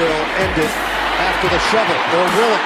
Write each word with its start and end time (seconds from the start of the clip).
end 0.00 0.56
it 0.56 0.72
after 1.20 1.48
the 1.52 1.60
shovel, 1.68 1.98
or 2.16 2.24
will 2.32 2.52
it? 2.56 2.64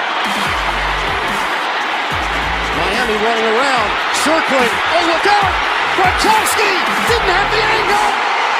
Miami 2.77 3.17
running 3.19 3.47
around, 3.51 3.89
circling. 4.23 4.73
Oh, 4.95 5.03
look 5.11 5.25
out! 5.27 5.51
Gronkowski 5.97 6.71
didn't 7.09 7.31
have 7.31 7.49
the 7.51 7.59
angle. 7.59 8.09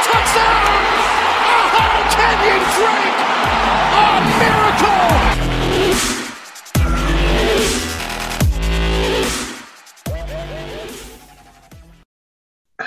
Touchdown! 0.04 0.80
Oh, 1.80 2.02
Kenyon 2.12 2.62
Drake! 2.76 3.20
A 3.96 4.06
miracle! 4.36 4.67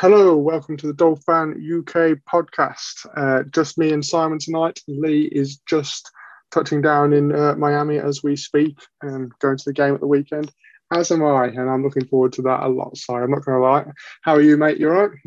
Hello, 0.01 0.35
welcome 0.35 0.79
to 0.79 0.87
the 0.87 0.95
Dolphin 0.95 1.51
UK 1.51 2.17
podcast. 2.27 3.07
Uh, 3.15 3.43
just 3.51 3.77
me 3.77 3.93
and 3.93 4.03
Simon 4.03 4.39
tonight. 4.39 4.81
Lee 4.89 5.25
is 5.31 5.59
just 5.69 6.11
touching 6.51 6.81
down 6.81 7.13
in 7.13 7.35
uh, 7.35 7.55
Miami 7.57 7.99
as 7.99 8.23
we 8.23 8.35
speak 8.35 8.79
and 9.03 9.31
going 9.41 9.59
to 9.59 9.65
the 9.67 9.75
game 9.75 9.93
at 9.93 10.01
the 10.01 10.07
weekend, 10.07 10.51
as 10.91 11.11
am 11.11 11.23
I, 11.23 11.49
and 11.49 11.69
I'm 11.69 11.83
looking 11.83 12.07
forward 12.07 12.33
to 12.33 12.43
that 12.45 12.63
a 12.63 12.69
lot. 12.69 12.97
So 12.97 13.15
I'm 13.15 13.31
not 13.31 13.45
going 13.45 13.61
to 13.61 13.63
lie. 13.63 13.85
How 14.23 14.37
are 14.37 14.41
you, 14.41 14.57
mate? 14.57 14.79
You 14.79 14.89
all 14.89 15.09
right? 15.09 15.19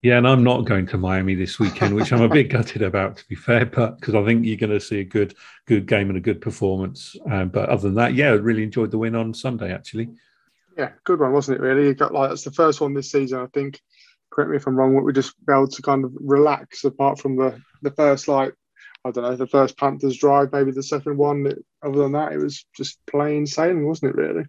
Yeah, 0.00 0.16
and 0.16 0.26
I'm 0.26 0.42
not 0.42 0.64
going 0.64 0.86
to 0.86 0.96
Miami 0.96 1.34
this 1.34 1.58
weekend, 1.58 1.94
which 1.94 2.10
I'm 2.10 2.22
a 2.22 2.28
bit 2.30 2.44
gutted 2.48 2.80
about, 2.80 3.18
to 3.18 3.28
be 3.28 3.34
fair, 3.34 3.66
but 3.66 4.00
because 4.00 4.14
I 4.14 4.24
think 4.24 4.46
you're 4.46 4.56
going 4.56 4.70
to 4.70 4.80
see 4.80 5.00
a 5.00 5.04
good, 5.04 5.34
good 5.66 5.84
game 5.84 6.08
and 6.08 6.16
a 6.16 6.22
good 6.22 6.40
performance. 6.40 7.16
Um, 7.30 7.50
but 7.50 7.68
other 7.68 7.82
than 7.82 7.96
that, 7.96 8.14
yeah, 8.14 8.28
I 8.28 8.36
really 8.36 8.62
enjoyed 8.62 8.92
the 8.92 8.98
win 8.98 9.14
on 9.14 9.34
Sunday, 9.34 9.74
actually. 9.74 10.08
Yeah, 10.78 10.92
good 11.04 11.20
one, 11.20 11.34
wasn't 11.34 11.58
it? 11.58 11.62
Really, 11.62 11.88
you 11.88 11.94
got 11.94 12.14
like 12.14 12.30
that's 12.30 12.44
the 12.44 12.50
first 12.50 12.80
one 12.80 12.94
this 12.94 13.12
season, 13.12 13.40
I 13.40 13.46
think 13.52 13.78
correct 14.32 14.50
me 14.50 14.56
if 14.56 14.66
I'm 14.66 14.76
wrong, 14.76 14.94
we 15.02 15.12
just 15.12 15.34
be 15.46 15.52
able 15.52 15.68
to 15.68 15.82
kind 15.82 16.04
of 16.04 16.12
relax 16.18 16.84
apart 16.84 17.20
from 17.20 17.36
the 17.36 17.60
the 17.82 17.90
first 17.90 18.28
like 18.28 18.54
I 19.04 19.10
don't 19.10 19.24
know 19.24 19.36
the 19.36 19.46
first 19.46 19.76
Panthers 19.76 20.16
drive, 20.16 20.52
maybe 20.52 20.70
the 20.70 20.82
second 20.82 21.16
one. 21.16 21.52
Other 21.84 21.98
than 21.98 22.12
that, 22.12 22.32
it 22.32 22.38
was 22.38 22.64
just 22.74 22.98
plain 23.06 23.46
sailing, 23.46 23.86
wasn't 23.86 24.10
it? 24.10 24.16
Really. 24.16 24.44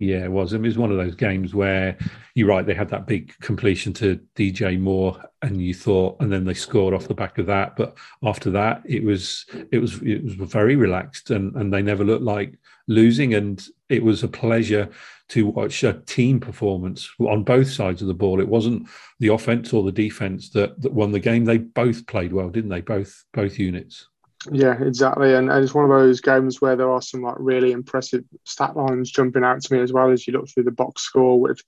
Yeah, 0.00 0.24
it 0.24 0.32
was. 0.32 0.54
It 0.54 0.62
was 0.62 0.78
one 0.78 0.90
of 0.90 0.96
those 0.96 1.14
games 1.14 1.54
where 1.54 1.98
you're 2.34 2.48
right. 2.48 2.64
They 2.64 2.74
had 2.74 2.88
that 2.88 3.06
big 3.06 3.38
completion 3.40 3.92
to 3.94 4.18
DJ 4.34 4.80
Moore, 4.80 5.22
and 5.42 5.60
you 5.60 5.74
thought, 5.74 6.16
and 6.20 6.32
then 6.32 6.46
they 6.46 6.54
scored 6.54 6.94
off 6.94 7.06
the 7.06 7.14
back 7.14 7.36
of 7.36 7.44
that. 7.46 7.76
But 7.76 7.98
after 8.24 8.50
that, 8.52 8.82
it 8.86 9.04
was 9.04 9.44
it 9.70 9.78
was 9.78 10.00
it 10.00 10.24
was 10.24 10.32
very 10.36 10.74
relaxed, 10.74 11.30
and 11.30 11.54
and 11.54 11.70
they 11.70 11.82
never 11.82 12.02
looked 12.02 12.22
like 12.24 12.58
losing. 12.88 13.34
And 13.34 13.62
it 13.90 14.02
was 14.02 14.22
a 14.22 14.28
pleasure 14.28 14.88
to 15.28 15.48
watch 15.48 15.84
a 15.84 16.00
team 16.06 16.40
performance 16.40 17.10
on 17.18 17.44
both 17.44 17.70
sides 17.70 18.00
of 18.00 18.08
the 18.08 18.14
ball. 18.14 18.40
It 18.40 18.48
wasn't 18.48 18.88
the 19.18 19.28
offense 19.28 19.74
or 19.74 19.82
the 19.82 19.92
defense 19.92 20.48
that, 20.50 20.80
that 20.80 20.94
won 20.94 21.12
the 21.12 21.20
game. 21.20 21.44
They 21.44 21.58
both 21.58 22.06
played 22.06 22.32
well, 22.32 22.48
didn't 22.48 22.70
they? 22.70 22.80
Both 22.80 23.26
both 23.34 23.58
units. 23.58 24.08
Yeah, 24.50 24.82
exactly. 24.82 25.34
And, 25.34 25.50
and 25.50 25.62
it's 25.62 25.74
one 25.74 25.84
of 25.84 25.90
those 25.90 26.20
games 26.20 26.62
where 26.62 26.74
there 26.74 26.90
are 26.90 27.02
some 27.02 27.22
like 27.22 27.36
really 27.38 27.72
impressive 27.72 28.24
stat 28.44 28.74
lines 28.74 29.10
jumping 29.10 29.44
out 29.44 29.60
to 29.60 29.74
me 29.74 29.80
as 29.82 29.92
well 29.92 30.10
as 30.10 30.26
you 30.26 30.32
look 30.32 30.48
through 30.48 30.62
the 30.62 30.70
box 30.70 31.02
score 31.02 31.38
with 31.38 31.60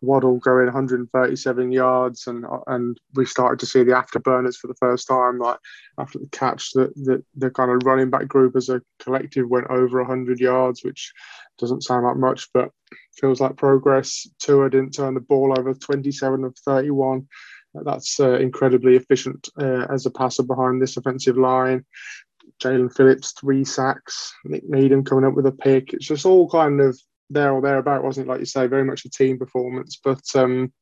Waddle 0.00 0.38
going 0.38 0.66
137 0.66 1.72
yards, 1.72 2.26
and 2.28 2.44
and 2.68 3.00
we 3.14 3.26
started 3.26 3.58
to 3.60 3.66
see 3.66 3.82
the 3.82 3.92
afterburners 3.92 4.56
for 4.56 4.68
the 4.68 4.74
first 4.74 5.08
time, 5.08 5.38
like 5.38 5.58
after 5.98 6.18
the 6.20 6.28
catch, 6.28 6.70
that 6.72 6.94
the, 6.94 7.24
the 7.36 7.50
kind 7.50 7.70
of 7.70 7.84
running 7.84 8.10
back 8.10 8.28
group 8.28 8.54
as 8.54 8.68
a 8.68 8.80
collective 9.00 9.48
went 9.48 9.66
over 9.70 9.98
100 9.98 10.38
yards, 10.38 10.84
which 10.84 11.12
doesn't 11.58 11.82
sound 11.82 12.04
like 12.06 12.16
much, 12.16 12.48
but 12.54 12.70
feels 13.16 13.40
like 13.40 13.56
progress. 13.56 14.28
Tua 14.38 14.70
didn't 14.70 14.94
turn 14.94 15.14
the 15.14 15.20
ball 15.20 15.58
over 15.58 15.74
27 15.74 16.44
of 16.44 16.56
31. 16.58 17.26
That's 17.74 18.18
uh, 18.18 18.38
incredibly 18.38 18.96
efficient 18.96 19.48
uh, 19.60 19.86
as 19.92 20.06
a 20.06 20.10
passer 20.10 20.42
behind 20.42 20.80
this 20.80 20.96
offensive 20.96 21.36
line. 21.36 21.84
Jaelan 22.62 22.94
Phillips, 22.94 23.32
three 23.32 23.64
sacks. 23.64 24.32
Nick 24.44 24.68
Needham 24.68 25.04
coming 25.04 25.24
up 25.24 25.34
with 25.34 25.46
a 25.46 25.52
pick. 25.52 25.92
It's 25.92 26.06
just 26.06 26.26
all 26.26 26.48
kind 26.48 26.80
of 26.80 26.98
there 27.30 27.52
or 27.52 27.60
thereabout, 27.60 28.02
wasn't 28.02 28.26
it? 28.26 28.30
Like 28.30 28.40
you 28.40 28.46
say, 28.46 28.66
very 28.66 28.84
much 28.84 29.04
a 29.04 29.10
team 29.10 29.38
performance. 29.38 30.00
But 30.02 30.22
um, 30.34 30.72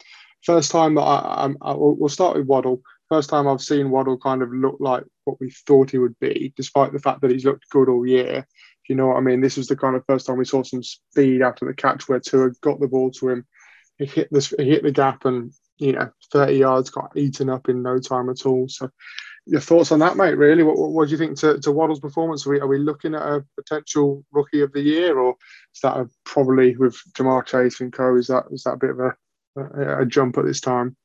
first 0.42 0.70
time 0.70 0.94
that 0.94 1.02
I, 1.02 1.46
I, 1.46 1.70
I, 1.70 1.74
we'll 1.76 2.08
start 2.08 2.36
with 2.36 2.46
Waddle. 2.46 2.80
First 3.08 3.30
time 3.30 3.46
I've 3.46 3.60
seen 3.60 3.90
Waddle 3.90 4.18
kind 4.18 4.42
of 4.42 4.52
look 4.52 4.76
like 4.80 5.04
what 5.24 5.38
we 5.40 5.50
thought 5.50 5.90
he 5.90 5.98
would 5.98 6.18
be, 6.20 6.52
despite 6.56 6.92
the 6.92 6.98
fact 6.98 7.20
that 7.20 7.30
he's 7.30 7.44
looked 7.44 7.68
good 7.70 7.88
all 7.88 8.06
year 8.06 8.46
you 8.88 8.94
know 8.94 9.08
what 9.08 9.16
I 9.16 9.20
mean? 9.20 9.40
This 9.40 9.56
was 9.56 9.66
the 9.66 9.76
kind 9.76 9.96
of 9.96 10.04
first 10.06 10.26
time 10.26 10.36
we 10.36 10.44
saw 10.44 10.62
some 10.62 10.82
speed 10.82 11.42
after 11.42 11.64
the 11.64 11.74
catch 11.74 12.08
where 12.08 12.20
Tua 12.20 12.50
got 12.60 12.80
the 12.80 12.88
ball 12.88 13.10
to 13.12 13.30
him. 13.30 13.46
He 13.98 14.06
hit 14.06 14.28
this, 14.30 14.52
he 14.56 14.70
hit 14.70 14.82
the 14.82 14.92
gap, 14.92 15.24
and 15.24 15.52
you 15.78 15.92
know, 15.92 16.10
30 16.32 16.54
yards 16.54 16.90
got 16.90 17.16
eaten 17.16 17.50
up 17.50 17.68
in 17.68 17.82
no 17.82 17.98
time 17.98 18.30
at 18.30 18.46
all. 18.46 18.68
So, 18.68 18.90
your 19.46 19.60
thoughts 19.60 19.92
on 19.92 20.00
that, 20.00 20.16
mate? 20.16 20.36
Really, 20.36 20.64
what, 20.64 20.76
what 20.76 21.06
do 21.06 21.12
you 21.12 21.18
think 21.18 21.38
to, 21.38 21.58
to 21.60 21.70
Waddle's 21.70 22.00
performance? 22.00 22.46
Are 22.46 22.50
we, 22.50 22.60
are 22.60 22.66
we 22.66 22.78
looking 22.78 23.14
at 23.14 23.22
a 23.22 23.44
potential 23.56 24.24
rookie 24.32 24.62
of 24.62 24.72
the 24.72 24.80
year, 24.80 25.18
or 25.18 25.36
is 25.72 25.80
that 25.82 25.96
a, 25.96 26.08
probably 26.24 26.76
with 26.76 26.96
Ja'Marr 27.12 27.46
Chase 27.46 27.80
and 27.80 27.92
co? 27.92 28.16
Is 28.16 28.26
that 28.26 28.44
is 28.50 28.64
that 28.64 28.72
a 28.72 28.76
bit 28.76 28.90
of 28.90 29.00
a, 29.00 29.14
a, 29.56 30.02
a 30.02 30.06
jump 30.06 30.36
at 30.38 30.44
this 30.44 30.60
time? 30.60 30.96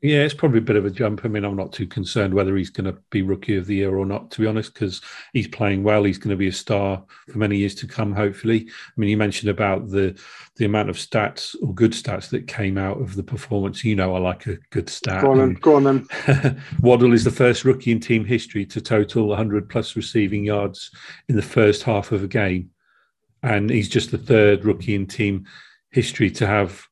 Yeah, 0.00 0.18
it's 0.18 0.34
probably 0.34 0.58
a 0.58 0.62
bit 0.62 0.76
of 0.76 0.84
a 0.84 0.90
jump. 0.90 1.24
I 1.24 1.28
mean, 1.28 1.44
I'm 1.44 1.56
not 1.56 1.72
too 1.72 1.86
concerned 1.86 2.32
whether 2.32 2.56
he's 2.56 2.70
going 2.70 2.84
to 2.84 3.00
be 3.10 3.22
rookie 3.22 3.56
of 3.56 3.66
the 3.66 3.74
year 3.74 3.96
or 3.96 4.06
not, 4.06 4.30
to 4.30 4.40
be 4.40 4.46
honest, 4.46 4.72
because 4.72 5.00
he's 5.32 5.48
playing 5.48 5.82
well. 5.82 6.04
He's 6.04 6.18
going 6.18 6.30
to 6.30 6.36
be 6.36 6.46
a 6.46 6.52
star 6.52 7.02
for 7.28 7.38
many 7.38 7.56
years 7.56 7.74
to 7.76 7.88
come, 7.88 8.12
hopefully. 8.14 8.68
I 8.68 8.92
mean, 8.96 9.10
you 9.10 9.16
mentioned 9.16 9.50
about 9.50 9.88
the 9.88 10.16
the 10.54 10.66
amount 10.66 10.88
of 10.88 10.96
stats 10.96 11.56
or 11.62 11.74
good 11.74 11.92
stats 11.92 12.30
that 12.30 12.46
came 12.46 12.78
out 12.78 13.00
of 13.00 13.16
the 13.16 13.24
performance. 13.24 13.84
You 13.84 13.96
know, 13.96 14.14
I 14.14 14.20
like 14.20 14.46
a 14.46 14.58
good 14.70 14.88
stat. 14.88 15.20
Go 15.20 15.32
on 15.32 15.38
then. 15.38 15.54
Go 15.54 15.74
on 15.74 15.84
then. 15.84 16.62
Waddle 16.80 17.12
is 17.12 17.24
the 17.24 17.32
first 17.32 17.64
rookie 17.64 17.90
in 17.90 17.98
team 17.98 18.24
history 18.24 18.64
to 18.66 18.80
total 18.80 19.26
100 19.26 19.68
plus 19.68 19.96
receiving 19.96 20.44
yards 20.44 20.92
in 21.28 21.34
the 21.34 21.42
first 21.42 21.82
half 21.82 22.12
of 22.12 22.22
a 22.22 22.28
game, 22.28 22.70
and 23.42 23.68
he's 23.68 23.88
just 23.88 24.12
the 24.12 24.18
third 24.18 24.64
rookie 24.64 24.94
in 24.94 25.06
team 25.06 25.46
history 25.90 26.30
to 26.30 26.46
have. 26.46 26.86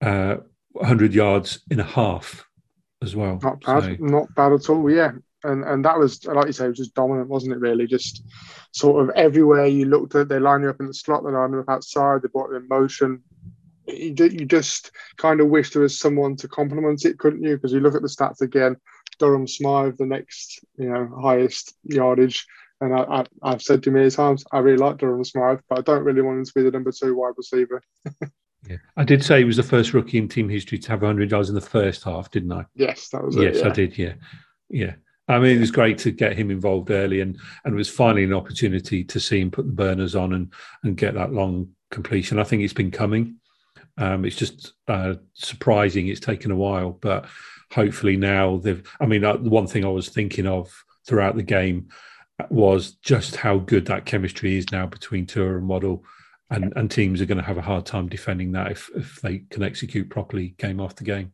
Uh, 0.00 0.36
100 0.76 1.14
yards 1.14 1.60
in 1.70 1.80
a 1.80 1.84
half 1.84 2.46
as 3.02 3.14
well. 3.14 3.38
Not 3.42 3.60
bad, 3.62 3.82
so. 3.82 3.96
not 3.98 4.34
bad 4.34 4.52
at 4.52 4.68
all. 4.70 4.90
Yeah, 4.90 5.12
and 5.44 5.64
and 5.64 5.84
that 5.84 5.98
was 5.98 6.24
like 6.24 6.46
you 6.46 6.52
say, 6.52 6.66
it 6.66 6.70
was 6.70 6.78
just 6.78 6.94
dominant, 6.94 7.28
wasn't 7.28 7.54
it? 7.54 7.60
Really, 7.60 7.86
just 7.86 8.22
sort 8.72 9.02
of 9.02 9.14
everywhere 9.16 9.66
you 9.66 9.86
looked 9.86 10.14
at, 10.14 10.28
they 10.28 10.38
line 10.38 10.62
you 10.62 10.70
up 10.70 10.80
in 10.80 10.86
the 10.86 10.94
slot, 10.94 11.24
they 11.24 11.30
line 11.30 11.52
you 11.52 11.60
up 11.60 11.68
outside, 11.68 12.22
they 12.22 12.28
brought 12.28 12.52
it 12.52 12.56
in 12.56 12.68
motion. 12.68 13.22
You, 13.86 14.14
you 14.18 14.44
just 14.44 14.90
kind 15.16 15.40
of 15.40 15.48
wish 15.48 15.70
there 15.70 15.82
was 15.82 15.98
someone 15.98 16.34
to 16.36 16.48
complement 16.48 17.04
it, 17.04 17.18
couldn't 17.18 17.44
you? 17.44 17.56
Because 17.56 17.72
you 17.72 17.80
look 17.80 17.94
at 17.94 18.02
the 18.02 18.08
stats 18.08 18.40
again, 18.40 18.76
Durham 19.18 19.46
Smythe, 19.46 19.96
the 19.98 20.06
next 20.06 20.60
you 20.76 20.90
know 20.90 21.10
highest 21.22 21.74
yardage. 21.84 22.46
And 22.80 22.94
I, 22.94 23.24
I, 23.42 23.50
have 23.52 23.62
said 23.62 23.82
to 23.84 23.90
many 23.90 24.10
times, 24.10 24.44
I 24.52 24.58
really 24.58 24.76
like 24.76 24.98
Durham 24.98 25.24
Smythe, 25.24 25.60
but 25.66 25.78
I 25.78 25.80
don't 25.80 26.04
really 26.04 26.20
want 26.20 26.40
him 26.40 26.44
to 26.44 26.52
be 26.54 26.62
the 26.62 26.70
number 26.70 26.92
two 26.92 27.16
wide 27.16 27.32
receiver. 27.38 27.82
Yeah. 28.68 28.76
I 28.96 29.04
did 29.04 29.24
say 29.24 29.38
he 29.38 29.44
was 29.44 29.56
the 29.56 29.62
first 29.62 29.94
rookie 29.94 30.18
in 30.18 30.28
team 30.28 30.48
history 30.48 30.78
to 30.78 30.88
have 30.90 31.02
100 31.02 31.30
yards 31.30 31.48
in 31.48 31.54
the 31.54 31.60
first 31.60 32.04
half, 32.04 32.30
didn't 32.30 32.52
I? 32.52 32.64
Yes, 32.74 33.08
that 33.10 33.24
was 33.24 33.36
Yes, 33.36 33.56
it, 33.56 33.60
yeah. 33.60 33.66
I 33.66 33.72
did. 33.72 33.98
Yeah. 33.98 34.14
Yeah. 34.68 34.94
I 35.28 35.38
mean, 35.38 35.56
it 35.56 35.60
was 35.60 35.70
great 35.70 35.98
to 35.98 36.12
get 36.12 36.36
him 36.36 36.50
involved 36.50 36.90
early, 36.90 37.20
and 37.20 37.36
and 37.64 37.74
it 37.74 37.76
was 37.76 37.90
finally 37.90 38.24
an 38.24 38.32
opportunity 38.32 39.02
to 39.02 39.18
see 39.18 39.40
him 39.40 39.50
put 39.50 39.66
the 39.66 39.72
burners 39.72 40.14
on 40.14 40.34
and 40.34 40.52
and 40.84 40.96
get 40.96 41.14
that 41.14 41.32
long 41.32 41.68
completion. 41.90 42.38
I 42.38 42.44
think 42.44 42.62
it's 42.62 42.72
been 42.72 42.92
coming. 42.92 43.36
Um, 43.98 44.24
it's 44.24 44.36
just 44.36 44.74
uh, 44.86 45.14
surprising. 45.32 46.06
It's 46.06 46.20
taken 46.20 46.50
a 46.52 46.56
while, 46.56 46.92
but 46.92 47.26
hopefully 47.72 48.16
now 48.16 48.58
they've. 48.58 48.88
I 49.00 49.06
mean, 49.06 49.24
uh, 49.24 49.36
the 49.36 49.50
one 49.50 49.66
thing 49.66 49.84
I 49.84 49.88
was 49.88 50.08
thinking 50.10 50.46
of 50.46 50.72
throughout 51.06 51.34
the 51.34 51.42
game 51.42 51.88
was 52.50 52.92
just 53.02 53.36
how 53.36 53.58
good 53.58 53.86
that 53.86 54.04
chemistry 54.04 54.56
is 54.56 54.70
now 54.70 54.86
between 54.86 55.26
Tua 55.26 55.56
and 55.56 55.68
Waddle 55.68 56.04
and 56.50 56.72
and 56.76 56.90
teams 56.90 57.20
are 57.20 57.26
going 57.26 57.38
to 57.38 57.44
have 57.44 57.58
a 57.58 57.62
hard 57.62 57.86
time 57.86 58.08
defending 58.08 58.52
that 58.52 58.70
if 58.70 58.90
if 58.94 59.20
they 59.20 59.38
can 59.50 59.62
execute 59.62 60.10
properly 60.10 60.54
game 60.58 60.80
after 60.80 61.04
game. 61.04 61.32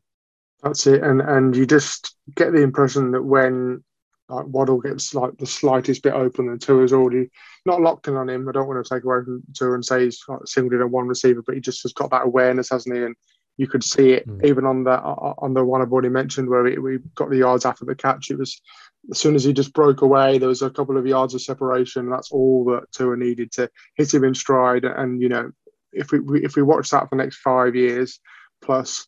That's 0.62 0.86
it, 0.86 1.02
and 1.02 1.20
and 1.20 1.56
you 1.56 1.66
just 1.66 2.16
get 2.34 2.52
the 2.52 2.62
impression 2.62 3.10
that 3.12 3.22
when 3.22 3.82
like 4.28 4.46
Waddle 4.46 4.80
gets 4.80 5.14
like 5.14 5.36
the 5.36 5.46
slightest 5.46 6.02
bit 6.02 6.14
open, 6.14 6.48
and 6.48 6.60
Tua's 6.60 6.92
already 6.92 7.30
not 7.66 7.80
locked 7.80 8.08
in 8.08 8.16
on 8.16 8.28
him. 8.28 8.48
I 8.48 8.52
don't 8.52 8.68
want 8.68 8.84
to 8.84 8.94
take 8.94 9.04
away 9.04 9.18
from 9.24 9.42
Tua 9.54 9.74
and 9.74 9.84
say 9.84 10.04
he's 10.04 10.24
singled 10.46 10.72
in 10.72 10.82
on 10.82 10.90
one 10.90 11.06
receiver, 11.06 11.42
but 11.44 11.54
he 11.54 11.60
just 11.60 11.82
has 11.82 11.92
got 11.92 12.10
that 12.10 12.24
awareness, 12.26 12.70
hasn't 12.70 12.96
he? 12.96 13.02
And 13.02 13.14
you 13.58 13.66
could 13.66 13.84
see 13.84 14.12
it 14.12 14.26
mm. 14.26 14.44
even 14.44 14.64
on 14.64 14.84
the 14.84 14.98
on 14.98 15.52
the 15.52 15.64
one 15.64 15.82
I've 15.82 15.92
already 15.92 16.08
mentioned 16.08 16.48
where 16.48 16.62
we, 16.62 16.78
we 16.78 16.98
got 17.14 17.28
the 17.28 17.38
yards 17.38 17.66
after 17.66 17.84
the 17.84 17.94
catch. 17.94 18.30
It 18.30 18.38
was 18.38 18.60
as 19.10 19.18
soon 19.18 19.34
as 19.34 19.44
he 19.44 19.52
just 19.52 19.72
broke 19.72 20.02
away, 20.02 20.38
there 20.38 20.48
was 20.48 20.62
a 20.62 20.70
couple 20.70 20.96
of 20.96 21.06
yards 21.06 21.34
of 21.34 21.42
separation. 21.42 22.08
That's 22.08 22.30
all 22.30 22.64
that 22.66 22.90
Tua 22.92 23.16
needed 23.16 23.50
to 23.52 23.68
hit 23.96 24.14
him 24.14 24.24
in 24.24 24.34
stride. 24.34 24.84
And 24.84 25.20
you 25.20 25.28
know, 25.28 25.50
if 25.92 26.12
we 26.12 26.20
if 26.42 26.56
we 26.56 26.62
watch 26.62 26.90
that 26.90 27.08
for 27.08 27.16
the 27.16 27.22
next 27.22 27.36
five 27.38 27.74
years 27.74 28.20
plus, 28.62 29.06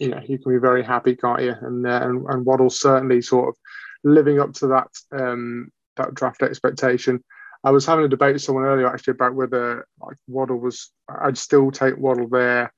you 0.00 0.08
know, 0.08 0.20
you 0.26 0.38
can 0.38 0.52
be 0.52 0.58
very 0.58 0.82
happy, 0.82 1.16
can't 1.16 1.42
you? 1.42 1.54
And 1.60 1.86
uh, 1.86 2.00
and, 2.02 2.26
and 2.28 2.46
Waddle 2.46 2.70
certainly 2.70 3.20
sort 3.20 3.48
of 3.48 3.56
living 4.04 4.40
up 4.40 4.52
to 4.54 4.68
that 4.68 4.88
um, 5.12 5.70
that 5.96 6.14
draft 6.14 6.42
expectation. 6.42 7.22
I 7.64 7.70
was 7.70 7.84
having 7.84 8.04
a 8.04 8.08
debate 8.08 8.34
with 8.34 8.42
someone 8.42 8.64
earlier 8.64 8.86
actually 8.86 9.12
about 9.12 9.34
whether 9.34 9.86
like 10.00 10.16
Waddle 10.28 10.58
was. 10.58 10.90
I'd 11.08 11.38
still 11.38 11.70
take 11.70 11.96
Waddle 11.98 12.28
there 12.28 12.72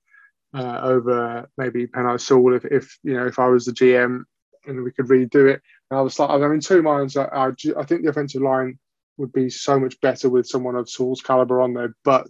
uh, 0.55 0.81
over 0.83 1.49
maybe 1.57 1.87
Penei 1.87 2.21
Sewell 2.21 2.57
if, 2.57 2.65
if 2.65 2.99
you 3.03 3.15
know 3.15 3.27
if 3.27 3.39
I 3.39 3.49
was 3.49 3.65
the 3.65 3.73
GM 3.73 4.25
and 4.67 4.83
we 4.83 4.93
could 4.93 5.07
redo 5.07 5.53
it. 5.53 5.63
And 5.91 5.99
I 5.99 6.03
was 6.03 6.19
like, 6.19 6.31
I'm 6.31 6.43
in 6.53 6.61
two 6.61 6.83
minds. 6.83 7.17
I, 7.17 7.25
I, 7.25 7.49
I 7.49 7.85
think 7.85 8.03
the 8.03 8.11
offensive 8.11 8.43
line 8.43 8.79
would 9.17 9.33
be 9.33 9.51
so 9.51 9.79
much 9.79 10.01
better 10.01 10.29
with 10.29 10.47
someone 10.47 10.77
of 10.77 10.89
Sewell's 10.89 11.23
caliber 11.23 11.61
on 11.61 11.75
there. 11.75 11.95
But 12.05 12.29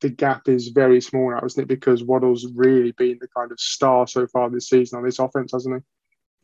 the 0.00 0.10
gap 0.10 0.48
is 0.48 0.68
very 0.68 1.00
small 1.00 1.30
now, 1.30 1.44
isn't 1.44 1.62
it? 1.62 1.68
Because 1.68 2.02
Waddle's 2.02 2.46
really 2.54 2.92
been 2.92 3.18
the 3.20 3.28
kind 3.36 3.52
of 3.52 3.60
star 3.60 4.06
so 4.06 4.26
far 4.26 4.48
this 4.48 4.68
season 4.68 4.98
on 4.98 5.04
this 5.04 5.18
offense, 5.18 5.52
hasn't 5.52 5.76
he? 5.76 5.82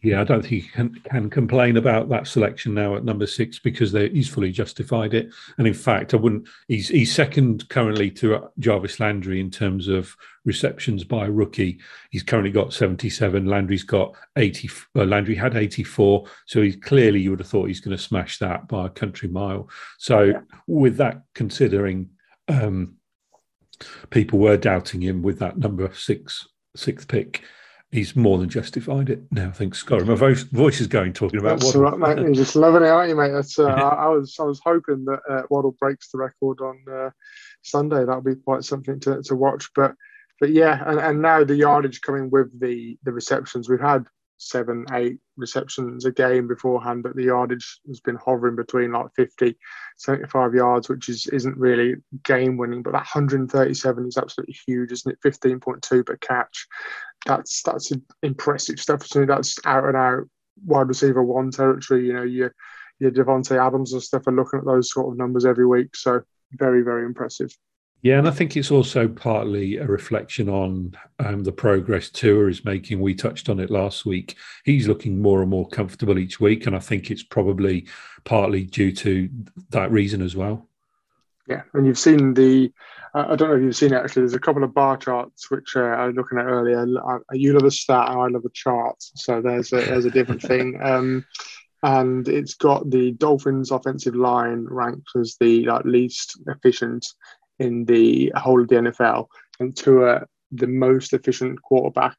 Yeah, 0.02 0.20
I 0.20 0.24
don't 0.24 0.42
think 0.42 0.62
he 0.62 0.68
can, 0.68 0.94
can 1.10 1.30
complain 1.30 1.78
about 1.78 2.10
that 2.10 2.28
selection 2.28 2.74
now 2.74 2.96
at 2.96 3.04
number 3.04 3.26
six 3.26 3.58
because 3.58 3.90
they, 3.90 4.10
he's 4.10 4.28
fully 4.28 4.52
justified 4.52 5.14
it. 5.14 5.30
And 5.56 5.66
in 5.66 5.74
fact, 5.74 6.12
I 6.12 6.18
wouldn't. 6.18 6.46
He's 6.68 6.88
he's 6.88 7.14
second 7.14 7.68
currently 7.70 8.10
to 8.12 8.48
Jarvis 8.58 9.00
Landry 9.00 9.40
in 9.40 9.50
terms 9.50 9.88
of 9.88 10.14
receptions 10.44 11.02
by 11.02 11.26
rookie. 11.26 11.80
He's 12.10 12.22
currently 12.22 12.52
got 12.52 12.74
seventy-seven. 12.74 13.46
Landry's 13.46 13.84
got 13.84 14.14
eighty. 14.36 14.68
Uh, 14.94 15.04
Landry 15.04 15.34
had 15.34 15.56
eighty-four, 15.56 16.26
so 16.44 16.62
he's 16.62 16.76
clearly 16.76 17.20
you 17.20 17.30
would 17.30 17.40
have 17.40 17.48
thought 17.48 17.68
he's 17.68 17.80
going 17.80 17.96
to 17.96 18.02
smash 18.02 18.38
that 18.38 18.68
by 18.68 18.86
a 18.86 18.90
country 18.90 19.30
mile. 19.30 19.68
So 19.98 20.22
yeah. 20.24 20.40
with 20.66 20.98
that 20.98 21.22
considering, 21.34 22.10
um, 22.48 22.96
people 24.10 24.38
were 24.38 24.58
doubting 24.58 25.00
him 25.00 25.22
with 25.22 25.38
that 25.38 25.56
number 25.58 25.90
six 25.94 26.46
sixth 26.76 27.08
pick 27.08 27.42
he's 27.90 28.16
more 28.16 28.38
than 28.38 28.48
justified 28.48 29.08
it 29.10 29.22
now. 29.30 29.48
I 29.48 29.52
think 29.52 29.74
Scott, 29.74 30.06
my 30.06 30.14
voice, 30.14 30.42
voice 30.42 30.80
is 30.80 30.86
going 30.86 31.12
talking 31.12 31.40
about 31.40 31.60
That's 31.60 31.74
Waddle. 31.74 31.82
Right, 31.82 32.16
mate. 32.16 32.24
You're 32.24 32.34
just 32.34 32.56
loving 32.56 32.82
it, 32.82 32.88
aren't 32.88 33.08
you, 33.08 33.16
mate? 33.16 33.32
That's, 33.32 33.58
uh, 33.58 33.64
I, 33.66 34.06
I, 34.06 34.08
was 34.08 34.36
I 34.38 34.44
was 34.44 34.60
hoping 34.64 35.04
that 35.06 35.20
uh, 35.28 35.42
Waddle 35.50 35.76
breaks 35.78 36.10
the 36.10 36.18
record 36.18 36.60
on 36.60 36.78
uh, 36.90 37.10
Sunday. 37.62 38.04
That'll 38.04 38.22
be 38.22 38.36
quite 38.36 38.64
something 38.64 39.00
to, 39.00 39.22
to 39.22 39.34
watch. 39.34 39.70
But 39.74 39.94
but 40.40 40.50
yeah, 40.50 40.82
and, 40.86 40.98
and 41.00 41.22
now 41.22 41.44
the 41.44 41.56
yardage 41.56 42.00
coming 42.00 42.30
with 42.30 42.58
the 42.60 42.98
the 43.04 43.12
receptions. 43.12 43.68
We've 43.68 43.80
had 43.80 44.04
seven, 44.38 44.86
eight 44.92 45.18
receptions 45.36 46.04
a 46.04 46.12
game 46.12 46.48
beforehand, 46.48 47.02
but 47.02 47.16
the 47.16 47.24
yardage 47.24 47.80
has 47.86 48.00
been 48.00 48.16
hovering 48.16 48.56
between 48.56 48.92
like 48.92 49.06
50, 49.16 49.56
75 49.96 50.54
yards, 50.54 50.88
which 50.88 51.08
is, 51.08 51.26
isn't 51.28 51.56
really 51.56 51.96
game 52.22 52.56
winning. 52.56 52.82
But 52.82 52.92
that 52.92 53.06
137 53.14 54.06
is 54.06 54.16
absolutely 54.16 54.56
huge, 54.66 54.92
isn't 54.92 55.12
it? 55.12 55.18
15.2 55.24 56.06
per 56.06 56.16
catch. 56.16 56.66
That's 57.24 57.62
that's 57.62 57.92
impressive 58.22 58.78
stuff. 58.78 59.06
So 59.06 59.26
that's 59.26 59.56
out 59.64 59.84
and 59.84 59.96
out 59.96 60.24
wide 60.64 60.88
receiver 60.88 61.22
one 61.22 61.50
territory. 61.50 62.06
You 62.06 62.12
know, 62.12 62.22
your 62.22 62.54
your 62.98 63.10
Davante 63.10 63.58
Adams 63.58 63.92
and 63.92 64.02
stuff 64.02 64.26
are 64.26 64.32
looking 64.32 64.60
at 64.60 64.64
those 64.64 64.92
sort 64.92 65.12
of 65.12 65.18
numbers 65.18 65.44
every 65.44 65.66
week. 65.66 65.96
So 65.96 66.22
very, 66.52 66.82
very 66.82 67.04
impressive. 67.04 67.56
Yeah, 68.02 68.18
and 68.18 68.28
I 68.28 68.30
think 68.30 68.56
it's 68.56 68.70
also 68.70 69.08
partly 69.08 69.78
a 69.78 69.86
reflection 69.86 70.48
on 70.48 70.96
um, 71.18 71.42
the 71.42 71.52
progress 71.52 72.10
Tua 72.10 72.48
is 72.48 72.64
making. 72.64 73.00
We 73.00 73.14
touched 73.14 73.48
on 73.48 73.58
it 73.58 73.70
last 73.70 74.06
week. 74.06 74.36
He's 74.64 74.86
looking 74.86 75.20
more 75.20 75.40
and 75.40 75.50
more 75.50 75.68
comfortable 75.68 76.18
each 76.18 76.38
week, 76.38 76.66
and 76.66 76.76
I 76.76 76.78
think 76.78 77.10
it's 77.10 77.24
probably 77.24 77.86
partly 78.24 78.64
due 78.64 78.92
to 78.92 79.28
that 79.70 79.90
reason 79.90 80.22
as 80.22 80.36
well. 80.36 80.68
Yeah, 81.48 81.62
and 81.72 81.86
you've 81.86 81.98
seen 81.98 82.34
the. 82.34 82.72
Uh, 83.14 83.26
I 83.30 83.36
don't 83.36 83.48
know 83.48 83.56
if 83.56 83.62
you've 83.62 83.76
seen 83.76 83.92
it 83.92 83.96
actually. 83.96 84.22
There's 84.22 84.34
a 84.34 84.40
couple 84.40 84.62
of 84.62 84.74
bar 84.74 84.96
charts 84.98 85.50
which 85.50 85.74
uh, 85.74 85.80
I 85.80 86.06
was 86.06 86.16
looking 86.16 86.38
at 86.38 86.46
earlier. 86.46 86.84
I, 87.04 87.18
you 87.32 87.54
love 87.54 87.64
a 87.64 87.70
stat, 87.70 88.10
and 88.10 88.20
I 88.20 88.26
love 88.26 88.44
a 88.44 88.50
chart. 88.52 88.96
So 88.98 89.40
there's 89.40 89.72
a, 89.72 89.76
there's 89.76 90.04
a 90.04 90.10
different 90.10 90.42
thing. 90.52 90.78
Um, 90.82 91.24
and 91.82 92.26
it's 92.28 92.54
got 92.54 92.90
the 92.90 93.12
Dolphins' 93.12 93.70
offensive 93.70 94.14
line 94.14 94.66
ranked 94.68 95.08
as 95.18 95.36
the 95.40 95.64
like, 95.66 95.84
least 95.84 96.40
efficient 96.46 97.06
in 97.58 97.84
the 97.84 98.32
whole 98.36 98.60
of 98.60 98.68
the 98.68 98.76
NFL 98.76 99.26
and 99.60 99.76
Tua 99.76 100.26
the 100.52 100.66
most 100.66 101.12
efficient 101.12 101.60
quarterback 101.62 102.16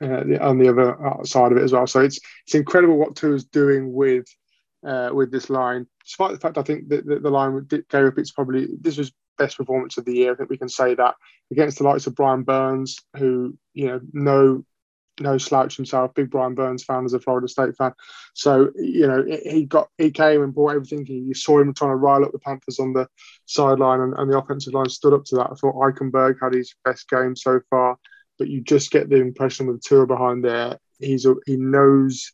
uh, 0.00 0.22
on 0.40 0.58
the 0.58 0.68
other 0.68 0.96
side 1.24 1.52
of 1.52 1.58
it 1.58 1.64
as 1.64 1.72
well. 1.72 1.86
So 1.86 2.00
it's 2.00 2.20
it's 2.46 2.54
incredible 2.54 2.96
what 2.96 3.16
Tua 3.16 3.34
is 3.34 3.44
doing 3.44 3.92
with 3.92 4.26
uh, 4.86 5.10
with 5.12 5.30
this 5.30 5.50
line. 5.50 5.86
Despite 6.04 6.32
the 6.32 6.40
fact 6.40 6.58
I 6.58 6.62
think 6.62 6.88
that 6.88 7.06
the, 7.06 7.18
the 7.18 7.30
line 7.30 7.66
gave 7.68 8.06
up, 8.06 8.18
it's 8.18 8.32
probably 8.32 8.68
this 8.80 8.96
was 8.96 9.12
best 9.38 9.56
performance 9.56 9.96
of 9.98 10.04
the 10.04 10.14
year. 10.14 10.32
I 10.32 10.36
think 10.36 10.50
we 10.50 10.58
can 10.58 10.68
say 10.68 10.94
that 10.94 11.14
against 11.50 11.78
the 11.78 11.84
likes 11.84 12.06
of 12.06 12.14
Brian 12.14 12.42
Burns, 12.42 12.98
who 13.16 13.56
you 13.74 13.88
know 13.88 14.00
no 14.12 14.64
no 15.20 15.38
slouch 15.38 15.76
himself, 15.76 16.14
big 16.14 16.30
Brian 16.30 16.54
Burns 16.54 16.84
fan 16.84 17.04
as 17.04 17.12
a 17.12 17.20
Florida 17.20 17.48
State 17.48 17.76
fan. 17.76 17.92
So 18.34 18.70
you 18.76 19.06
know 19.06 19.24
he 19.26 19.64
got 19.64 19.88
he 19.98 20.10
came 20.10 20.42
and 20.42 20.54
brought 20.54 20.76
everything. 20.76 21.06
You 21.06 21.34
saw 21.34 21.60
him 21.60 21.74
trying 21.74 21.92
to 21.92 21.96
rile 21.96 22.24
up 22.24 22.32
the 22.32 22.38
Panthers 22.38 22.78
on 22.78 22.92
the 22.92 23.08
sideline, 23.46 24.00
and, 24.00 24.14
and 24.14 24.30
the 24.30 24.38
offensive 24.38 24.74
line 24.74 24.88
stood 24.88 25.14
up 25.14 25.24
to 25.26 25.36
that. 25.36 25.50
I 25.50 25.54
thought 25.54 25.74
Eichenberg 25.74 26.36
had 26.40 26.54
his 26.54 26.74
best 26.84 27.08
game 27.08 27.36
so 27.36 27.60
far, 27.70 27.96
but 28.38 28.48
you 28.48 28.60
just 28.60 28.90
get 28.90 29.08
the 29.08 29.16
impression 29.16 29.66
with 29.66 29.82
Tua 29.82 30.06
behind 30.06 30.44
there, 30.44 30.78
he's 30.98 31.26
a, 31.26 31.34
he 31.46 31.56
knows 31.56 32.32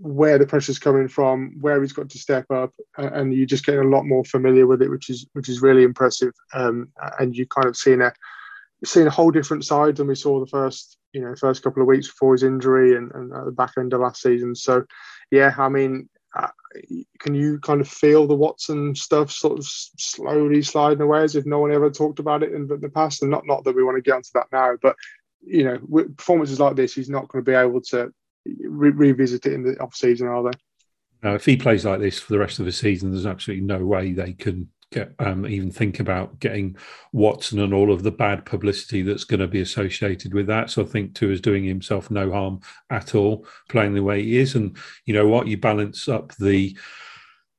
where 0.00 0.38
the 0.38 0.46
pressure's 0.46 0.78
coming 0.78 1.08
from, 1.08 1.56
where 1.60 1.80
he's 1.80 1.92
got 1.92 2.08
to 2.10 2.18
step 2.18 2.50
up, 2.50 2.72
and 2.96 3.34
you're 3.34 3.46
just 3.46 3.66
getting 3.66 3.80
a 3.80 3.88
lot 3.88 4.04
more 4.04 4.24
familiar 4.24 4.66
with 4.66 4.82
it, 4.82 4.90
which 4.90 5.10
is 5.10 5.26
which 5.32 5.48
is 5.48 5.62
really 5.62 5.82
impressive. 5.82 6.32
Um, 6.54 6.92
and 7.18 7.36
you 7.36 7.46
kind 7.46 7.66
of 7.66 7.76
seen 7.76 8.00
a 8.00 8.12
seen 8.84 9.06
a 9.08 9.10
whole 9.10 9.30
different 9.30 9.64
side 9.64 9.96
than 9.96 10.06
we 10.06 10.14
saw 10.14 10.38
the 10.38 10.46
first 10.46 10.97
you 11.12 11.20
know 11.20 11.34
first 11.36 11.62
couple 11.62 11.82
of 11.82 11.88
weeks 11.88 12.08
before 12.08 12.32
his 12.32 12.42
injury 12.42 12.96
and, 12.96 13.10
and 13.14 13.32
at 13.32 13.44
the 13.44 13.52
back 13.52 13.72
end 13.78 13.92
of 13.92 14.00
last 14.00 14.22
season. 14.22 14.54
So 14.54 14.84
yeah, 15.30 15.54
I 15.58 15.68
mean, 15.68 16.08
uh, 16.36 16.48
can 17.18 17.34
you 17.34 17.58
kind 17.60 17.80
of 17.80 17.88
feel 17.88 18.26
the 18.26 18.34
Watson 18.34 18.94
stuff 18.94 19.30
sort 19.30 19.58
of 19.58 19.64
slowly 19.66 20.62
sliding 20.62 21.00
away 21.00 21.22
as 21.22 21.36
if 21.36 21.46
no 21.46 21.58
one 21.58 21.72
ever 21.72 21.90
talked 21.90 22.18
about 22.18 22.42
it 22.42 22.52
in 22.52 22.66
the 22.66 22.90
past? 22.94 23.22
And 23.22 23.30
not 23.30 23.46
not 23.46 23.64
that 23.64 23.74
we 23.74 23.84
want 23.84 23.96
to 23.96 24.02
get 24.02 24.14
onto 24.14 24.30
that 24.34 24.46
now, 24.52 24.74
but 24.80 24.96
you 25.44 25.64
know, 25.64 25.78
with 25.86 26.16
performances 26.16 26.60
like 26.60 26.76
this, 26.76 26.94
he's 26.94 27.10
not 27.10 27.28
going 27.28 27.44
to 27.44 27.50
be 27.50 27.56
able 27.56 27.80
to 27.80 28.12
re- 28.44 28.90
revisit 28.90 29.46
it 29.46 29.52
in 29.52 29.62
the 29.62 29.78
off 29.80 29.94
season, 29.94 30.28
are 30.28 30.42
they? 30.42 31.34
If 31.34 31.44
he 31.44 31.56
plays 31.56 31.84
like 31.84 32.00
this 32.00 32.18
for 32.20 32.32
the 32.32 32.38
rest 32.38 32.58
of 32.58 32.64
the 32.64 32.72
season, 32.72 33.10
there's 33.10 33.26
absolutely 33.26 33.66
no 33.66 33.84
way 33.84 34.12
they 34.12 34.32
can 34.32 34.68
get 34.90 35.14
um, 35.18 35.46
even 35.46 35.70
think 35.70 36.00
about 36.00 36.38
getting 36.40 36.76
Watson 37.12 37.58
and 37.60 37.74
all 37.74 37.92
of 37.92 38.02
the 38.02 38.10
bad 38.10 38.44
publicity 38.44 39.02
that's 39.02 39.24
going 39.24 39.40
to 39.40 39.46
be 39.46 39.60
associated 39.60 40.34
with 40.34 40.46
that. 40.46 40.70
So 40.70 40.82
I 40.82 40.86
think 40.86 41.14
Tua 41.14 41.32
is 41.32 41.40
doing 41.40 41.64
himself 41.64 42.10
no 42.10 42.32
harm 42.32 42.60
at 42.90 43.14
all, 43.14 43.46
playing 43.68 43.94
the 43.94 44.02
way 44.02 44.22
he 44.22 44.38
is. 44.38 44.54
And 44.54 44.76
you 45.04 45.14
know 45.14 45.28
what? 45.28 45.46
You 45.46 45.56
balance 45.58 46.08
up 46.08 46.34
the 46.36 46.76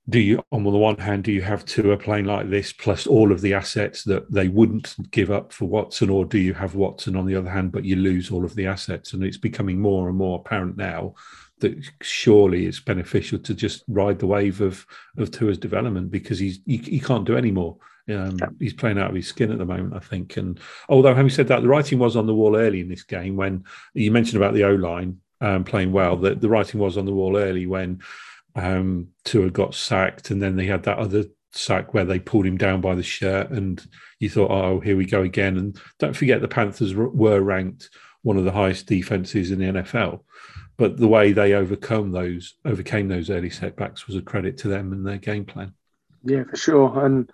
do 0.10 0.20
you 0.20 0.44
on 0.51 0.63
the 0.63 0.70
one 0.72 0.98
hand 0.98 1.24
do 1.24 1.32
you 1.32 1.42
have 1.44 1.65
Tua 1.65 1.96
playing 1.96 2.25
like 2.25 2.50
this 2.50 2.74
plus 2.74 3.06
all 3.06 3.32
of 3.32 3.42
the 3.42 3.54
assets 3.54 4.04
that 4.06 4.32
they 4.32 4.48
wouldn't 4.48 4.96
give 5.12 5.30
up 5.30 5.54
for 5.54 5.65
Watson, 5.65 6.10
or 6.10 6.25
do 6.25 6.39
you 6.39 6.54
have 6.54 6.74
Watson 6.74 7.15
on 7.15 7.27
the 7.27 7.36
other 7.36 7.50
hand, 7.50 7.72
but 7.72 7.86
you 7.86 7.96
lose 7.96 8.32
all 8.32 8.44
of 8.44 8.56
the 8.56 8.65
assets? 8.65 9.13
And 9.13 9.24
it's 9.24 9.38
becoming 9.38 9.80
more 9.80 10.10
and 10.10 10.18
more 10.18 10.39
apparent 10.39 10.77
now 10.77 11.13
that 11.60 11.84
surely 12.01 12.66
it's 12.66 12.80
beneficial 12.80 13.39
to 13.39 13.54
just 13.54 13.84
ride 13.88 14.20
the 14.20 14.28
wave 14.28 14.62
of 14.62 14.86
of 15.18 15.32
Tua's 15.32 15.58
development 15.58 16.12
because 16.12 16.39
he's 16.39 16.60
he, 16.66 16.78
he 16.78 17.00
can't 17.00 17.25
do 17.25 17.38
any 17.38 17.51
more. 17.51 17.78
Um, 18.10 18.38
yeah. 18.39 18.48
He's 18.60 18.74
playing 18.74 18.98
out 18.98 19.10
of 19.10 19.16
his 19.16 19.28
skin 19.28 19.51
at 19.51 19.60
the 19.60 19.66
moment, 19.66 19.94
I 19.96 20.00
think. 20.00 20.38
And 20.38 20.60
although 20.88 21.13
having 21.13 21.30
said 21.30 21.48
that, 21.50 21.62
the 21.62 21.68
writing 21.68 22.00
was 22.00 22.16
on 22.16 22.25
the 22.25 22.34
wall 22.34 22.56
early 22.56 22.82
in 22.82 22.89
this 22.89 23.04
game 23.04 23.36
when 23.36 23.66
you 23.94 24.12
mentioned 24.12 24.42
about 24.42 24.56
the 24.56 24.63
O 24.63 24.74
line 24.74 25.20
um, 25.42 25.63
playing 25.63 25.92
well. 25.92 26.16
The, 26.18 26.36
the 26.36 26.50
writing 26.50 26.80
was 26.80 26.98
on 26.98 27.06
the 27.06 27.13
wall 27.13 27.38
early 27.38 27.68
when 27.68 28.01
um, 28.56 29.10
Tua 29.25 29.50
got 29.50 29.75
sacked, 29.75 30.32
and 30.32 30.42
then 30.42 30.56
they 30.56 30.66
had 30.66 30.84
that 30.84 30.98
other 30.98 31.25
sack 31.51 31.94
where 31.94 32.06
they 32.06 32.20
pulled 32.20 32.46
him 32.46 32.58
down 32.58 32.82
by 32.82 32.96
the 32.96 33.04
shirt, 33.04 33.51
and 33.51 33.86
you 34.20 34.30
thought, 34.30 34.51
"Oh, 34.51 34.80
here 34.80 34.98
we 34.98 35.06
go 35.06 35.22
again." 35.22 35.58
And 35.58 35.80
don't 36.00 36.16
forget, 36.16 36.42
the 36.42 36.48
Panthers 36.48 36.94
were 36.96 37.42
ranked 37.42 37.89
one 38.22 38.38
of 38.38 38.44
the 38.44 38.51
highest 38.51 38.88
defenses 38.88 39.51
in 39.51 39.60
the 39.60 39.82
NFL 39.82 40.22
but 40.80 40.96
the 40.96 41.10
way 41.10 41.34
they 41.34 41.54
overcome 41.54 42.12
those 42.12 42.56
overcame 42.64 43.10
those 43.10 43.30
early 43.30 43.50
setbacks 43.50 44.08
was 44.08 44.16
a 44.16 44.22
credit 44.22 44.58
to 44.58 44.70
them 44.70 44.94
and 44.94 45.06
their 45.06 45.18
game 45.18 45.44
plan. 45.44 45.74
Yeah, 46.24 46.46
for 46.46 46.56
sure. 46.56 47.06
And 47.06 47.30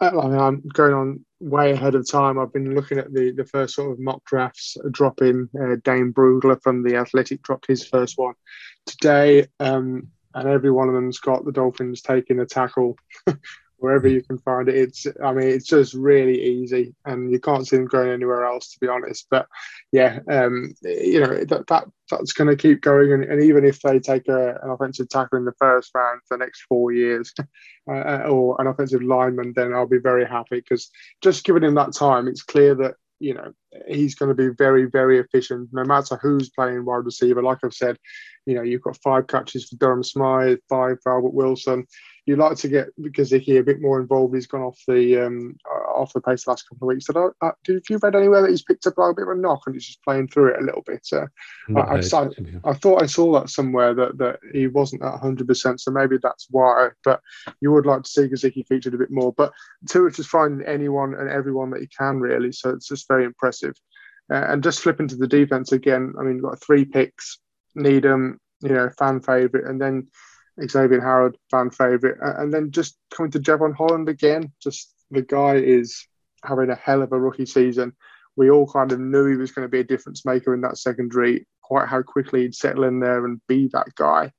uh, 0.00 0.20
I 0.22 0.26
mean, 0.26 0.38
I'm 0.38 0.62
going 0.72 0.94
on 0.94 1.24
way 1.38 1.72
ahead 1.72 1.94
of 1.94 2.10
time. 2.10 2.38
I've 2.38 2.52
been 2.52 2.74
looking 2.74 2.98
at 2.98 3.12
the 3.12 3.30
the 3.30 3.44
first 3.44 3.74
sort 3.74 3.92
of 3.92 4.00
mock 4.00 4.24
drafts 4.24 4.78
dropping. 4.90 5.50
Uh, 5.54 5.76
Dane 5.84 6.14
Brugler 6.14 6.60
from 6.62 6.82
the 6.82 6.96
Athletic 6.96 7.42
dropped 7.42 7.66
his 7.68 7.86
first 7.86 8.16
one 8.16 8.34
today, 8.86 9.46
um, 9.60 10.08
and 10.34 10.48
every 10.48 10.70
one 10.70 10.88
of 10.88 10.94
them's 10.94 11.18
got 11.18 11.44
the 11.44 11.52
Dolphins 11.52 12.00
taking 12.00 12.40
a 12.40 12.46
tackle 12.46 12.96
wherever 13.78 14.08
you 14.08 14.22
can 14.22 14.38
find 14.38 14.68
it. 14.68 14.74
It's, 14.74 15.06
I 15.24 15.32
mean, 15.32 15.48
it's 15.48 15.66
just 15.66 15.94
really 15.94 16.40
easy, 16.40 16.94
and 17.04 17.30
you 17.30 17.40
can't 17.40 17.66
see 17.66 17.76
them 17.76 17.86
going 17.86 18.10
anywhere 18.10 18.44
else, 18.44 18.72
to 18.72 18.80
be 18.80 18.88
honest. 18.88 19.26
But 19.30 19.46
yeah, 19.92 20.18
um, 20.30 20.74
you 20.82 21.20
know 21.20 21.44
that, 21.44 21.66
that 21.68 21.88
that's 22.10 22.32
going 22.32 22.48
to 22.48 22.56
keep 22.56 22.82
going, 22.82 23.12
and, 23.12 23.24
and, 23.24 23.42
even 23.42 23.64
if 23.64 23.80
they 23.80 23.98
take 23.98 24.28
a, 24.28 24.58
an 24.62 24.70
offensive 24.70 25.08
tackle 25.08 25.38
in 25.38 25.44
the 25.44 25.54
first 25.58 25.90
round 25.94 26.20
for 26.26 26.36
the 26.36 26.44
next 26.44 26.62
four 26.68 26.92
years, 26.92 27.32
uh, 27.90 27.94
uh, 27.94 28.26
or 28.28 28.60
an 28.60 28.66
offensive 28.66 29.02
lineman, 29.02 29.52
then 29.54 29.72
I'll 29.72 29.86
be 29.86 29.98
very 29.98 30.26
happy 30.26 30.56
because 30.56 30.90
just 31.22 31.44
giving 31.44 31.64
him 31.64 31.74
that 31.74 31.94
time, 31.94 32.28
it's 32.28 32.42
clear 32.42 32.74
that 32.76 32.94
you 33.20 33.34
know 33.34 33.52
he's 33.88 34.14
going 34.14 34.28
to 34.28 34.34
be 34.34 34.54
very 34.56 34.86
very 34.86 35.18
efficient 35.18 35.68
no 35.72 35.84
matter 35.84 36.16
who's 36.22 36.50
playing 36.50 36.84
wide 36.84 37.04
receiver 37.04 37.42
like 37.42 37.58
i've 37.64 37.74
said 37.74 37.96
you 38.46 38.54
know 38.54 38.62
you've 38.62 38.82
got 38.82 38.96
five 39.02 39.26
catches 39.26 39.68
for 39.68 39.76
durham 39.76 40.04
smythe 40.04 40.58
five 40.68 40.96
for 41.02 41.12
albert 41.12 41.34
wilson 41.34 41.84
you 42.28 42.36
like 42.36 42.58
to 42.58 42.68
get 42.68 42.88
Gesicki 43.00 43.58
a 43.58 43.62
bit 43.62 43.80
more 43.80 43.98
involved. 43.98 44.34
He's 44.34 44.46
gone 44.46 44.60
off 44.60 44.78
the 44.86 45.24
um, 45.24 45.56
off 45.96 46.12
the 46.12 46.20
pace 46.20 46.44
the 46.44 46.50
last 46.50 46.68
couple 46.68 46.86
of 46.86 46.94
weeks. 46.94 47.06
Did, 47.06 47.16
I, 47.16 47.28
uh, 47.40 47.52
did 47.64 47.82
you 47.88 47.98
read 48.02 48.14
anywhere 48.14 48.42
that 48.42 48.50
he's 48.50 48.62
picked 48.62 48.86
up 48.86 48.98
like 48.98 49.12
a 49.12 49.14
bit 49.14 49.22
of 49.22 49.38
a 49.38 49.40
knock 49.40 49.62
and 49.64 49.74
he's 49.74 49.86
just 49.86 50.04
playing 50.04 50.28
through 50.28 50.52
it 50.52 50.60
a 50.60 50.64
little 50.64 50.82
bit? 50.82 51.08
Uh, 51.10 51.26
I, 51.74 51.80
I, 51.80 51.96
I, 51.96 52.70
I, 52.70 52.72
thought 52.74 53.02
I 53.02 53.06
saw 53.06 53.40
that 53.40 53.48
somewhere 53.48 53.94
that, 53.94 54.18
that 54.18 54.40
he 54.52 54.66
wasn't 54.66 55.02
at 55.02 55.20
100%, 55.22 55.80
so 55.80 55.90
maybe 55.90 56.18
that's 56.22 56.46
why. 56.50 56.90
But 57.02 57.22
you 57.62 57.72
would 57.72 57.86
like 57.86 58.02
to 58.02 58.10
see 58.10 58.28
Gesicki 58.28 58.66
featured 58.66 58.92
a 58.92 58.98
bit 58.98 59.10
more. 59.10 59.32
But 59.32 59.54
Tua 59.88 60.10
just 60.10 60.28
finding 60.28 60.66
anyone 60.66 61.14
and 61.14 61.30
everyone 61.30 61.70
that 61.70 61.80
he 61.80 61.86
can, 61.86 62.20
really. 62.20 62.52
So 62.52 62.68
it's 62.68 62.88
just 62.88 63.08
very 63.08 63.24
impressive. 63.24 63.74
Uh, 64.30 64.44
and 64.48 64.62
just 64.62 64.80
flipping 64.80 65.08
to 65.08 65.16
the 65.16 65.26
defense 65.26 65.72
again, 65.72 66.12
I 66.20 66.24
mean, 66.24 66.42
got 66.42 66.60
three 66.60 66.84
picks, 66.84 67.38
Needham, 67.74 68.38
you 68.60 68.68
know, 68.68 68.90
fan 68.98 69.20
favourite, 69.20 69.66
and 69.66 69.80
then 69.80 70.08
Xavier 70.66 71.00
Howard, 71.00 71.36
fan 71.50 71.70
favourite. 71.70 72.16
And 72.20 72.52
then 72.52 72.70
just 72.70 72.96
coming 73.14 73.32
to 73.32 73.40
Jevon 73.40 73.74
Holland 73.74 74.08
again, 74.08 74.52
just 74.62 74.92
the 75.10 75.22
guy 75.22 75.56
is 75.56 76.06
having 76.44 76.70
a 76.70 76.74
hell 76.74 77.02
of 77.02 77.12
a 77.12 77.20
rookie 77.20 77.46
season. 77.46 77.92
We 78.36 78.50
all 78.50 78.70
kind 78.70 78.92
of 78.92 79.00
knew 79.00 79.26
he 79.26 79.36
was 79.36 79.52
going 79.52 79.64
to 79.64 79.70
be 79.70 79.80
a 79.80 79.84
difference 79.84 80.24
maker 80.24 80.54
in 80.54 80.60
that 80.62 80.78
secondary, 80.78 81.46
quite 81.62 81.88
how 81.88 82.02
quickly 82.02 82.42
he'd 82.42 82.54
settle 82.54 82.84
in 82.84 83.00
there 83.00 83.24
and 83.24 83.40
be 83.48 83.68
that 83.72 83.94
guy. 83.96 84.32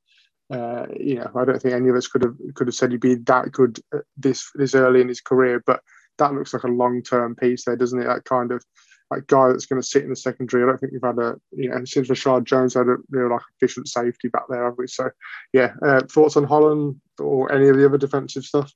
Uh, 0.52 0.88
you 1.00 1.16
know, 1.16 1.30
I 1.36 1.46
don't 1.46 1.62
think 1.62 1.76
any 1.76 1.90
of 1.90 1.96
us 1.96 2.08
could 2.08 2.24
have 2.24 2.36
could 2.56 2.68
have 2.68 2.76
said 2.76 2.92
he'd 2.92 3.02
be 3.02 3.16
that 3.16 3.52
good 3.52 3.80
this 4.18 4.50
this 4.56 4.74
early 4.74 5.02
in 5.02 5.08
his 5.08 5.22
career, 5.22 5.62
but 5.66 5.82
that 6.18 6.34
looks 6.34 6.54
like 6.54 6.64
a 6.64 6.68
long 6.68 7.04
term 7.04 7.36
piece 7.36 7.66
there, 7.66 7.76
doesn't 7.76 8.02
it? 8.02 8.06
That 8.06 8.26
kind 8.26 8.52
of 8.52 8.64
like 9.12 9.28
guy 9.28 9.48
that's 9.48 9.66
going 9.66 9.82
to 9.82 9.88
sit 9.88 10.04
in 10.04 10.10
the 10.10 10.16
secondary. 10.16 10.64
I 10.64 10.68
don't 10.68 10.80
think 10.80 10.94
we've 10.94 11.02
had 11.02 11.18
a 11.18 11.36
you 11.52 11.70
know 11.70 11.84
since 11.86 12.08
Reshad 12.10 12.44
Jones 12.44 12.74
had 12.74 12.88
a 12.88 12.98
real 13.10 13.32
like 13.32 13.42
efficient 13.56 13.88
safety 13.88 14.28
back 14.30 14.44
there, 14.50 14.66
have 14.66 14.76
we? 14.78 14.88
So 14.88 15.10
yeah, 15.54 15.74
uh, 15.86 16.02
thoughts 16.10 16.38
on 16.38 16.44
Holland 16.44 17.00
or 17.20 17.52
any 17.52 17.68
of 17.70 17.78
the 17.78 17.86
other 17.86 17.98
defensive 17.98 18.44
stuff? 18.44 18.72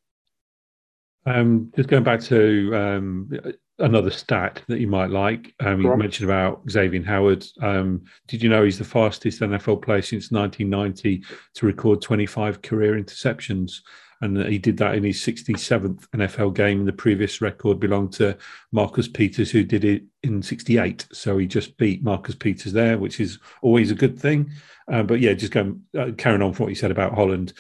Um, 1.26 1.72
just 1.76 1.88
going 1.88 2.04
back 2.04 2.20
to 2.22 2.76
um, 2.76 3.32
another 3.80 4.12
stat 4.12 4.62
that 4.68 4.80
you 4.80 4.88
might 4.88 5.10
like. 5.10 5.54
Um, 5.60 5.82
you 5.82 5.96
mentioned 5.96 6.30
about 6.30 6.62
Xavier 6.70 7.04
Howard. 7.04 7.46
Um, 7.62 8.04
did 8.28 8.44
you 8.44 8.50
know 8.50 8.64
he's 8.64 8.78
the 8.78 8.84
fastest 8.84 9.42
NFL 9.42 9.82
player 9.82 10.02
since 10.02 10.32
1990 10.32 11.24
to 11.56 11.66
record 11.66 12.02
25 12.02 12.62
career 12.62 13.02
interceptions? 13.02 13.82
And 14.24 14.38
he 14.46 14.58
did 14.58 14.78
that 14.78 14.96
in 14.96 15.04
his 15.04 15.20
67th 15.22 16.08
NFL 16.10 16.56
game. 16.56 16.86
The 16.86 16.94
previous 16.94 17.42
record 17.42 17.78
belonged 17.78 18.14
to 18.14 18.38
Marcus 18.72 19.08
Peters, 19.08 19.52
who 19.52 19.66
did 19.66 19.84
it 19.84 20.04
in 20.24 20.42
68. 20.42 21.08
So 21.12 21.38
he 21.38 21.46
just 21.46 21.76
beat 21.76 22.04
Marcus 22.04 22.34
Peters 22.34 22.72
there, 22.72 22.98
which 22.98 23.20
is 23.20 23.40
always 23.62 23.92
a 23.92 23.96
good 23.96 24.18
thing. 24.18 24.50
Uh, 24.90 25.04
but 25.04 25.20
yeah, 25.20 25.34
just 25.34 25.52
going 25.52 25.82
uh, 26.00 26.12
carrying 26.18 26.42
on 26.42 26.54
from 26.54 26.64
what 26.64 26.70
you 26.70 26.76
said 26.76 26.92
about 26.92 27.14
Holland, 27.14 27.52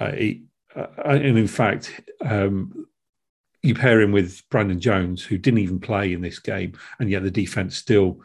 uh, 0.00 0.12
he, 0.12 0.42
uh, 0.76 0.86
and 1.02 1.38
in 1.38 1.48
fact, 1.48 2.02
um, 2.20 2.86
you 3.62 3.74
pair 3.74 3.98
him 3.98 4.12
with 4.12 4.42
Brandon 4.50 4.80
Jones, 4.80 5.24
who 5.24 5.38
didn't 5.38 5.60
even 5.60 5.80
play 5.80 6.12
in 6.12 6.20
this 6.20 6.38
game, 6.38 6.74
and 7.00 7.08
yet 7.10 7.22
the 7.22 7.30
defense 7.30 7.74
still 7.74 8.20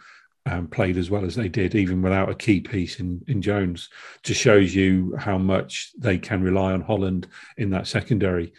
um, 0.47 0.67
played 0.67 0.97
as 0.97 1.09
well 1.09 1.25
as 1.25 1.35
they 1.35 1.49
did, 1.49 1.75
even 1.75 2.01
without 2.01 2.29
a 2.29 2.35
key 2.35 2.61
piece 2.61 2.99
in, 2.99 3.23
in 3.27 3.41
Jones, 3.41 3.89
just 4.23 4.41
shows 4.41 4.73
you 4.73 5.15
how 5.17 5.37
much 5.37 5.91
they 5.97 6.17
can 6.17 6.41
rely 6.41 6.71
on 6.71 6.81
Holland 6.81 7.27
in 7.57 7.69
that 7.71 7.87
secondary. 7.87 8.53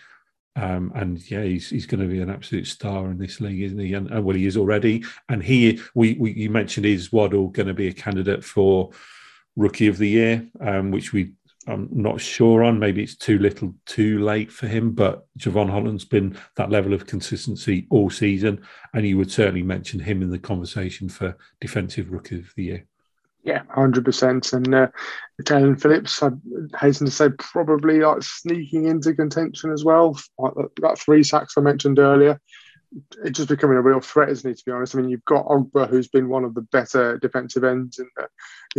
Um, 0.54 0.92
and 0.94 1.30
yeah, 1.30 1.44
he's 1.44 1.70
he's 1.70 1.86
going 1.86 2.00
to 2.00 2.12
be 2.12 2.20
an 2.20 2.30
absolute 2.30 2.66
star 2.66 3.10
in 3.10 3.18
this 3.18 3.40
league, 3.40 3.62
isn't 3.62 3.78
he? 3.78 3.94
And, 3.94 4.10
and 4.10 4.24
well, 4.24 4.36
he 4.36 4.44
is 4.44 4.56
already. 4.56 5.04
And 5.28 5.42
he, 5.42 5.80
we, 5.94 6.14
we 6.14 6.32
you 6.32 6.50
mentioned, 6.50 6.84
is 6.84 7.12
Waddle 7.12 7.48
going 7.48 7.68
to 7.68 7.74
be 7.74 7.88
a 7.88 7.92
candidate 7.92 8.44
for 8.44 8.90
Rookie 9.56 9.86
of 9.86 9.98
the 9.98 10.08
Year, 10.08 10.46
um, 10.60 10.90
which 10.90 11.12
we 11.12 11.32
I'm 11.68 11.88
not 11.92 12.20
sure 12.20 12.64
on. 12.64 12.78
Maybe 12.78 13.02
it's 13.02 13.16
too 13.16 13.38
little, 13.38 13.74
too 13.86 14.18
late 14.20 14.50
for 14.50 14.66
him. 14.66 14.92
But 14.92 15.26
Jevon 15.38 15.70
Holland's 15.70 16.04
been 16.04 16.36
that 16.56 16.70
level 16.70 16.92
of 16.92 17.06
consistency 17.06 17.86
all 17.90 18.10
season, 18.10 18.62
and 18.94 19.06
you 19.06 19.18
would 19.18 19.30
certainly 19.30 19.62
mention 19.62 20.00
him 20.00 20.22
in 20.22 20.30
the 20.30 20.38
conversation 20.38 21.08
for 21.08 21.36
defensive 21.60 22.10
rookie 22.10 22.38
of 22.38 22.52
the 22.56 22.64
year. 22.64 22.86
Yeah, 23.44 23.62
hundred 23.70 24.04
percent. 24.04 24.52
And 24.52 24.74
uh, 24.74 24.88
Jaelan 25.42 25.80
Phillips, 25.80 26.22
I 26.22 26.30
hasten 26.78 27.06
to 27.06 27.12
say, 27.12 27.28
probably 27.38 28.00
like 28.00 28.22
sneaking 28.22 28.86
into 28.86 29.14
contention 29.14 29.70
as 29.72 29.84
well. 29.84 30.18
Like 30.38 30.52
that 30.82 30.98
three 30.98 31.22
sacks 31.22 31.54
I 31.56 31.60
mentioned 31.60 31.98
earlier 31.98 32.40
it's 33.22 33.36
just 33.36 33.48
becoming 33.48 33.76
a 33.76 33.82
real 33.82 34.00
threat, 34.00 34.30
isn't 34.30 34.50
it? 34.50 34.58
To 34.58 34.64
be 34.64 34.72
honest, 34.72 34.94
I 34.94 34.98
mean, 34.98 35.10
you've 35.10 35.24
got 35.24 35.46
Ogbah, 35.46 35.88
who's 35.88 36.08
been 36.08 36.28
one 36.28 36.44
of 36.44 36.54
the 36.54 36.62
better 36.62 37.18
defensive 37.18 37.64
ends 37.64 37.98
in 37.98 38.08
the 38.16 38.28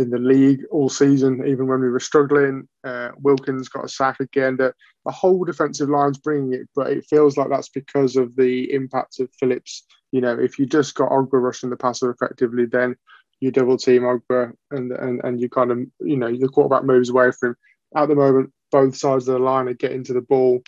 in 0.02 0.10
the 0.10 0.18
league 0.18 0.62
all 0.70 0.88
season, 0.88 1.46
even 1.46 1.66
when 1.66 1.80
we 1.80 1.90
were 1.90 2.00
struggling. 2.00 2.68
Uh, 2.84 3.10
Wilkins 3.18 3.68
got 3.68 3.84
a 3.84 3.88
sack 3.88 4.20
again. 4.20 4.56
The, 4.56 4.74
the 5.04 5.12
whole 5.12 5.44
defensive 5.44 5.88
line's 5.88 6.18
bringing 6.18 6.54
it, 6.54 6.68
but 6.74 6.90
it 6.90 7.06
feels 7.08 7.36
like 7.36 7.48
that's 7.50 7.68
because 7.68 8.16
of 8.16 8.34
the 8.36 8.72
impact 8.72 9.20
of 9.20 9.30
Phillips. 9.38 9.84
You 10.12 10.20
know, 10.20 10.38
if 10.38 10.58
you 10.58 10.66
just 10.66 10.94
got 10.94 11.10
Ogbah 11.10 11.40
rushing 11.40 11.70
the 11.70 11.76
passer 11.76 12.10
effectively, 12.10 12.66
then 12.66 12.96
you 13.40 13.50
double 13.50 13.78
team 13.78 14.02
Ogbah 14.02 14.52
and, 14.70 14.92
and 14.92 15.20
and 15.24 15.40
you 15.40 15.48
kind 15.48 15.70
of 15.70 15.78
you 16.00 16.16
know 16.16 16.34
the 16.36 16.48
quarterback 16.48 16.84
moves 16.84 17.10
away 17.10 17.30
from 17.38 17.50
him. 17.50 17.56
At 17.96 18.08
the 18.08 18.14
moment, 18.14 18.52
both 18.70 18.96
sides 18.96 19.28
of 19.28 19.34
the 19.34 19.40
line 19.40 19.68
are 19.68 19.74
getting 19.74 20.04
to 20.04 20.12
the 20.12 20.20
ball 20.20 20.62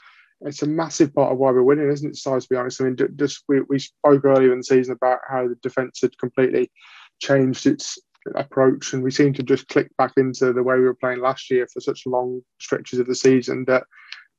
it's 0.44 0.62
a 0.62 0.66
massive 0.66 1.14
part 1.14 1.32
of 1.32 1.38
why 1.38 1.50
we're 1.50 1.62
winning, 1.62 1.90
isn't 1.90 2.10
it? 2.10 2.16
Si, 2.16 2.30
to 2.30 2.46
be 2.48 2.56
honest, 2.56 2.80
I 2.80 2.84
mean, 2.84 2.96
just 3.16 3.44
we, 3.48 3.60
we 3.62 3.78
spoke 3.78 4.24
earlier 4.24 4.52
in 4.52 4.58
the 4.58 4.64
season 4.64 4.92
about 4.92 5.20
how 5.28 5.48
the 5.48 5.56
defense 5.62 6.00
had 6.02 6.16
completely 6.18 6.70
changed 7.20 7.66
its 7.66 7.98
approach, 8.34 8.92
and 8.92 9.02
we 9.02 9.10
seem 9.10 9.32
to 9.34 9.42
just 9.42 9.68
click 9.68 9.88
back 9.98 10.12
into 10.16 10.52
the 10.52 10.62
way 10.62 10.76
we 10.76 10.84
were 10.84 10.94
playing 10.94 11.20
last 11.20 11.50
year 11.50 11.66
for 11.72 11.80
such 11.80 12.06
long 12.06 12.40
stretches 12.60 12.98
of 12.98 13.06
the 13.06 13.14
season. 13.14 13.64
That, 13.66 13.84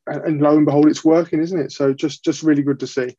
and 0.07 0.41
lo 0.41 0.57
and 0.57 0.65
behold, 0.65 0.87
it's 0.87 1.05
working, 1.05 1.41
isn't 1.41 1.59
it? 1.59 1.71
So 1.71 1.93
just 1.93 2.23
just 2.23 2.43
really 2.43 2.63
good 2.63 2.79
to 2.79 2.87
see. 2.87 3.15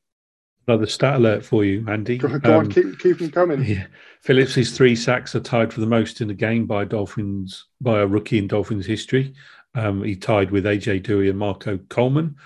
Another 0.66 0.86
stat 0.86 1.16
alert 1.16 1.44
for 1.44 1.62
you, 1.62 1.84
Andy. 1.88 2.16
Go, 2.16 2.38
go 2.38 2.54
um, 2.54 2.60
on, 2.60 2.70
keep, 2.70 2.98
keep 2.98 3.18
them 3.18 3.30
coming. 3.30 3.62
Yeah. 3.64 3.86
Phillips' 4.22 4.70
three 4.70 4.96
sacks 4.96 5.34
are 5.34 5.40
tied 5.40 5.74
for 5.74 5.80
the 5.80 5.86
most 5.86 6.22
in 6.22 6.28
the 6.28 6.34
game 6.34 6.64
by 6.64 6.84
Dolphins 6.84 7.66
by 7.82 8.00
a 8.00 8.06
rookie 8.06 8.38
in 8.38 8.46
Dolphins 8.46 8.86
history. 8.86 9.34
Um, 9.74 10.02
he 10.02 10.16
tied 10.16 10.50
with 10.50 10.64
AJ 10.64 11.02
Duhe 11.02 11.28
and 11.28 11.38
Marco 11.38 11.78
Coleman. 11.90 12.36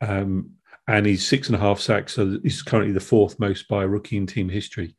Um, 0.00 0.50
and 0.88 1.06
he's 1.06 1.26
six 1.26 1.48
and 1.48 1.56
a 1.56 1.60
half 1.60 1.80
sacks. 1.80 2.14
So 2.14 2.38
he's 2.42 2.62
currently 2.62 2.92
the 2.92 3.00
fourth 3.00 3.38
most 3.40 3.68
by 3.68 3.82
rookie 3.82 4.16
in 4.16 4.26
team 4.26 4.48
history. 4.48 4.94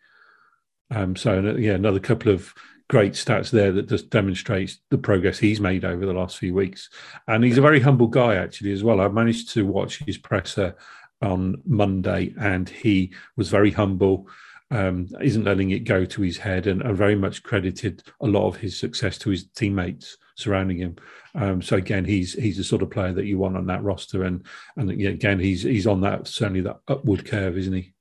Um, 0.92 1.16
so 1.16 1.56
yeah, 1.58 1.74
another 1.74 2.00
couple 2.00 2.32
of 2.32 2.54
great 2.90 3.14
stats 3.14 3.52
there 3.52 3.72
that 3.74 3.90
just 3.90 4.10
demonstrates 4.10 4.80
the 4.90 4.98
progress 4.98 5.38
he's 5.38 5.60
made 5.60 5.84
over 5.84 6.06
the 6.06 6.14
last 6.14 6.38
few 6.38 6.54
weeks. 6.54 6.90
And 7.28 7.44
he's 7.44 7.58
a 7.58 7.62
very 7.62 7.80
humble 7.80 8.08
guy 8.08 8.36
actually 8.36 8.72
as 8.72 8.84
well. 8.84 9.02
I 9.02 9.08
managed 9.10 9.50
to 9.54 9.66
watch 9.66 10.00
his 10.00 10.18
presser 10.18 10.76
on 11.22 11.62
Monday, 11.66 12.34
and 12.40 12.70
he 12.70 13.14
was 13.36 13.50
very 13.50 13.72
humble. 13.72 14.28
Um, 14.70 15.08
isn't 15.22 15.46
letting 15.46 15.72
it 15.72 15.86
go 15.86 16.04
to 16.04 16.22
his 16.22 16.38
head, 16.38 16.68
and, 16.68 16.82
and 16.82 16.96
very 16.96 17.16
much 17.16 17.44
credited 17.44 18.04
a 18.22 18.28
lot 18.28 18.48
of 18.48 18.58
his 18.58 18.78
success 18.78 19.18
to 19.20 19.30
his 19.30 19.48
teammates 19.48 20.18
surrounding 20.38 20.78
him. 20.78 20.96
Um, 21.36 21.62
so 21.62 21.76
again, 21.76 22.06
he's 22.06 22.34
he's 22.34 22.58
the 22.58 22.64
sort 22.64 22.82
of 22.82 22.90
player 22.90 23.14
that 23.14 23.26
you 23.26 23.38
want 23.38 23.58
on 23.58 23.68
that 23.68 23.84
roster, 23.84 24.24
and 24.24 24.46
and 24.78 24.90
again, 24.90 25.40
he's 25.40 25.64
he's 25.64 25.88
on 25.88 26.02
that 26.02 26.28
certainly 26.28 26.62
that 26.62 26.80
upward 26.88 27.26
curve, 27.26 27.58
isn't 27.58 27.74
he? 27.74 27.94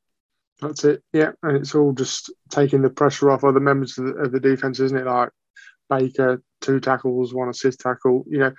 That's 0.60 0.84
it. 0.84 1.02
Yeah, 1.12 1.32
and 1.42 1.56
it's 1.56 1.74
all 1.74 1.92
just 1.92 2.32
taking 2.50 2.82
the 2.82 2.90
pressure 2.90 3.30
off 3.30 3.44
other 3.44 3.60
members 3.60 3.98
of 3.98 4.06
the, 4.06 4.12
of 4.12 4.32
the 4.32 4.40
defense, 4.40 4.80
isn't 4.80 4.96
it? 4.96 5.06
Like 5.06 5.30
Baker, 5.90 6.42
two 6.60 6.80
tackles, 6.80 7.34
one 7.34 7.48
assist 7.48 7.80
tackle. 7.80 8.24
You 8.28 8.38
know, 8.38 8.52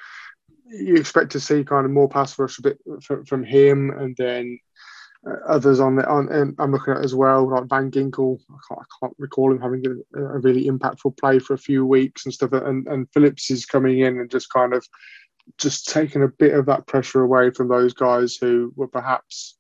you 0.68 0.96
expect 0.96 1.32
to 1.32 1.40
see 1.40 1.64
kind 1.64 1.86
of 1.86 1.92
more 1.92 2.10
pass 2.10 2.38
rush 2.38 2.60
a 2.60 2.62
bit 2.62 2.80
from, 3.02 3.26
from 3.26 3.44
him, 3.44 3.90
and 3.90 4.16
then 4.18 4.60
others 5.48 5.80
on 5.80 5.96
the 5.96 6.08
on. 6.08 6.30
And 6.30 6.56
I'm 6.60 6.72
looking 6.72 6.94
at 6.94 7.04
as 7.04 7.16
well, 7.16 7.50
like 7.50 7.70
Van 7.70 7.92
Ginkel. 7.92 8.40
I 8.50 8.58
can't, 8.68 8.82
I 8.82 8.86
can't 9.00 9.16
recall 9.18 9.52
him 9.52 9.62
having 9.62 9.84
a, 9.86 10.20
a, 10.20 10.40
really 10.40 10.66
impactful 10.66 11.18
play 11.18 11.40
for 11.40 11.54
a 11.54 11.60
few 11.60 11.86
weeks 11.86 12.26
and 12.26 12.34
stuff. 12.34 12.54
And 12.54 12.88
and 12.88 13.08
Phillips 13.14 13.50
is 13.52 13.66
coming 13.66 14.00
in 14.00 14.20
and 14.20 14.30
just 14.30 14.50
kind 14.50 14.74
of 14.74 14.86
just 15.58 15.88
taking 15.90 16.24
a 16.24 16.28
bit 16.28 16.54
of 16.54 16.66
that 16.66 16.88
pressure 16.88 17.24
away 17.24 17.52
from 17.52 17.70
those 17.70 17.94
guys 17.94 18.36
who 18.36 18.74
were 18.76 18.88
perhaps 18.88 19.58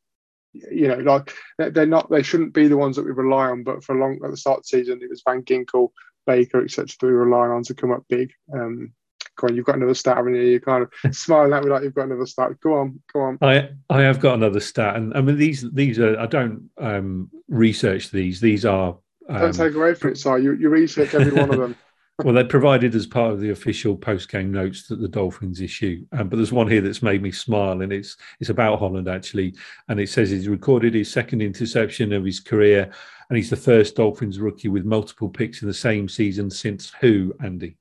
you 0.71 0.87
know, 0.87 0.97
like 0.97 1.33
they're 1.57 1.85
not, 1.85 2.09
they 2.09 2.23
shouldn't 2.23 2.53
be 2.53 2.67
the 2.67 2.77
ones 2.77 2.95
that 2.95 3.05
we 3.05 3.11
rely 3.11 3.47
on. 3.47 3.63
But 3.63 3.83
for 3.83 3.95
a 3.95 3.99
long 3.99 4.19
at 4.23 4.31
the 4.31 4.37
start 4.37 4.59
of 4.59 4.63
the 4.63 4.77
season, 4.77 4.99
it 5.01 5.09
was 5.09 5.23
Van 5.27 5.43
Ginkel, 5.43 5.89
Baker, 6.25 6.63
etc. 6.63 6.87
that 6.87 7.05
we 7.05 7.13
were 7.13 7.25
relying 7.25 7.51
on 7.51 7.63
to 7.63 7.73
come 7.73 7.91
up 7.91 8.03
big. 8.09 8.31
Um, 8.53 8.93
Go 9.37 9.47
on, 9.47 9.55
you've 9.55 9.65
got 9.65 9.75
another 9.75 9.93
stat, 9.93 10.17
haven't 10.17 10.35
you? 10.35 10.41
You're 10.41 10.59
kind 10.59 10.83
of 10.83 11.15
smiling 11.15 11.53
at 11.53 11.63
me 11.63 11.69
like 11.69 11.83
you've 11.83 11.95
got 11.95 12.05
another 12.05 12.25
stat. 12.25 12.59
Go 12.59 12.73
on, 12.73 12.99
go 13.13 13.21
on. 13.21 13.37
I 13.41 13.69
I 13.89 14.01
have 14.01 14.19
got 14.19 14.35
another 14.35 14.59
stat, 14.59 14.95
and 14.95 15.15
I 15.15 15.21
mean 15.21 15.37
these 15.37 15.69
these 15.71 15.99
are 15.99 16.19
I 16.19 16.25
don't 16.25 16.69
um, 16.77 17.29
research 17.47 18.11
these. 18.11 18.41
These 18.41 18.65
are 18.65 18.97
um, 19.29 19.39
don't 19.39 19.53
take 19.53 19.75
away 19.75 19.93
from 19.93 20.11
it, 20.11 20.17
Si. 20.17 20.29
You 20.29 20.53
you 20.53 20.69
research 20.69 21.13
every 21.13 21.31
one 21.31 21.49
of 21.49 21.59
them. 21.59 21.75
well, 22.23 22.33
they're 22.33 22.45
provided 22.45 22.95
as 22.95 23.05
part 23.05 23.31
of 23.31 23.39
the 23.39 23.51
official 23.51 23.95
post-game 23.95 24.51
notes 24.51 24.87
that 24.87 24.99
the 24.99 25.07
Dolphins 25.07 25.61
issue. 25.61 26.03
Um, 26.13 26.29
but 26.29 26.37
there's 26.37 26.51
one 26.51 26.67
here 26.67 26.81
that's 26.81 27.03
made 27.03 27.21
me 27.21 27.31
smile, 27.31 27.83
and 27.83 27.93
it's 27.93 28.17
it's 28.39 28.49
about 28.49 28.79
Holland 28.79 29.07
actually, 29.07 29.53
and 29.87 29.99
it 29.99 30.09
says 30.09 30.31
he's 30.31 30.47
recorded 30.47 30.95
his 30.95 31.11
second 31.11 31.43
interception 31.43 32.11
of 32.13 32.25
his 32.25 32.39
career, 32.39 32.91
and 33.29 33.37
he's 33.37 33.51
the 33.51 33.55
first 33.55 33.97
Dolphins 33.97 34.39
rookie 34.39 34.67
with 34.67 34.83
multiple 34.83 35.29
picks 35.29 35.61
in 35.61 35.67
the 35.67 35.73
same 35.75 36.09
season 36.09 36.49
since 36.49 36.91
who, 37.01 37.35
Andy? 37.43 37.77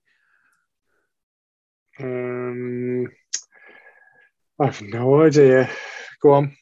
Um, 1.99 3.07
I 4.61 4.67
have 4.67 4.83
no 4.83 5.23
idea. 5.23 5.71
Go 6.23 6.33
on. 6.35 6.57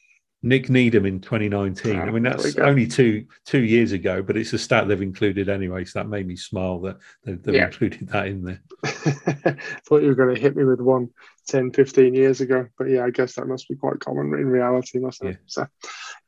Nick 0.45 0.69
Needham 0.69 1.07
in 1.07 1.19
2019. 1.19 1.99
I 1.99 2.11
mean, 2.11 2.21
that's 2.21 2.55
only 2.59 2.85
two 2.85 3.25
two 3.45 3.63
years 3.63 3.93
ago, 3.93 4.21
but 4.21 4.37
it's 4.37 4.53
a 4.53 4.59
stat 4.59 4.87
they've 4.87 5.01
included 5.01 5.49
anyway. 5.49 5.85
So 5.85 5.99
that 5.99 6.07
made 6.07 6.27
me 6.27 6.35
smile 6.35 6.79
that 6.81 6.97
they've, 7.23 7.41
they've 7.41 7.55
yeah. 7.55 7.65
included 7.65 8.07
that 8.09 8.27
in 8.27 8.43
there. 8.43 8.61
Thought 9.87 10.03
you 10.03 10.07
were 10.07 10.15
going 10.15 10.35
to 10.35 10.39
hit 10.39 10.55
me 10.55 10.63
with 10.63 10.79
one 10.79 11.09
10, 11.47 11.71
15 11.71 12.13
years 12.13 12.41
ago, 12.41 12.67
but 12.77 12.89
yeah, 12.89 13.05
I 13.05 13.09
guess 13.09 13.33
that 13.35 13.47
must 13.47 13.67
be 13.67 13.75
quite 13.75 13.99
common 13.99 14.27
in 14.33 14.45
reality, 14.45 14.99
mustn't 14.99 15.31
it? 15.31 15.39
So, 15.47 15.65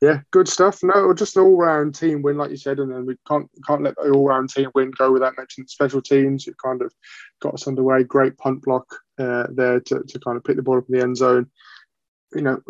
yeah, 0.00 0.20
good 0.32 0.48
stuff. 0.48 0.80
No, 0.82 1.14
just 1.14 1.36
an 1.36 1.44
all 1.44 1.56
round 1.56 1.94
team 1.94 2.20
win, 2.20 2.36
like 2.36 2.50
you 2.50 2.56
said, 2.56 2.80
and 2.80 2.90
then 2.90 3.06
we 3.06 3.16
can't 3.28 3.48
can't 3.68 3.84
let 3.84 3.94
the 3.94 4.10
all 4.10 4.26
round 4.26 4.50
team 4.50 4.70
win 4.74 4.90
go 4.90 5.12
without 5.12 5.36
mentioning 5.36 5.68
special 5.68 6.02
teams. 6.02 6.48
It 6.48 6.56
kind 6.58 6.82
of 6.82 6.92
got 7.40 7.54
us 7.54 7.68
underway. 7.68 8.02
Great 8.02 8.36
punt 8.36 8.62
block 8.62 8.86
uh, 9.18 9.46
there 9.52 9.78
to, 9.78 10.02
to 10.02 10.18
kind 10.18 10.36
of 10.36 10.42
pick 10.42 10.56
the 10.56 10.62
ball 10.62 10.78
up 10.78 10.86
in 10.88 10.98
the 10.98 11.04
end 11.04 11.16
zone. 11.16 11.50
You 12.34 12.42
know, 12.42 12.60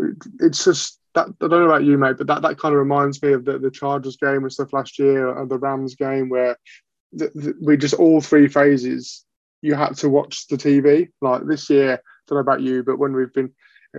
it's 0.40 0.62
just 0.62 0.97
that 1.26 1.44
I 1.44 1.48
don't 1.48 1.60
know 1.60 1.66
about 1.66 1.84
you, 1.84 1.98
mate, 1.98 2.16
but 2.18 2.26
that, 2.28 2.42
that 2.42 2.58
kind 2.58 2.74
of 2.74 2.78
reminds 2.78 3.22
me 3.22 3.32
of 3.32 3.44
the, 3.44 3.58
the 3.58 3.70
Chargers 3.70 4.16
game 4.16 4.42
and 4.42 4.52
stuff 4.52 4.72
last 4.72 4.98
year, 4.98 5.36
and 5.36 5.50
the 5.50 5.58
Rams 5.58 5.94
game, 5.94 6.28
where 6.28 6.56
the, 7.12 7.30
the, 7.34 7.54
we 7.60 7.76
just 7.76 7.94
all 7.94 8.20
three 8.20 8.48
phases 8.48 9.24
you 9.62 9.74
had 9.74 9.96
to 9.96 10.08
watch 10.08 10.46
the 10.48 10.56
TV. 10.56 11.08
Like 11.20 11.46
this 11.46 11.68
year, 11.70 11.94
I 11.94 11.98
don't 12.26 12.36
know 12.36 12.40
about 12.40 12.62
you, 12.62 12.82
but 12.82 12.98
when 12.98 13.12
we've 13.12 13.32
been 13.32 13.52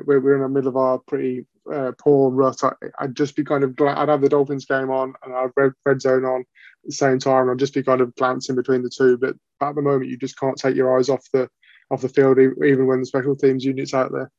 we're, 0.05 0.19
we're 0.19 0.35
in 0.35 0.41
the 0.41 0.49
middle 0.49 0.69
of 0.69 0.77
our 0.77 0.99
pretty 0.99 1.45
uh, 1.71 1.91
poor 1.99 2.31
rut, 2.31 2.63
I, 2.63 2.73
would 3.01 3.15
just 3.15 3.35
be 3.35 3.43
kind 3.43 3.63
of 3.63 3.75
glad 3.75 3.97
I'd 3.97 4.09
have 4.09 4.21
the 4.21 4.29
Dolphins 4.29 4.65
game 4.65 4.89
on 4.89 5.13
and 5.23 5.33
I'd 5.33 5.51
red, 5.55 5.71
red 5.85 6.01
zone 6.01 6.25
on 6.25 6.41
at 6.41 6.45
the 6.85 6.91
same 6.91 7.19
time, 7.19 7.43
and 7.43 7.51
I'd 7.51 7.59
just 7.59 7.73
be 7.73 7.83
kind 7.83 8.01
of 8.01 8.15
glancing 8.15 8.55
between 8.55 8.83
the 8.83 8.89
two. 8.89 9.17
But 9.17 9.35
at 9.61 9.75
the 9.75 9.81
moment, 9.81 10.09
you 10.09 10.17
just 10.17 10.39
can't 10.39 10.57
take 10.57 10.75
your 10.75 10.97
eyes 10.97 11.09
off 11.09 11.25
the 11.33 11.49
off 11.91 12.01
the 12.01 12.09
field, 12.09 12.37
even 12.37 12.85
when 12.85 12.99
the 12.99 13.05
special 13.05 13.35
teams 13.35 13.65
units 13.65 13.93
out 13.93 14.11
there. 14.11 14.31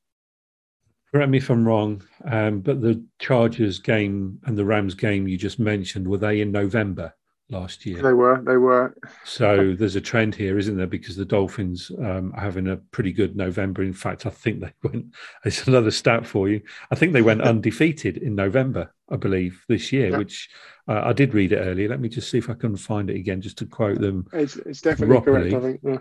Correct 1.12 1.30
me 1.30 1.38
if 1.38 1.50
I'm 1.50 1.66
wrong, 1.66 2.02
um, 2.24 2.60
but 2.60 2.80
the 2.80 3.04
Chargers 3.18 3.80
game 3.80 4.38
and 4.44 4.56
the 4.56 4.64
Rams 4.64 4.94
game 4.94 5.26
you 5.26 5.36
just 5.36 5.58
mentioned 5.58 6.06
were 6.06 6.18
they 6.18 6.40
in 6.40 6.52
November 6.52 7.12
last 7.50 7.84
year? 7.84 8.00
They 8.00 8.12
were. 8.12 8.40
They 8.42 8.56
were. 8.56 8.94
So 9.24 9.74
there's 9.74 9.96
a 9.96 10.00
trend 10.00 10.34
here, 10.34 10.58
isn't 10.58 10.76
there? 10.76 10.86
Because 10.86 11.16
the 11.16 11.24
Dolphins 11.24 11.90
um, 11.98 12.32
are 12.36 12.40
having 12.40 12.68
a 12.68 12.76
pretty 12.76 13.12
good 13.12 13.36
November. 13.36 13.82
In 13.82 13.92
fact, 13.92 14.24
I 14.24 14.30
think 14.30 14.60
they 14.60 14.72
went. 14.88 15.06
It's 15.44 15.66
another 15.66 15.90
stat 15.90 16.26
for 16.26 16.48
you. 16.48 16.60
I 16.90 16.94
think 16.94 17.12
they 17.12 17.22
went 17.22 17.42
undefeated 17.42 18.18
in 18.18 18.34
November, 18.34 18.94
I 19.10 19.16
believe, 19.16 19.64
this 19.68 19.92
year. 19.92 20.10
Yeah. 20.10 20.18
Which 20.18 20.48
uh, 20.88 21.02
I 21.04 21.12
did 21.12 21.34
read 21.34 21.52
it 21.52 21.58
earlier. 21.58 21.88
Let 21.88 22.00
me 22.00 22.08
just 22.08 22.30
see 22.30 22.38
if 22.38 22.48
I 22.48 22.54
can 22.54 22.76
find 22.76 23.10
it 23.10 23.16
again, 23.16 23.40
just 23.40 23.58
to 23.58 23.66
quote 23.66 24.00
them. 24.00 24.26
It's, 24.32 24.56
it's 24.56 24.80
definitely 24.80 25.16
properly. 25.16 25.50
correct. 25.50 25.64
I 25.64 25.68
think. 25.68 25.80
Yeah. 25.82 25.98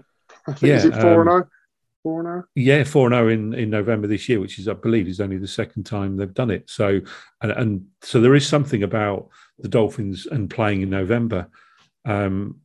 I 0.48 0.54
think 0.54 0.70
yeah, 0.70 0.76
is 0.76 0.86
it 0.86 0.96
four 0.96 1.22
um, 1.22 1.50
four 2.10 2.24
now? 2.24 2.44
Yeah, 2.56 2.84
four 2.84 3.10
zero 3.10 3.28
in 3.28 3.54
in 3.54 3.70
November 3.70 4.08
this 4.08 4.28
year, 4.28 4.40
which 4.40 4.58
is 4.58 4.68
I 4.68 4.74
believe 4.74 5.08
is 5.08 5.22
only 5.22 5.38
the 5.38 5.48
second 5.48 5.84
time 5.84 6.18
they've 6.18 6.34
done 6.34 6.50
it. 6.50 6.70
So 6.70 7.02
and, 7.42 7.52
and 7.52 7.86
so 8.02 8.20
there 8.20 8.36
is 8.36 8.48
something 8.48 8.84
about 8.84 9.30
the 9.60 9.68
Dolphins 9.68 10.26
and 10.26 10.50
playing 10.50 10.82
in 10.82 10.90
November. 10.90 11.50
Um, 12.06 12.62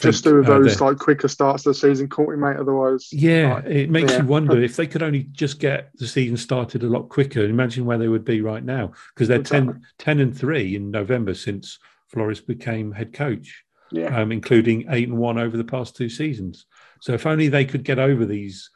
just 0.00 0.24
do 0.24 0.42
uh, 0.42 0.46
those 0.46 0.80
uh, 0.80 0.86
like 0.86 0.98
quicker 0.98 1.28
starts 1.28 1.62
to 1.62 1.70
the 1.70 1.74
season, 1.74 2.08
caught 2.08 2.30
me, 2.30 2.36
mate. 2.36 2.56
Otherwise, 2.56 3.08
yeah, 3.12 3.54
like, 3.54 3.64
it 3.66 3.90
makes 3.90 4.12
yeah. 4.12 4.22
you 4.22 4.26
wonder 4.26 4.60
if 4.62 4.76
they 4.76 4.86
could 4.86 5.02
only 5.02 5.24
just 5.32 5.58
get 5.58 5.90
the 5.94 6.06
season 6.06 6.36
started 6.36 6.82
a 6.82 6.88
lot 6.88 7.08
quicker. 7.08 7.44
Imagine 7.44 7.86
where 7.86 7.98
they 7.98 8.08
would 8.08 8.24
be 8.24 8.40
right 8.42 8.64
now 8.64 8.92
because 9.14 9.28
they're 9.28 9.40
exactly. 9.40 9.74
10, 9.74 9.86
10 9.98 10.20
and 10.20 10.36
three 10.36 10.76
in 10.76 10.90
November 10.90 11.34
since 11.34 11.78
Flores 12.08 12.40
became 12.40 12.92
head 12.92 13.12
coach. 13.12 13.62
Yeah, 13.92 14.20
um, 14.20 14.32
including 14.32 14.86
eight 14.90 15.06
and 15.06 15.16
one 15.16 15.38
over 15.38 15.56
the 15.56 15.62
past 15.62 15.94
two 15.94 16.08
seasons. 16.08 16.66
So 17.00 17.12
if 17.12 17.26
only 17.26 17.48
they 17.48 17.64
could 17.64 17.84
get 17.84 17.98
over 17.98 18.24
these 18.24 18.70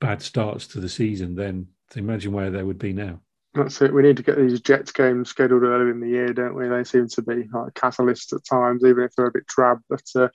bad 0.00 0.22
starts 0.22 0.66
to 0.68 0.80
the 0.80 0.88
season, 0.88 1.34
then 1.34 1.68
imagine 1.94 2.32
where 2.32 2.50
they 2.50 2.62
would 2.62 2.78
be 2.78 2.92
now. 2.92 3.20
That's 3.54 3.80
it. 3.80 3.92
We 3.92 4.02
need 4.02 4.18
to 4.18 4.22
get 4.22 4.36
these 4.36 4.60
Jets 4.60 4.92
games 4.92 5.30
scheduled 5.30 5.62
earlier 5.62 5.90
in 5.90 6.00
the 6.00 6.08
year, 6.08 6.32
don't 6.34 6.54
we? 6.54 6.68
They 6.68 6.84
seem 6.84 7.08
to 7.08 7.22
be 7.22 7.48
like 7.52 7.72
catalysts 7.72 8.34
at 8.34 8.44
times, 8.44 8.84
even 8.84 9.04
if 9.04 9.14
they're 9.14 9.26
a 9.26 9.32
bit 9.32 9.46
drab. 9.46 9.80
But 9.88 10.04
uh, 10.14 10.28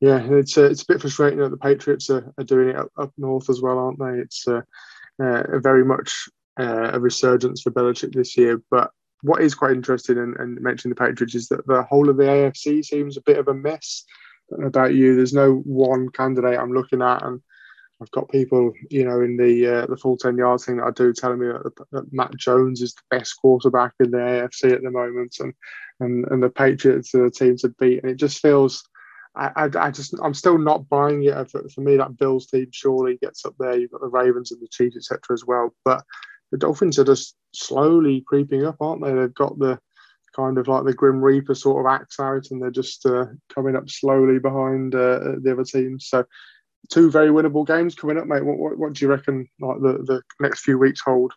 yeah, 0.00 0.20
it's 0.30 0.58
uh, 0.58 0.64
it's 0.64 0.82
a 0.82 0.86
bit 0.86 1.00
frustrating 1.00 1.38
that 1.38 1.50
the 1.50 1.56
Patriots 1.56 2.10
are, 2.10 2.30
are 2.36 2.44
doing 2.44 2.70
it 2.70 2.76
up, 2.76 2.90
up, 2.98 3.12
north 3.16 3.48
as 3.48 3.62
well, 3.62 3.78
aren't 3.78 3.98
they? 3.98 4.20
It's 4.20 4.46
uh, 4.46 4.60
uh 5.20 5.58
very 5.60 5.84
much 5.84 6.28
uh, 6.60 6.90
a 6.92 7.00
resurgence 7.00 7.62
for 7.62 7.70
Belichick 7.70 8.12
this 8.12 8.36
year. 8.36 8.60
But 8.70 8.90
what 9.22 9.40
is 9.40 9.54
quite 9.54 9.72
interesting, 9.72 10.18
and, 10.18 10.36
and 10.36 10.60
mentioning 10.60 10.94
the 10.94 11.02
Patriots, 11.02 11.34
is 11.34 11.48
that 11.48 11.66
the 11.66 11.82
whole 11.84 12.10
of 12.10 12.18
the 12.18 12.24
AFC 12.24 12.84
seems 12.84 13.16
a 13.16 13.22
bit 13.22 13.38
of 13.38 13.48
a 13.48 13.54
mess 13.54 14.04
about 14.64 14.94
you. 14.94 15.14
There's 15.14 15.32
no 15.32 15.56
one 15.64 16.08
candidate 16.10 16.58
I'm 16.58 16.72
looking 16.72 17.02
at, 17.02 17.24
and 17.24 17.40
I've 18.00 18.10
got 18.12 18.30
people, 18.30 18.72
you 18.90 19.04
know, 19.04 19.20
in 19.20 19.36
the 19.36 19.66
uh, 19.66 19.86
the 19.86 19.96
full 19.96 20.16
ten 20.16 20.36
yards 20.36 20.64
thing 20.64 20.76
that 20.76 20.86
I 20.86 20.90
do 20.90 21.12
telling 21.12 21.40
me 21.40 21.48
that, 21.48 21.72
that, 21.92 22.12
Mac 22.12 22.34
Jones 22.36 22.80
is 22.80 22.94
the 22.94 23.16
best 23.16 23.34
quarterback 23.40 23.92
in 24.00 24.10
the 24.10 24.18
AFC 24.18 24.72
at 24.72 24.82
the 24.82 24.90
moment, 24.90 25.36
and 25.40 25.52
and 26.00 26.24
and 26.30 26.42
the 26.42 26.50
Patriots 26.50 27.14
are 27.14 27.24
the 27.24 27.30
team 27.30 27.56
to 27.58 27.68
beat, 27.78 28.02
and 28.02 28.10
it 28.10 28.16
just 28.16 28.40
feels. 28.40 28.88
I, 29.36 29.50
I, 29.54 29.86
I 29.86 29.90
just 29.90 30.14
I'm 30.22 30.34
still 30.34 30.58
not 30.58 30.88
buying 30.88 31.22
it. 31.24 31.50
For, 31.50 31.68
for 31.68 31.80
me, 31.80 31.96
that 31.96 32.16
Bills 32.16 32.46
team 32.46 32.68
surely 32.72 33.18
gets 33.18 33.44
up 33.44 33.54
there. 33.58 33.78
You've 33.78 33.90
got 33.90 34.00
the 34.00 34.08
Ravens 34.08 34.50
and 34.50 34.60
the 34.60 34.68
Chiefs, 34.68 34.96
etc. 34.96 35.20
as 35.32 35.44
well. 35.44 35.74
But 35.84 36.02
the 36.50 36.58
Dolphins 36.58 36.98
are 36.98 37.04
just 37.04 37.36
slowly 37.52 38.24
creeping 38.26 38.64
up, 38.64 38.76
aren't 38.80 39.04
they? 39.04 39.12
They've 39.12 39.34
got 39.34 39.58
the 39.58 39.78
kind 40.38 40.56
of 40.56 40.68
like 40.68 40.84
the 40.84 40.94
Grim 40.94 41.20
Reaper 41.20 41.54
sort 41.54 41.84
of 41.84 41.92
acts 41.92 42.20
out, 42.20 42.46
and 42.50 42.62
they're 42.62 42.70
just 42.70 43.04
uh, 43.04 43.26
coming 43.52 43.74
up 43.74 43.90
slowly 43.90 44.38
behind 44.38 44.94
uh, 44.94 45.36
the 45.42 45.52
other 45.52 45.64
teams. 45.64 46.06
So, 46.08 46.24
two 46.90 47.10
very 47.10 47.28
winnable 47.28 47.66
games 47.66 47.94
coming 47.94 48.18
up, 48.18 48.26
mate. 48.26 48.44
What, 48.44 48.58
what, 48.58 48.78
what 48.78 48.92
do 48.92 49.04
you 49.04 49.10
reckon? 49.10 49.48
Like 49.60 49.80
the, 49.80 50.04
the 50.04 50.22
next 50.40 50.60
few 50.60 50.78
weeks 50.78 51.00
hold? 51.04 51.32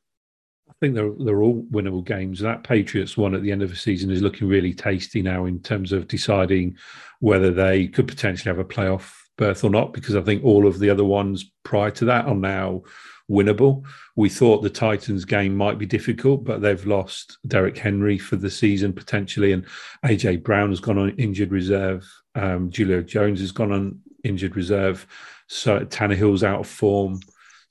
I 0.69 0.73
think 0.79 0.95
they're 0.95 1.11
they're 1.19 1.41
all 1.41 1.63
winnable 1.71 2.05
games. 2.05 2.39
That 2.39 2.63
Patriots 2.63 3.17
one 3.17 3.33
at 3.33 3.41
the 3.41 3.51
end 3.51 3.63
of 3.63 3.69
the 3.69 3.75
season 3.75 4.11
is 4.11 4.21
looking 4.21 4.47
really 4.47 4.73
tasty 4.73 5.21
now 5.21 5.45
in 5.45 5.59
terms 5.59 5.91
of 5.91 6.07
deciding 6.07 6.77
whether 7.19 7.51
they 7.51 7.87
could 7.87 8.07
potentially 8.07 8.55
have 8.55 8.63
a 8.63 8.67
playoff 8.67 9.13
berth 9.37 9.63
or 9.63 9.71
not. 9.71 9.93
Because 9.93 10.15
I 10.15 10.21
think 10.21 10.43
all 10.43 10.67
of 10.67 10.79
the 10.79 10.89
other 10.89 11.03
ones 11.03 11.51
prior 11.63 11.91
to 11.91 12.05
that 12.05 12.25
are 12.25 12.35
now 12.35 12.83
winnable. 13.31 13.83
We 14.15 14.29
thought 14.29 14.61
the 14.61 14.69
Titans 14.69 15.25
game 15.25 15.55
might 15.55 15.77
be 15.77 15.85
difficult, 15.85 16.43
but 16.43 16.61
they've 16.61 16.85
lost 16.85 17.37
Derrick 17.47 17.77
Henry 17.77 18.17
for 18.17 18.35
the 18.35 18.49
season 18.49 18.91
potentially, 18.93 19.53
and 19.53 19.65
AJ 20.05 20.43
Brown 20.43 20.69
has 20.69 20.81
gone 20.81 20.97
on 20.97 21.17
injured 21.17 21.51
reserve. 21.51 22.05
Um, 22.35 22.69
Julio 22.71 23.01
Jones 23.01 23.39
has 23.39 23.51
gone 23.51 23.71
on 23.71 23.99
injured 24.23 24.55
reserve. 24.55 25.07
So 25.47 25.79
Tannehill's 25.79 26.43
out 26.43 26.61
of 26.61 26.67
form. 26.67 27.19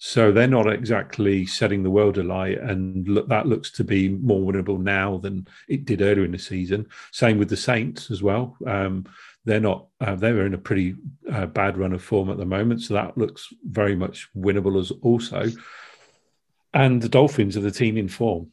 So 0.02 0.32
they're 0.32 0.46
not 0.46 0.72
exactly 0.72 1.44
setting 1.44 1.82
the 1.82 1.90
world 1.90 2.16
alight, 2.16 2.58
and 2.58 3.06
look, 3.06 3.28
that 3.28 3.46
looks 3.46 3.70
to 3.72 3.84
be 3.84 4.08
more 4.08 4.50
winnable 4.50 4.80
now 4.80 5.18
than 5.18 5.46
it 5.68 5.84
did 5.84 6.00
earlier 6.00 6.24
in 6.24 6.32
the 6.32 6.38
season. 6.38 6.86
Same 7.12 7.36
with 7.36 7.50
the 7.50 7.56
Saints 7.56 8.10
as 8.10 8.22
well. 8.22 8.56
Um, 8.66 9.04
they're 9.44 9.60
not 9.60 9.86
uh, 10.00 10.14
they're 10.14 10.46
in 10.46 10.54
a 10.54 10.58
pretty 10.58 10.96
uh, 11.30 11.46
bad 11.46 11.76
run 11.76 11.92
of 11.92 12.02
form 12.02 12.30
at 12.30 12.36
the 12.36 12.44
moment 12.44 12.82
so 12.82 12.94
that 12.94 13.16
looks 13.16 13.48
very 13.64 13.96
much 13.96 14.28
winnable 14.36 14.78
as 14.78 14.90
also. 15.02 15.46
And 16.72 17.02
the 17.02 17.08
dolphins 17.08 17.56
are 17.56 17.62
the 17.62 17.70
team 17.70 17.96
in 17.96 18.08
form. 18.08 18.50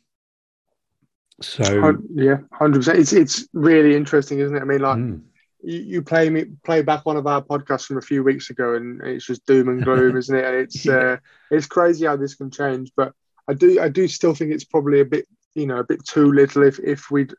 So 1.42 1.98
yeah 2.14 2.38
100% 2.60 2.96
it's 2.96 3.14
it's 3.14 3.48
really 3.54 3.96
interesting 3.96 4.40
isn't 4.40 4.56
it? 4.56 4.62
I 4.62 4.66
mean 4.66 4.82
like 4.82 4.98
mm. 4.98 5.22
you, 5.62 5.80
you, 5.80 6.02
play 6.02 6.30
me 6.30 6.46
play 6.64 6.82
back 6.82 7.06
one 7.06 7.18
of 7.18 7.28
our 7.28 7.44
podcasts 7.44 7.86
from 7.86 7.98
a 7.98 8.02
few 8.02 8.24
weeks 8.24 8.50
ago 8.50 8.74
and 8.74 9.02
it's 9.04 9.26
just 9.26 9.46
doom 9.46 9.70
and 9.70 9.84
gloom 9.84 10.18
isn't 10.18 10.36
it? 10.36 10.46
And 10.46 10.56
it's 10.56 10.86
yeah. 10.86 10.94
uh, 10.96 11.18
it's 11.52 11.68
crazy 11.68 12.06
how 12.06 12.16
this 12.16 12.36
can 12.36 12.50
change 12.50 12.92
but 12.98 13.14
i 13.48 13.54
do 13.54 13.80
i 13.80 13.88
do 13.88 14.08
still 14.08 14.34
think 14.34 14.52
it's 14.52 14.64
probably 14.64 15.00
a 15.00 15.06
bit 15.06 15.28
you 15.54 15.68
know 15.68 15.78
a 15.78 15.84
bit 15.84 16.04
too 16.06 16.32
little 16.32 16.64
if 16.64 16.80
if 16.80 17.12
we'd 17.12 17.34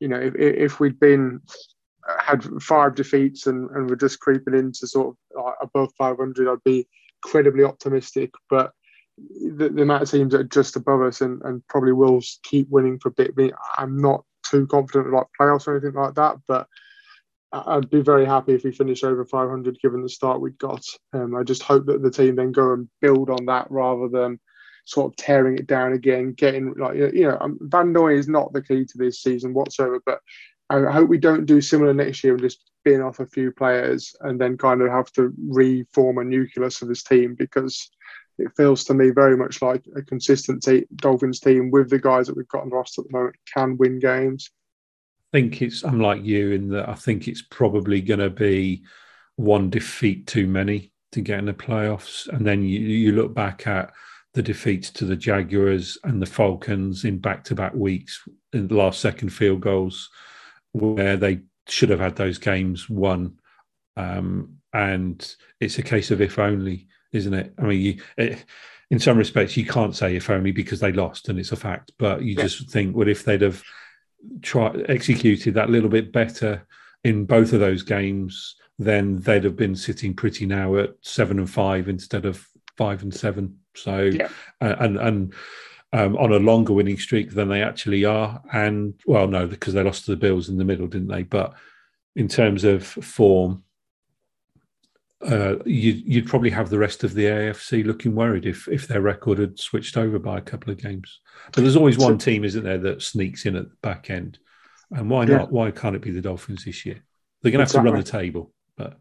you 0.00 0.08
know 0.08 0.18
if, 0.18 0.34
if 0.36 0.80
we'd 0.80 0.98
been 0.98 1.40
had 2.18 2.44
five 2.62 2.94
defeats 2.94 3.46
and, 3.46 3.70
and 3.70 3.88
were 3.88 3.96
just 3.96 4.20
creeping 4.20 4.54
into 4.54 4.86
sort 4.86 5.08
of 5.08 5.44
like 5.44 5.54
above 5.60 5.92
500, 5.98 6.48
I'd 6.48 6.64
be 6.64 6.86
incredibly 7.24 7.64
optimistic. 7.64 8.30
But 8.48 8.72
the, 9.18 9.68
the, 9.68 9.82
amount 9.82 10.02
of 10.02 10.10
teams 10.10 10.32
that 10.32 10.40
are 10.40 10.44
just 10.44 10.76
above 10.76 11.02
us 11.02 11.20
and, 11.20 11.40
and 11.42 11.66
probably 11.68 11.92
will 11.92 12.20
keep 12.42 12.68
winning 12.68 12.98
for 12.98 13.08
a 13.08 13.32
bit, 13.32 13.52
I'm 13.78 14.00
not 14.00 14.24
too 14.48 14.66
confident 14.66 15.08
about 15.08 15.30
playoffs 15.40 15.66
or 15.66 15.76
anything 15.76 15.94
like 15.94 16.14
that. 16.14 16.36
But 16.46 16.68
I'd 17.52 17.90
be 17.90 18.00
very 18.00 18.26
happy 18.26 18.54
if 18.54 18.64
we 18.64 18.72
finish 18.72 19.04
over 19.04 19.24
500 19.24 19.78
given 19.80 20.02
the 20.02 20.08
start 20.08 20.40
we've 20.40 20.58
got. 20.58 20.84
Um, 21.12 21.34
I 21.34 21.42
just 21.42 21.62
hope 21.62 21.86
that 21.86 22.02
the 22.02 22.10
team 22.10 22.36
then 22.36 22.52
go 22.52 22.72
and 22.72 22.88
build 23.00 23.30
on 23.30 23.46
that 23.46 23.70
rather 23.70 24.08
than 24.08 24.38
sort 24.84 25.12
of 25.12 25.16
tearing 25.16 25.58
it 25.58 25.66
down 25.66 25.92
again, 25.92 26.32
getting 26.32 26.74
like 26.74 26.96
you 26.96 27.28
know 27.28 27.38
um, 27.40 27.58
Van 27.62 27.92
Noy 27.92 28.14
is 28.14 28.28
not 28.28 28.52
the 28.52 28.62
key 28.62 28.84
to 28.84 28.98
this 28.98 29.22
season 29.22 29.54
whatsoever, 29.54 30.00
but 30.04 30.20
I 30.68 30.90
hope 30.90 31.08
we 31.08 31.18
don't 31.18 31.46
do 31.46 31.60
similar 31.60 31.94
next 31.94 32.24
year 32.24 32.32
and 32.32 32.42
just 32.42 32.70
bin 32.84 33.00
off 33.00 33.20
a 33.20 33.26
few 33.26 33.52
players 33.52 34.14
and 34.20 34.40
then 34.40 34.58
kind 34.58 34.82
of 34.82 34.90
have 34.90 35.12
to 35.12 35.32
reform 35.48 36.18
a 36.18 36.24
nucleus 36.24 36.82
of 36.82 36.88
this 36.88 37.04
team 37.04 37.34
because 37.36 37.88
it 38.38 38.48
feels 38.56 38.84
to 38.84 38.94
me 38.94 39.10
very 39.10 39.36
much 39.36 39.62
like 39.62 39.84
a 39.96 40.02
consistent 40.02 40.62
te- 40.62 40.86
Dolphins 40.96 41.40
team 41.40 41.70
with 41.70 41.88
the 41.88 41.98
guys 41.98 42.26
that 42.26 42.36
we've 42.36 42.48
got 42.48 42.62
on 42.62 42.70
the 42.70 42.76
roster 42.76 43.02
at 43.02 43.08
the 43.08 43.16
moment 43.16 43.36
can 43.52 43.76
win 43.76 43.98
games. 43.98 44.50
I 45.32 45.38
think 45.38 45.62
it's 45.62 45.84
I'm 45.84 46.00
like 46.00 46.24
you 46.24 46.52
in 46.52 46.68
that 46.70 46.88
I 46.88 46.94
think 46.94 47.28
it's 47.28 47.42
probably 47.42 48.00
going 48.00 48.20
to 48.20 48.30
be 48.30 48.84
one 49.36 49.70
defeat 49.70 50.26
too 50.26 50.46
many 50.46 50.92
to 51.12 51.20
get 51.20 51.38
in 51.38 51.46
the 51.46 51.54
playoffs, 51.54 52.28
and 52.28 52.46
then 52.46 52.62
you, 52.62 52.80
you 52.80 53.12
look 53.12 53.34
back 53.34 53.66
at 53.66 53.92
the 54.34 54.42
defeats 54.42 54.90
to 54.90 55.04
the 55.04 55.16
Jaguars 55.16 55.96
and 56.04 56.20
the 56.20 56.26
Falcons 56.26 57.04
in 57.04 57.18
back 57.18 57.42
to 57.44 57.54
back 57.54 57.74
weeks 57.74 58.22
in 58.52 58.68
the 58.68 58.74
last 58.74 59.00
second 59.00 59.30
field 59.30 59.60
goals, 59.60 60.10
where 60.76 61.16
they 61.16 61.40
should 61.68 61.90
have 61.90 62.00
had 62.00 62.16
those 62.16 62.38
games 62.38 62.88
won. 62.88 63.38
Um, 63.96 64.58
and 64.72 65.34
it's 65.60 65.78
a 65.78 65.82
case 65.82 66.10
of 66.10 66.20
if 66.20 66.38
only, 66.38 66.88
isn't 67.12 67.34
it? 67.34 67.54
I 67.58 67.62
mean, 67.62 67.80
you, 67.80 68.02
it, 68.16 68.44
in 68.90 68.98
some 68.98 69.18
respects, 69.18 69.56
you 69.56 69.64
can't 69.64 69.96
say 69.96 70.16
if 70.16 70.30
only 70.30 70.52
because 70.52 70.80
they 70.80 70.92
lost 70.92 71.28
and 71.28 71.38
it's 71.38 71.52
a 71.52 71.56
fact, 71.56 71.92
but 71.98 72.22
you 72.22 72.34
yeah. 72.34 72.42
just 72.42 72.70
think, 72.70 72.94
well, 72.94 73.08
if 73.08 73.24
they'd 73.24 73.42
have 73.42 73.62
tried 74.42 74.88
executed 74.88 75.54
that 75.54 75.70
little 75.70 75.88
bit 75.88 76.12
better 76.12 76.66
in 77.04 77.24
both 77.24 77.52
of 77.52 77.60
those 77.60 77.82
games, 77.82 78.56
then 78.78 79.16
they'd 79.18 79.44
have 79.44 79.56
been 79.56 79.74
sitting 79.74 80.14
pretty 80.14 80.46
now 80.46 80.76
at 80.76 80.90
seven 81.00 81.38
and 81.38 81.50
five 81.50 81.88
instead 81.88 82.26
of 82.26 82.46
five 82.76 83.02
and 83.02 83.14
seven. 83.14 83.58
So, 83.74 84.02
yeah. 84.02 84.28
uh, 84.60 84.76
and 84.78 84.98
and 84.98 85.34
um, 85.96 86.14
on 86.18 86.30
a 86.30 86.38
longer 86.38 86.74
winning 86.74 86.98
streak 86.98 87.32
than 87.32 87.48
they 87.48 87.62
actually 87.62 88.04
are. 88.04 88.42
And 88.52 88.94
well, 89.06 89.26
no, 89.26 89.46
because 89.46 89.72
they 89.72 89.82
lost 89.82 90.04
to 90.04 90.10
the 90.10 90.16
Bills 90.16 90.50
in 90.50 90.58
the 90.58 90.64
middle, 90.64 90.86
didn't 90.86 91.08
they? 91.08 91.22
But 91.22 91.54
in 92.14 92.28
terms 92.28 92.64
of 92.64 92.86
form, 92.86 93.64
uh, 95.22 95.56
you, 95.64 96.20
would 96.20 96.28
probably 96.28 96.50
have 96.50 96.68
the 96.68 96.78
rest 96.78 97.02
of 97.02 97.14
the 97.14 97.24
AFC 97.24 97.84
looking 97.86 98.14
worried 98.14 98.44
if 98.44 98.68
if 98.68 98.86
their 98.86 99.00
record 99.00 99.38
had 99.38 99.58
switched 99.58 99.96
over 99.96 100.18
by 100.18 100.36
a 100.36 100.42
couple 100.42 100.70
of 100.70 100.82
games. 100.82 101.20
But 101.52 101.62
there's 101.62 101.76
always 101.76 101.96
one 101.96 102.18
team, 102.18 102.44
isn't 102.44 102.62
there, 102.62 102.78
that 102.78 103.00
sneaks 103.00 103.46
in 103.46 103.56
at 103.56 103.70
the 103.70 103.76
back 103.80 104.10
end. 104.10 104.38
And 104.90 105.08
why 105.08 105.24
yeah. 105.24 105.38
not? 105.38 105.52
Why 105.52 105.70
can't 105.70 105.96
it 105.96 106.02
be 106.02 106.10
the 106.10 106.20
Dolphins 106.20 106.66
this 106.66 106.84
year? 106.84 107.02
They're 107.40 107.52
going 107.52 107.66
to 107.66 107.74
have 107.74 107.84
exactly. 107.84 107.90
to 107.90 107.94
run 107.94 108.04
the 108.04 108.10
table. 108.10 108.52
But 108.76 108.98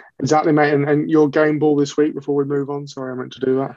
exactly, 0.20 0.52
mate. 0.52 0.72
And, 0.72 0.88
and 0.88 1.10
your 1.10 1.28
game 1.28 1.58
ball 1.58 1.74
this 1.74 1.96
week 1.96 2.14
before 2.14 2.36
we 2.36 2.44
move 2.44 2.70
on. 2.70 2.86
Sorry, 2.86 3.10
I 3.10 3.16
meant 3.16 3.32
to 3.32 3.40
do 3.40 3.56
that. 3.56 3.76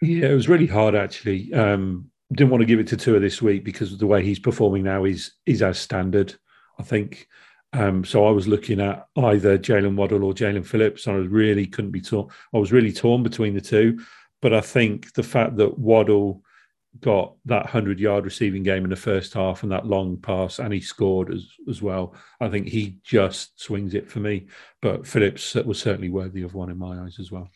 Yeah, 0.00 0.28
it 0.28 0.34
was 0.34 0.48
really 0.48 0.66
hard 0.66 0.94
actually. 0.94 1.52
Um, 1.52 2.10
didn't 2.32 2.50
want 2.50 2.60
to 2.60 2.66
give 2.66 2.78
it 2.78 2.86
to 2.88 2.96
Tua 2.96 3.20
this 3.20 3.40
week 3.40 3.64
because 3.64 3.96
the 3.96 4.06
way 4.06 4.22
he's 4.22 4.38
performing 4.38 4.84
now 4.84 5.04
is 5.04 5.32
is 5.46 5.62
as 5.62 5.78
standard. 5.78 6.34
I 6.78 6.82
think. 6.82 7.28
Um, 7.74 8.02
so 8.02 8.26
I 8.26 8.30
was 8.30 8.48
looking 8.48 8.80
at 8.80 9.06
either 9.16 9.58
Jaylen 9.58 9.94
Waddle 9.94 10.24
or 10.24 10.32
Jaelan 10.32 10.64
Phillips, 10.64 11.06
and 11.06 11.16
I 11.16 11.18
really 11.18 11.66
couldn't 11.66 11.90
be 11.90 12.00
torn. 12.00 12.28
I 12.54 12.58
was 12.58 12.72
really 12.72 12.92
torn 12.92 13.22
between 13.22 13.54
the 13.54 13.60
two, 13.60 13.98
but 14.40 14.54
I 14.54 14.62
think 14.62 15.12
the 15.12 15.22
fact 15.22 15.56
that 15.56 15.78
Waddle 15.78 16.42
got 17.00 17.34
that 17.44 17.64
100 17.64 18.00
yard 18.00 18.24
receiving 18.24 18.62
game 18.62 18.84
in 18.84 18.90
the 18.90 18.96
first 18.96 19.34
half 19.34 19.62
and 19.62 19.70
that 19.70 19.86
long 19.86 20.16
pass 20.16 20.58
and 20.58 20.72
he 20.72 20.80
scored 20.80 21.32
as, 21.32 21.46
as 21.68 21.80
well 21.80 22.14
i 22.40 22.48
think 22.48 22.66
he 22.66 22.96
just 23.04 23.60
swings 23.60 23.94
it 23.94 24.10
for 24.10 24.18
me 24.20 24.46
but 24.80 25.06
phillips 25.06 25.54
was 25.54 25.78
certainly 25.78 26.08
worthy 26.08 26.42
of 26.42 26.54
one 26.54 26.70
in 26.70 26.78
my 26.78 26.98
eyes 27.02 27.18
as 27.20 27.30
well 27.30 27.48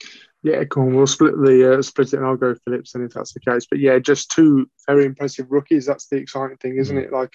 yeah 0.42 0.64
cool 0.64 0.87
we'll 0.87 1.07
split 1.07 1.35
the 1.37 1.78
uh, 1.78 1.83
split 1.83 2.12
it 2.12 2.16
and 2.16 2.26
i'll 2.26 2.37
go 2.37 2.55
phillips 2.64 2.92
then 2.92 3.05
if 3.05 3.12
that's 3.12 3.33
the 3.33 3.40
case 3.40 3.66
but 3.68 3.78
yeah 3.78 3.98
just 3.98 4.31
two 4.31 4.68
very 4.87 5.05
impressive 5.05 5.46
rookies 5.50 5.87
that's 5.87 6.07
the 6.09 6.16
exciting 6.16 6.57
thing 6.57 6.76
isn't 6.76 6.96
mm. 6.96 7.05
it 7.05 7.12
like 7.12 7.33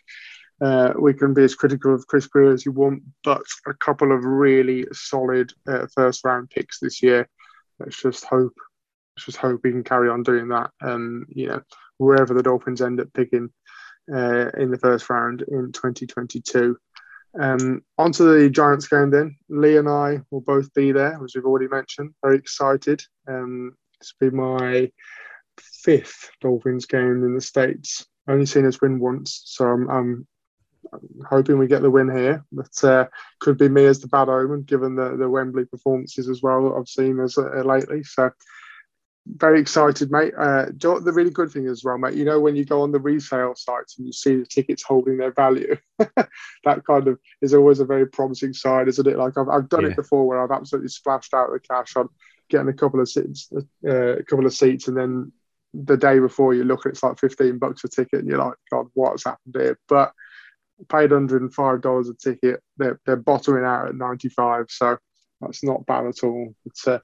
uh, 0.60 0.94
we 1.00 1.14
can 1.14 1.34
be 1.34 1.44
as 1.44 1.54
critical 1.54 1.94
of 1.94 2.08
Chris 2.08 2.26
Grier 2.26 2.52
as 2.52 2.66
you 2.66 2.72
want, 2.72 3.04
but 3.24 3.44
a 3.68 3.76
couple 3.76 4.12
of 4.12 4.26
really 4.26 4.86
solid 4.92 5.54
uh, 5.68 5.86
first 5.94 6.26
round 6.26 6.50
picks 6.50 6.80
this 6.80 7.04
year. 7.04 7.30
Let's 7.80 8.02
just 8.02 8.26
hope, 8.26 8.56
let's 9.16 9.26
just 9.28 9.38
hope 9.38 9.62
we 9.64 9.72
can 9.72 9.84
carry 9.84 10.10
on 10.10 10.24
doing 10.24 10.48
that. 10.48 10.72
And 10.82 11.28
you 11.30 11.48
know, 11.48 11.62
wherever 11.98 12.34
the 12.34 12.42
Dolphins 12.42 12.82
end 12.82 13.00
up 13.00 13.14
picking 13.14 13.52
uh, 14.12 14.50
in 14.58 14.72
the 14.72 14.80
first 14.82 15.10
round 15.10 15.44
in 15.44 15.72
2022. 15.72 16.78
Um, 17.40 17.84
onto 17.98 18.24
the 18.24 18.50
Giants 18.50 18.88
game 18.88 19.12
then. 19.12 19.38
Lee 19.50 19.78
and 19.78 19.90
I 19.90 20.22
will 20.32 20.42
both 20.42 20.74
be 20.74 20.92
there, 20.92 21.20
as 21.24 21.36
we've 21.36 21.46
already 21.46 21.68
mentioned. 21.68 22.14
Very 22.24 22.38
excited. 22.38 23.02
Um, 23.28 23.76
this 24.00 24.14
will 24.20 24.32
be 24.32 24.36
my 24.36 24.92
fifth 25.60 26.32
Dolphins 26.42 26.86
game 26.86 27.24
in 27.24 27.36
the 27.36 27.42
States. 27.42 28.06
Only 28.28 28.46
seen 28.46 28.66
us 28.66 28.82
win 28.82 29.00
once, 29.00 29.42
so 29.46 29.68
I'm, 29.68 29.90
I'm, 29.90 30.28
I'm 30.92 31.26
hoping 31.30 31.58
we 31.58 31.68
get 31.68 31.82
the 31.82 31.92
win 31.92 32.10
here. 32.10 32.44
But 32.52 32.84
uh, 32.84 33.08
could 33.40 33.58
be 33.58 33.70
me 33.70 33.86
as 33.86 34.00
the 34.00 34.08
bad 34.08 34.30
omen, 34.30 34.64
given 34.64 34.96
the, 34.96 35.16
the 35.16 35.30
Wembley 35.30 35.66
performances 35.66 36.28
as 36.30 36.42
well 36.42 36.64
that 36.64 36.76
I've 36.76 36.90
seen 36.90 37.20
as 37.20 37.38
uh, 37.38 37.64
lately. 37.64 38.04
So 38.04 38.32
very 39.36 39.60
excited, 39.60 40.12
mate. 40.12 40.34
Uh, 40.38 40.66
the 40.66 41.12
really 41.14 41.30
good 41.30 41.52
thing 41.52 41.68
as 41.68 41.84
well, 41.84 41.98
mate. 41.98 42.16
You 42.16 42.26
know 42.26 42.40
when 42.40 42.56
you 42.56 42.66
go 42.66 42.82
on 42.82 42.92
the 42.92 43.00
resale 43.00 43.56
sites 43.56 43.98
and 43.98 44.08
you 44.08 44.14
see 44.14 44.38
the 44.38 44.46
tickets 44.46 44.84
holding 44.84 45.18
their 45.18 45.32
value, 45.32 45.76
that 46.00 46.86
kind 46.86 47.08
of 47.08 47.20
is 47.42 47.54
always 47.54 47.80
a 47.80 47.86
very 47.86 48.08
promising 48.08 48.54
sign, 48.54 48.88
isn't 48.88 49.08
it? 49.08 49.18
Like 49.18 49.38
I've, 49.38 49.50
I've 49.50 49.70
done 49.70 49.84
yeah. 49.84 49.90
it 49.90 49.96
before 49.96 50.28
where 50.28 50.42
I've 50.42 50.58
absolutely 50.58 50.90
splashed 50.90 51.34
out 51.34 51.50
the 51.52 51.60
cash 51.60 51.96
on 51.96 52.10
getting 52.50 52.70
a 52.70 52.74
couple 52.74 53.02
of 53.02 53.10
seats, 53.10 53.50
uh, 53.86 54.18
a 54.18 54.24
couple 54.24 54.46
of 54.46 54.54
seats, 54.54 54.88
and 54.88 54.98
then 54.98 55.32
the 55.74 55.98
day 55.98 56.20
before 56.20 56.54
you 56.54 56.64
look, 56.64 56.86
it's 56.86 57.04
like 57.04 57.20
fifteen 57.20 57.58
bucks 57.58 57.84
a 57.84 57.90
ticket, 57.90 58.20
and 58.20 58.28
you're 58.28 58.40
like, 58.40 58.56
God, 58.72 58.88
what's 58.94 59.26
happened 59.26 59.56
here? 59.58 59.80
But 59.88 60.14
paid 60.90 61.12
hundred 61.12 61.42
and 61.42 61.54
five 61.54 61.82
dollars 61.82 62.10
a 62.10 62.14
ticket. 62.14 62.62
They're 62.78 63.00
they're 63.06 63.16
bottoming 63.16 63.66
out 63.66 63.88
at 63.88 63.96
ninety 63.96 64.30
five, 64.30 64.68
so 64.70 64.98
that's 65.42 65.64
not 65.64 65.86
bad 65.86 66.08
at 66.08 66.24
all. 66.24 66.56
Uh, 66.86 67.00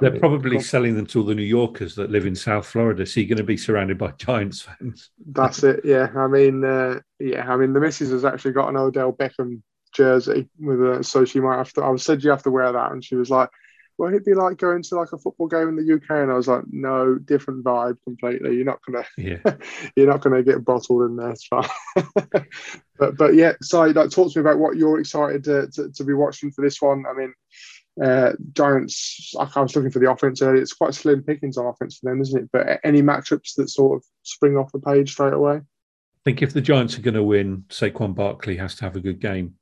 They're 0.00 0.18
probably 0.18 0.60
selling 0.60 0.94
them 0.94 1.06
to 1.06 1.20
all 1.20 1.26
the 1.26 1.34
New 1.34 1.42
Yorkers 1.42 1.94
that 1.94 2.10
live 2.10 2.26
in 2.26 2.34
South 2.34 2.66
Florida. 2.66 3.06
So 3.06 3.20
you're 3.20 3.28
going 3.28 3.38
to 3.38 3.44
be 3.44 3.56
surrounded 3.56 3.96
by 3.96 4.10
Giants 4.12 4.62
fans. 4.62 5.10
That's 5.26 5.62
it. 5.62 5.80
Yeah, 5.84 6.08
I 6.14 6.26
mean, 6.26 6.64
uh, 6.64 7.00
yeah, 7.18 7.50
I 7.50 7.56
mean, 7.56 7.72
the 7.72 7.80
missus 7.80 8.10
has 8.10 8.24
actually 8.24 8.52
got 8.52 8.68
an 8.68 8.76
Odell 8.76 9.12
Beckham 9.12 9.62
jersey 9.94 10.48
with 10.58 10.80
her, 10.80 11.02
so 11.02 11.24
she 11.24 11.40
might 11.40 11.56
have 11.56 11.72
to. 11.74 11.84
I 11.84 11.96
said 11.96 12.22
you 12.22 12.30
have 12.30 12.42
to 12.42 12.50
wear 12.50 12.70
that, 12.70 12.92
and 12.92 13.02
she 13.02 13.14
was 13.14 13.30
like, 13.30 13.48
"Won't 13.96 14.14
it 14.14 14.24
be 14.24 14.34
like 14.34 14.58
going 14.58 14.82
to 14.82 14.94
like 14.96 15.12
a 15.12 15.18
football 15.18 15.48
game 15.48 15.68
in 15.68 15.76
the 15.76 15.94
UK?" 15.94 16.10
And 16.10 16.30
I 16.30 16.34
was 16.34 16.46
like, 16.46 16.64
"No, 16.70 17.16
different 17.16 17.64
vibe 17.64 17.96
completely. 18.04 18.56
You're 18.56 18.66
not 18.66 18.80
gonna, 18.86 19.06
yeah. 19.16 19.38
you're 19.96 20.06
not 20.06 20.20
gonna 20.20 20.42
get 20.42 20.62
bottled 20.62 21.10
in 21.10 21.16
there. 21.16 21.30
It's 21.30 21.46
fine." 21.46 21.68
but 22.98 23.16
but 23.16 23.34
yeah, 23.34 23.54
so 23.62 23.82
like, 23.84 24.10
talk 24.10 24.30
to 24.32 24.38
me 24.38 24.42
about 24.42 24.58
what 24.58 24.76
you're 24.76 25.00
excited 25.00 25.42
to, 25.44 25.68
to, 25.68 25.90
to 25.90 26.04
be 26.04 26.12
watching 26.12 26.50
for 26.50 26.62
this 26.62 26.82
one. 26.82 27.04
I 27.08 27.14
mean 27.14 27.32
uh, 28.02 28.32
Giants, 28.52 29.34
I 29.38 29.60
was 29.60 29.74
looking 29.74 29.90
for 29.90 29.98
the 29.98 30.10
offense 30.10 30.42
earlier. 30.42 30.62
It's 30.62 30.72
quite 30.72 30.94
slim 30.94 31.22
pickings 31.22 31.56
on 31.56 31.66
offense 31.66 31.98
for 31.98 32.10
them, 32.10 32.20
isn't 32.20 32.44
it? 32.44 32.50
But 32.52 32.80
any 32.84 33.02
matchups 33.02 33.54
that 33.56 33.70
sort 33.70 33.96
of 33.96 34.04
spring 34.22 34.56
off 34.56 34.72
the 34.72 34.78
page 34.78 35.12
straight 35.12 35.32
away? 35.32 35.56
I 35.56 36.20
think 36.24 36.42
if 36.42 36.52
the 36.52 36.60
Giants 36.60 36.98
are 36.98 37.02
going 37.02 37.14
to 37.14 37.22
win, 37.22 37.64
Saquon 37.68 38.14
Barkley 38.14 38.56
has 38.56 38.74
to 38.76 38.84
have 38.84 38.96
a 38.96 39.00
good 39.00 39.20
game. 39.20 39.54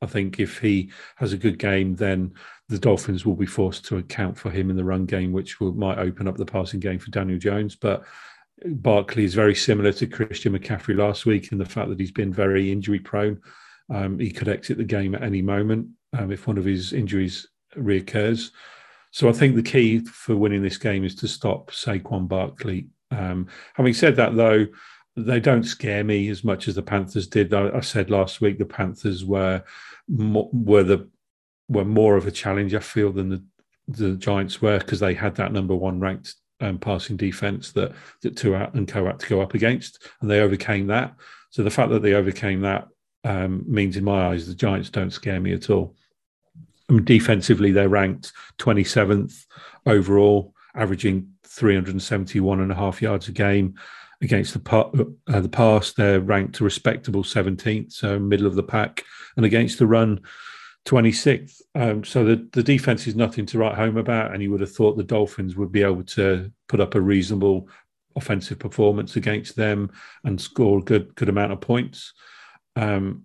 I 0.00 0.06
think 0.06 0.38
if 0.38 0.58
he 0.58 0.90
has 1.16 1.32
a 1.32 1.38
good 1.38 1.58
game, 1.58 1.96
then 1.96 2.34
the 2.68 2.78
Dolphins 2.78 3.24
will 3.24 3.34
be 3.34 3.46
forced 3.46 3.84
to 3.86 3.98
account 3.98 4.36
for 4.36 4.50
him 4.50 4.70
in 4.70 4.76
the 4.76 4.84
run 4.84 5.06
game, 5.06 5.32
which 5.32 5.58
will, 5.58 5.72
might 5.72 5.98
open 5.98 6.28
up 6.28 6.36
the 6.36 6.44
passing 6.44 6.80
game 6.80 6.98
for 6.98 7.10
Daniel 7.10 7.38
Jones. 7.38 7.74
But 7.74 8.04
Barkley 8.64 9.24
is 9.24 9.34
very 9.34 9.54
similar 9.54 9.92
to 9.92 10.06
Christian 10.06 10.56
McCaffrey 10.56 10.96
last 10.96 11.26
week 11.26 11.52
in 11.52 11.58
the 11.58 11.64
fact 11.64 11.88
that 11.88 11.98
he's 11.98 12.12
been 12.12 12.32
very 12.32 12.70
injury 12.70 13.00
prone. 13.00 13.40
Um, 13.90 14.18
he 14.18 14.30
could 14.30 14.48
exit 14.48 14.76
the 14.76 14.84
game 14.84 15.14
at 15.14 15.22
any 15.22 15.42
moment 15.42 15.88
um, 16.16 16.30
if 16.30 16.46
one 16.46 16.58
of 16.58 16.64
his 16.64 16.92
injuries 16.92 17.48
reoccurs. 17.76 18.50
So 19.10 19.28
I 19.28 19.32
think 19.32 19.56
the 19.56 19.62
key 19.62 20.00
for 20.00 20.36
winning 20.36 20.62
this 20.62 20.78
game 20.78 21.04
is 21.04 21.14
to 21.16 21.28
stop 21.28 21.70
Saquon 21.70 22.28
Barkley. 22.28 22.88
Um, 23.10 23.48
having 23.74 23.94
said 23.94 24.16
that, 24.16 24.36
though, 24.36 24.66
they 25.16 25.40
don't 25.40 25.64
scare 25.64 26.04
me 26.04 26.28
as 26.28 26.44
much 26.44 26.68
as 26.68 26.74
the 26.74 26.82
Panthers 26.82 27.26
did. 27.26 27.52
I, 27.52 27.76
I 27.76 27.80
said 27.80 28.10
last 28.10 28.40
week 28.40 28.58
the 28.58 28.64
Panthers 28.64 29.24
were 29.24 29.62
were 30.08 30.84
the 30.84 31.08
were 31.68 31.84
more 31.84 32.16
of 32.16 32.26
a 32.26 32.30
challenge. 32.30 32.74
I 32.74 32.80
feel 32.80 33.12
than 33.12 33.28
the 33.28 33.42
the 33.88 34.12
Giants 34.16 34.60
were 34.60 34.78
because 34.78 35.00
they 35.00 35.14
had 35.14 35.34
that 35.36 35.52
number 35.52 35.74
one 35.74 35.98
ranked 35.98 36.34
um, 36.60 36.78
passing 36.78 37.16
defense 37.16 37.72
that 37.72 37.92
that 38.22 38.36
Tua 38.36 38.70
and 38.74 38.86
Co 38.86 39.06
had 39.06 39.18
to 39.20 39.28
go 39.28 39.40
up 39.40 39.54
against, 39.54 40.08
and 40.20 40.30
they 40.30 40.40
overcame 40.40 40.86
that. 40.88 41.14
So 41.50 41.62
the 41.62 41.70
fact 41.70 41.90
that 41.90 42.02
they 42.02 42.14
overcame 42.14 42.60
that 42.60 42.88
um, 43.24 43.64
means, 43.66 43.96
in 43.96 44.04
my 44.04 44.28
eyes, 44.28 44.46
the 44.46 44.54
Giants 44.54 44.90
don't 44.90 45.10
scare 45.10 45.40
me 45.40 45.52
at 45.52 45.70
all. 45.70 45.96
I 46.88 46.94
mean, 46.94 47.04
defensively, 47.04 47.72
they're 47.72 47.88
ranked 47.88 48.32
27th 48.58 49.46
overall, 49.86 50.54
averaging 50.74 51.32
371 51.44 52.60
and 52.60 52.72
a 52.72 52.74
half 52.74 53.02
yards 53.02 53.28
a 53.28 53.32
game. 53.32 53.74
Against 54.20 54.52
the, 54.52 54.58
pa- 54.58 54.90
uh, 55.28 55.40
the 55.40 55.48
pass, 55.48 55.92
they're 55.92 56.20
ranked 56.20 56.60
a 56.60 56.64
respectable 56.64 57.22
17th, 57.22 57.92
so 57.92 58.18
middle 58.18 58.46
of 58.46 58.56
the 58.56 58.62
pack. 58.62 59.04
And 59.36 59.46
against 59.46 59.78
the 59.78 59.86
run, 59.86 60.20
26th. 60.86 61.60
Um, 61.74 62.02
so 62.02 62.24
the, 62.24 62.48
the 62.52 62.62
defense 62.62 63.06
is 63.06 63.14
nothing 63.14 63.46
to 63.46 63.58
write 63.58 63.74
home 63.74 63.96
about. 63.96 64.32
And 64.32 64.42
you 64.42 64.50
would 64.50 64.60
have 64.60 64.72
thought 64.72 64.96
the 64.96 65.04
Dolphins 65.04 65.56
would 65.56 65.70
be 65.70 65.82
able 65.82 66.04
to 66.04 66.50
put 66.68 66.80
up 66.80 66.94
a 66.94 67.00
reasonable 67.00 67.68
offensive 68.16 68.58
performance 68.58 69.16
against 69.16 69.54
them 69.54 69.90
and 70.24 70.40
score 70.40 70.78
a 70.78 70.82
good, 70.82 71.14
good 71.14 71.28
amount 71.28 71.52
of 71.52 71.60
points. 71.60 72.14
Um, 72.74 73.24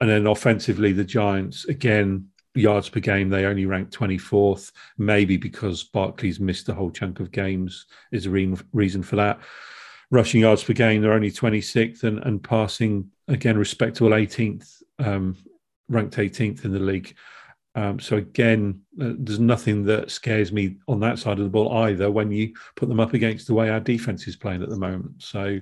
and 0.00 0.08
then 0.08 0.26
offensively, 0.26 0.92
the 0.92 1.04
Giants, 1.04 1.64
again, 1.64 2.28
yards 2.54 2.88
per 2.88 3.00
game, 3.00 3.28
they 3.28 3.44
only 3.44 3.66
rank 3.66 3.90
24th, 3.90 4.72
maybe 4.98 5.36
because 5.36 5.84
Barkley's 5.84 6.40
missed 6.40 6.68
a 6.68 6.74
whole 6.74 6.90
chunk 6.90 7.20
of 7.20 7.30
games 7.30 7.86
is 8.12 8.26
a 8.26 8.30
re- 8.30 8.56
reason 8.72 9.02
for 9.02 9.16
that. 9.16 9.40
Rushing 10.10 10.40
yards 10.40 10.64
per 10.64 10.72
game, 10.72 11.00
they're 11.00 11.12
only 11.12 11.30
26th 11.30 12.02
and, 12.02 12.18
and 12.24 12.42
passing, 12.42 13.10
again, 13.28 13.56
respectable 13.56 14.10
18th, 14.10 14.82
um, 14.98 15.36
ranked 15.88 16.16
18th 16.16 16.64
in 16.64 16.72
the 16.72 16.80
league. 16.80 17.14
Um, 17.76 18.00
so 18.00 18.16
again, 18.16 18.80
uh, 19.00 19.12
there's 19.16 19.38
nothing 19.38 19.84
that 19.84 20.10
scares 20.10 20.50
me 20.50 20.76
on 20.88 20.98
that 21.00 21.20
side 21.20 21.38
of 21.38 21.44
the 21.44 21.50
ball 21.50 21.72
either. 21.84 22.10
When 22.10 22.32
you 22.32 22.52
put 22.74 22.88
them 22.88 22.98
up 22.98 23.14
against 23.14 23.46
the 23.46 23.54
way 23.54 23.70
our 23.70 23.78
defense 23.78 24.26
is 24.26 24.34
playing 24.34 24.62
at 24.62 24.70
the 24.70 24.76
moment, 24.76 25.22
so 25.22 25.60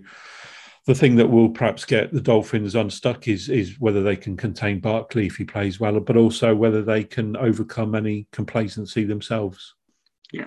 the 0.89 0.95
thing 0.95 1.17
that 1.17 1.29
will 1.29 1.51
perhaps 1.51 1.85
get 1.85 2.15
the 2.15 2.21
Dolphins 2.21 2.75
unstuck 2.75 3.29
is 3.29 3.51
is 3.51 3.79
whether 3.79 4.03
they 4.03 4.17
can 4.17 4.39
contain 4.39 4.81
Barkley 4.81 5.27
if 5.27 5.37
he 5.37 5.45
plays 5.45 5.79
well, 5.79 6.01
but 6.01 6.17
also 6.17 6.55
whether 6.55 6.81
they 6.81 7.05
can 7.05 7.37
overcome 7.37 7.95
any 7.95 8.27
complacency 8.33 9.05
themselves. 9.05 9.75
Yeah, 10.33 10.47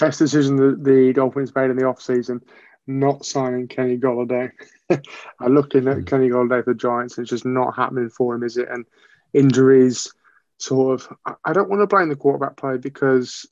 best 0.00 0.18
decision 0.18 0.56
that 0.56 0.82
the 0.82 1.12
Dolphins 1.12 1.54
made 1.54 1.70
in 1.70 1.76
the 1.76 1.86
off 1.86 2.02
season, 2.02 2.40
not 2.88 3.24
signing 3.24 3.68
Kenny 3.68 3.96
Golladay. 3.96 4.50
I'm 4.90 5.54
looking 5.54 5.86
at 5.86 5.98
mm. 5.98 6.06
Kenny 6.06 6.30
Golladay 6.30 6.64
for 6.64 6.74
the 6.74 6.78
Giants, 6.78 7.16
and 7.16 7.22
it's 7.22 7.30
just 7.30 7.46
not 7.46 7.76
happening 7.76 8.10
for 8.10 8.34
him, 8.34 8.42
is 8.42 8.56
it? 8.56 8.68
And 8.68 8.86
injuries, 9.34 10.12
sort 10.58 11.00
of. 11.00 11.16
I 11.44 11.52
don't 11.52 11.70
want 11.70 11.82
to 11.82 11.86
blame 11.86 12.08
the 12.08 12.16
quarterback 12.16 12.56
play 12.56 12.76
because 12.78 13.46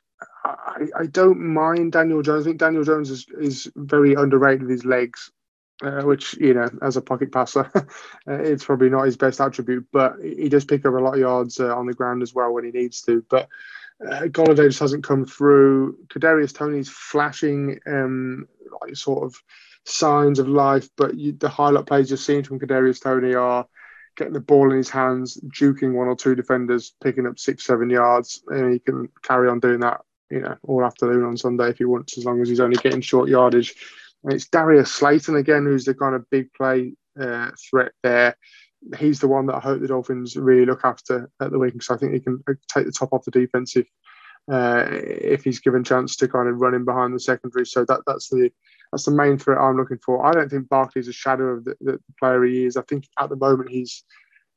I, 0.44 0.86
I, 0.98 1.06
don't 1.06 1.38
mind 1.38 1.92
Daniel 1.92 2.22
Jones. 2.22 2.44
I 2.44 2.48
think 2.48 2.58
Daniel 2.58 2.82
Jones 2.82 3.10
is, 3.10 3.24
is 3.38 3.70
very 3.76 4.14
underrated 4.14 4.62
with 4.62 4.70
his 4.70 4.84
legs 4.84 5.30
uh, 5.82 6.02
which 6.02 6.34
you 6.34 6.54
know, 6.54 6.68
as 6.82 6.96
a 6.96 7.02
pocket 7.02 7.32
passer, 7.32 7.70
uh, 7.74 7.84
it's 8.26 8.64
probably 8.64 8.90
not 8.90 9.04
his 9.04 9.16
best 9.16 9.40
attribute. 9.40 9.86
But 9.92 10.16
he 10.22 10.48
does 10.48 10.64
pick 10.64 10.84
up 10.86 10.94
a 10.94 10.98
lot 10.98 11.14
of 11.14 11.20
yards 11.20 11.60
uh, 11.60 11.74
on 11.74 11.86
the 11.86 11.94
ground 11.94 12.22
as 12.22 12.34
well 12.34 12.52
when 12.52 12.64
he 12.64 12.70
needs 12.70 13.02
to. 13.02 13.24
But 13.28 13.48
uh, 14.04 14.22
Golladay 14.22 14.68
just 14.68 14.80
hasn't 14.80 15.04
come 15.04 15.24
through. 15.24 15.98
Kadarius 16.08 16.54
Toney's 16.54 16.88
flashing 16.88 17.78
um, 17.86 18.48
like 18.82 18.96
sort 18.96 19.24
of 19.24 19.40
signs 19.84 20.38
of 20.38 20.48
life, 20.48 20.88
but 20.96 21.14
you, 21.16 21.32
the 21.32 21.48
highlight 21.48 21.86
plays 21.86 22.10
you're 22.10 22.16
seeing 22.16 22.42
from 22.42 22.58
Kadarius 22.58 23.02
Toney 23.02 23.34
are 23.34 23.66
getting 24.16 24.32
the 24.32 24.40
ball 24.40 24.70
in 24.70 24.76
his 24.76 24.90
hands, 24.90 25.38
juking 25.46 25.92
one 25.92 26.08
or 26.08 26.16
two 26.16 26.34
defenders, 26.34 26.94
picking 27.02 27.26
up 27.26 27.38
six, 27.38 27.64
seven 27.64 27.90
yards, 27.90 28.42
and 28.48 28.72
he 28.72 28.78
can 28.78 29.08
carry 29.22 29.48
on 29.48 29.60
doing 29.60 29.80
that, 29.80 30.00
you 30.30 30.40
know, 30.40 30.56
all 30.62 30.84
afternoon 30.84 31.24
on 31.24 31.36
Sunday 31.36 31.70
if 31.70 31.78
he 31.78 31.84
wants, 31.84 32.16
as 32.16 32.24
long 32.24 32.40
as 32.40 32.48
he's 32.48 32.60
only 32.60 32.76
getting 32.76 33.00
short 33.00 33.28
yardage. 33.28 33.74
And 34.24 34.32
it's 34.32 34.48
Darius 34.48 34.92
Slayton 34.92 35.36
again, 35.36 35.64
who's 35.64 35.84
the 35.84 35.94
kind 35.94 36.14
of 36.14 36.28
big 36.30 36.52
play 36.54 36.94
uh, 37.20 37.50
threat 37.70 37.92
there. 38.02 38.36
He's 38.98 39.20
the 39.20 39.28
one 39.28 39.46
that 39.46 39.56
I 39.56 39.60
hope 39.60 39.80
the 39.80 39.88
Dolphins 39.88 40.36
really 40.36 40.66
look 40.66 40.84
after 40.84 41.30
at 41.40 41.50
the 41.50 41.58
weekend 41.58 41.80
because 41.80 41.94
I 41.94 41.98
think 41.98 42.12
he 42.12 42.20
can 42.20 42.42
take 42.68 42.86
the 42.86 42.92
top 42.92 43.12
off 43.12 43.24
the 43.24 43.30
defensive 43.30 43.86
uh, 44.50 44.86
if 44.90 45.44
he's 45.44 45.60
given 45.60 45.84
chance 45.84 46.16
to 46.16 46.28
kind 46.28 46.48
of 46.48 46.60
run 46.60 46.74
in 46.74 46.84
behind 46.84 47.14
the 47.14 47.20
secondary. 47.20 47.66
So 47.66 47.84
that 47.86 48.00
that's 48.06 48.28
the 48.28 48.50
that's 48.92 49.04
the 49.04 49.10
main 49.10 49.38
threat 49.38 49.58
I'm 49.58 49.76
looking 49.76 49.98
for. 50.04 50.24
I 50.24 50.32
don't 50.32 50.50
think 50.50 50.68
Barkley's 50.68 51.08
a 51.08 51.12
shadow 51.12 51.44
of 51.44 51.64
the, 51.64 51.76
the 51.80 51.98
player 52.18 52.44
he 52.44 52.64
is. 52.64 52.76
I 52.76 52.82
think 52.82 53.08
at 53.18 53.28
the 53.30 53.36
moment 53.36 53.70
he's 53.70 54.04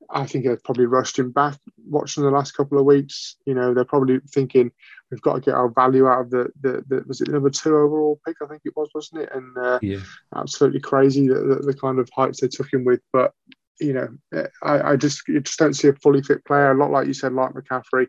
I 0.09 0.25
think 0.25 0.45
they've 0.45 0.63
probably 0.63 0.85
rushed 0.85 1.19
him 1.19 1.31
back 1.31 1.57
watching 1.85 2.23
the 2.23 2.31
last 2.31 2.51
couple 2.51 2.79
of 2.79 2.85
weeks. 2.85 3.35
You 3.45 3.53
know, 3.53 3.73
they're 3.73 3.85
probably 3.85 4.19
thinking 4.29 4.71
we've 5.11 5.21
got 5.21 5.35
to 5.35 5.41
get 5.41 5.53
our 5.53 5.69
value 5.69 6.07
out 6.07 6.21
of 6.21 6.29
the, 6.29 6.49
the, 6.61 6.83
the 6.87 7.03
was 7.07 7.21
it 7.21 7.29
number 7.29 7.49
two 7.49 7.75
overall 7.75 8.19
pick, 8.25 8.37
I 8.41 8.47
think 8.47 8.61
it 8.65 8.75
was, 8.75 8.89
wasn't 8.93 9.23
it? 9.23 9.29
And 9.33 9.57
uh, 9.57 9.79
yeah. 9.81 9.99
absolutely 10.35 10.79
crazy 10.79 11.27
that 11.27 11.47
the, 11.47 11.55
the, 11.67 11.73
kind 11.73 11.99
of 11.99 12.09
heights 12.15 12.41
they 12.41 12.47
took 12.47 12.71
him 12.71 12.85
with. 12.85 13.01
But, 13.11 13.33
you 13.79 13.93
know, 13.93 14.43
I, 14.63 14.91
I 14.91 14.95
just 14.95 15.27
you 15.27 15.39
just 15.39 15.59
don't 15.59 15.73
see 15.73 15.87
a 15.87 15.93
fully 15.93 16.21
fit 16.21 16.43
player, 16.45 16.71
a 16.71 16.77
lot 16.77 16.91
like 16.91 17.07
you 17.07 17.13
said, 17.13 17.33
like 17.33 17.53
McCaffrey. 17.53 18.07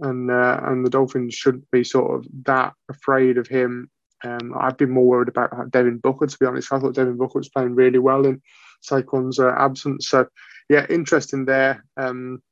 And 0.00 0.30
uh, 0.30 0.60
and 0.64 0.84
the 0.84 0.90
Dolphins 0.90 1.34
shouldn't 1.34 1.70
be 1.70 1.84
sort 1.84 2.18
of 2.18 2.26
that 2.46 2.72
afraid 2.90 3.38
of 3.38 3.46
him. 3.46 3.90
Um, 4.24 4.54
I've 4.58 4.76
been 4.76 4.90
more 4.90 5.06
worried 5.06 5.28
about 5.28 5.70
Devin 5.70 5.98
Booker, 5.98 6.26
to 6.26 6.38
be 6.38 6.46
honest. 6.46 6.72
I 6.72 6.80
thought 6.80 6.94
Devin 6.94 7.16
Booker 7.16 7.38
was 7.38 7.48
playing 7.48 7.74
really 7.74 7.98
well 7.98 8.26
in 8.26 8.42
Saquon's 8.82 9.38
uh, 9.38 9.54
absence. 9.56 10.08
So, 10.08 10.26
yeah, 10.68 10.86
interesting 10.88 11.44
there. 11.44 11.84
Um, 11.96 12.42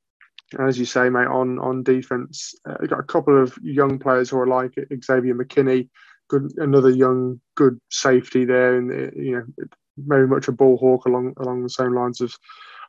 as 0.59 0.79
you 0.79 0.85
say, 0.85 1.09
mate, 1.09 1.27
on 1.29 1.59
on 1.59 1.83
defense, 1.83 2.55
uh, 2.69 2.77
got 2.87 3.01
a 3.01 3.05
couple 3.05 3.41
of 3.41 3.57
young 3.63 3.99
players 3.99 4.31
who 4.31 4.39
are 4.39 4.47
like 4.47 4.75
Xavier 5.03 5.35
McKinney, 5.35 5.89
good 6.29 6.53
another 6.59 6.91
young 6.91 7.41
good 7.55 7.79
safety 7.91 8.45
there, 8.45 8.77
and 8.77 9.17
you 9.17 9.37
know 9.37 9.67
very 9.99 10.27
much 10.27 10.49
a 10.49 10.53
ball 10.53 10.77
hawk 10.77 11.07
along 11.07 11.35
along 11.39 11.63
the 11.63 11.71
same 11.71 11.95
lines 11.95 12.21
of 12.21 12.35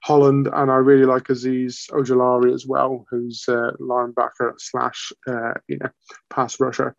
Holland, 0.04 0.50
and 0.52 0.70
I 0.70 0.76
really 0.76 1.06
like 1.06 1.24
Azeez 1.24 1.90
Ojulari 1.92 2.54
as 2.54 2.68
well, 2.68 3.06
who's 3.10 3.46
uh, 3.48 3.72
linebacker 3.80 4.54
slash 4.58 5.14
uh, 5.28 5.54
you 5.68 5.78
know 5.78 5.90
pass 6.30 6.60
rusher, 6.60 6.96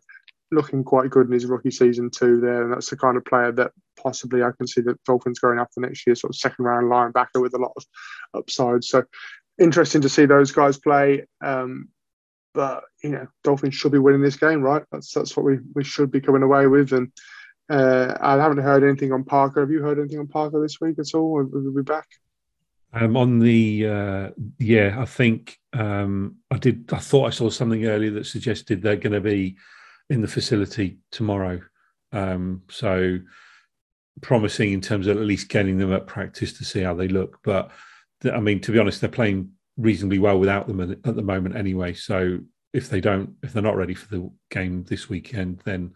looking 0.55 0.83
quite 0.83 1.09
good 1.09 1.27
in 1.27 1.33
his 1.33 1.45
rookie 1.45 1.71
season 1.71 2.09
too. 2.09 2.39
There, 2.39 2.63
and 2.63 2.73
that's 2.73 2.89
the 2.89 2.97
kind 2.97 3.17
of 3.17 3.25
player 3.25 3.51
that 3.53 3.71
possibly 4.01 4.43
I 4.43 4.51
can 4.57 4.67
see 4.67 4.81
the 4.81 4.97
Dolphins 5.05 5.39
going 5.39 5.59
after 5.59 5.81
next 5.81 6.05
year, 6.07 6.15
sort 6.15 6.31
of 6.31 6.37
second 6.37 6.65
round 6.65 6.91
linebacker 6.91 7.41
with 7.41 7.53
a 7.53 7.59
lot 7.59 7.73
of 7.75 7.85
upside. 8.33 8.83
So 8.83 9.03
interesting 9.57 10.01
to 10.01 10.09
see 10.09 10.25
those 10.25 10.51
guys 10.51 10.77
play. 10.77 11.25
Um, 11.43 11.89
but 12.53 12.83
you 13.03 13.09
know, 13.09 13.27
Dolphins 13.43 13.75
should 13.75 13.91
be 13.91 13.99
winning 13.99 14.21
this 14.21 14.37
game, 14.37 14.61
right? 14.61 14.83
That's 14.91 15.11
that's 15.11 15.35
what 15.35 15.45
we, 15.45 15.59
we 15.73 15.83
should 15.83 16.11
be 16.11 16.21
coming 16.21 16.43
away 16.43 16.67
with. 16.67 16.93
And 16.93 17.11
uh, 17.69 18.15
I 18.19 18.33
haven't 18.37 18.63
heard 18.63 18.83
anything 18.83 19.11
on 19.11 19.23
Parker. 19.23 19.59
Have 19.59 19.71
you 19.71 19.81
heard 19.81 19.99
anything 19.99 20.19
on 20.19 20.27
Parker 20.27 20.61
this 20.61 20.79
week 20.79 20.97
at 20.99 21.13
all? 21.13 21.31
Will 21.31 21.45
we 21.45 21.81
be 21.81 21.83
back? 21.83 22.07
Um, 22.93 23.17
on 23.17 23.39
the 23.39 23.87
uh, 23.87 24.29
yeah, 24.57 24.95
I 24.97 25.05
think 25.05 25.59
um, 25.73 26.37
I 26.49 26.57
did. 26.57 26.93
I 26.93 26.99
thought 26.99 27.27
I 27.27 27.31
saw 27.31 27.49
something 27.49 27.85
earlier 27.85 28.11
that 28.11 28.25
suggested 28.25 28.81
they're 28.81 28.95
going 28.95 29.13
to 29.13 29.21
be 29.21 29.57
in 30.09 30.21
the 30.21 30.27
facility 30.27 30.99
tomorrow. 31.11 31.61
Um, 32.11 32.63
so 32.69 33.19
promising 34.21 34.71
in 34.71 34.81
terms 34.81 35.07
of 35.07 35.17
at 35.17 35.23
least 35.23 35.49
getting 35.49 35.77
them 35.77 35.93
at 35.93 36.07
practice 36.07 36.53
to 36.57 36.65
see 36.65 36.81
how 36.81 36.93
they 36.93 37.07
look. 37.07 37.39
But 37.43 37.71
I 38.23 38.39
mean, 38.39 38.61
to 38.61 38.71
be 38.71 38.79
honest, 38.79 39.01
they're 39.01 39.09
playing 39.09 39.51
reasonably 39.77 40.19
well 40.19 40.39
without 40.39 40.67
them 40.67 40.79
at 40.79 41.03
the 41.03 41.21
moment 41.21 41.55
anyway. 41.55 41.93
So 41.93 42.39
if 42.73 42.89
they 42.89 43.01
don't, 43.01 43.35
if 43.43 43.53
they're 43.53 43.61
not 43.61 43.75
ready 43.75 43.93
for 43.93 44.07
the 44.07 44.31
game 44.49 44.83
this 44.83 45.09
weekend, 45.09 45.61
then 45.65 45.93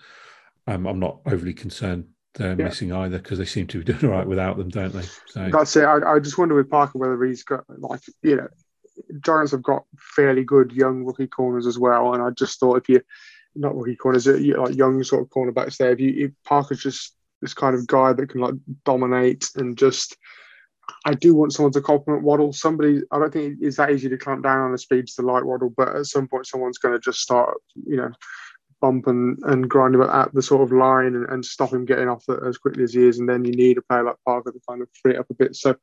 um, 0.67 0.86
I'm 0.86 1.00
not 1.00 1.19
overly 1.26 1.54
concerned 1.54 2.06
they're 2.36 2.50
yeah. 2.50 2.65
missing 2.65 2.91
either 2.93 3.17
because 3.17 3.38
they 3.38 3.45
seem 3.45 3.67
to 3.67 3.80
be 3.80 3.84
doing 3.93 4.06
all 4.06 4.17
right 4.17 4.28
without 4.28 4.58
them, 4.58 4.69
don't 4.69 4.93
they? 4.93 5.06
So 5.28 5.50
that's 5.52 5.76
it. 5.76 5.84
I, 5.84 6.15
I 6.15 6.19
just 6.19 6.38
wonder 6.38 6.56
with 6.56 6.69
Parker 6.69 6.98
whether 6.98 7.24
he's 7.24 7.43
got 7.43 7.63
like 7.67 8.02
you 8.22 8.38
know, 8.38 8.48
Giants 9.24 9.52
have 9.52 9.63
got 9.63 9.84
fairly 9.98 10.43
good 10.43 10.72
young 10.72 11.06
rookie 11.06 11.28
corners 11.28 11.67
as 11.67 11.80
well, 11.80 12.13
and 12.13 12.24
I 12.24 12.30
just 12.32 12.60
thought 12.60 12.78
if 12.78 12.89
you 12.89 13.02
not 13.55 13.75
rookie 13.75 13.95
corners, 13.95 14.27
uh, 14.27 14.39
like 14.57 14.75
young 14.75 15.03
sort 15.03 15.21
of 15.23 15.29
cornerbacks 15.29 15.77
there, 15.77 15.91
if 15.91 15.99
you 15.99 16.25
if 16.25 16.31
Parker's 16.45 16.81
just 16.81 17.15
this 17.41 17.53
kind 17.53 17.75
of 17.75 17.88
guy 17.88 18.13
that 18.13 18.29
can 18.29 18.41
like 18.41 18.55
dominate 18.85 19.49
and 19.55 19.77
just 19.77 20.17
I 21.05 21.13
do 21.13 21.35
want 21.35 21.53
someone 21.53 21.71
to 21.73 21.81
compliment 21.81 22.23
Waddle. 22.23 22.53
Somebody, 22.53 23.01
I 23.12 23.19
don't 23.19 23.31
think 23.31 23.59
it's 23.62 23.77
that 23.77 23.91
easy 23.91 24.09
to 24.09 24.17
clamp 24.17 24.43
down 24.43 24.59
on 24.59 24.71
the 24.71 24.77
speeds 24.77 25.15
to 25.15 25.21
like 25.21 25.43
Waddle, 25.43 25.73
but 25.75 25.95
at 25.95 26.05
some 26.05 26.27
point, 26.27 26.47
someone's 26.47 26.77
going 26.77 26.93
to 26.93 26.99
just 26.99 27.19
start, 27.19 27.57
you 27.85 27.97
know, 27.97 28.12
bump 28.81 29.07
and, 29.07 29.38
and 29.43 29.69
grind 29.69 29.95
at 29.95 30.33
the 30.33 30.41
sort 30.41 30.62
of 30.62 30.71
line 30.71 31.15
and, 31.15 31.29
and 31.29 31.45
stop 31.45 31.73
him 31.73 31.85
getting 31.85 32.07
off 32.07 32.23
as 32.45 32.57
quickly 32.57 32.83
as 32.83 32.93
he 32.93 33.05
is. 33.05 33.19
And 33.19 33.27
then 33.27 33.43
you 33.43 33.51
need 33.51 33.77
a 33.77 33.81
player 33.83 34.03
like 34.03 34.15
Parker 34.25 34.51
to 34.51 34.59
kind 34.67 34.81
of 34.81 34.89
free 35.01 35.13
it 35.13 35.19
up 35.19 35.29
a 35.29 35.33
bit. 35.33 35.55
So 35.55 35.75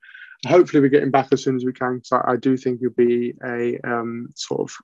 hopefully, 0.46 0.80
we 0.80 0.88
get 0.88 1.02
him 1.02 1.10
back 1.10 1.28
as 1.32 1.42
soon 1.42 1.56
as 1.56 1.64
we 1.64 1.72
can. 1.72 2.02
So 2.04 2.16
I, 2.16 2.32
I 2.32 2.36
do 2.36 2.56
think 2.56 2.80
he'll 2.80 2.90
be 2.90 3.34
a 3.44 3.78
um, 3.84 4.28
sort 4.34 4.62
of, 4.62 4.76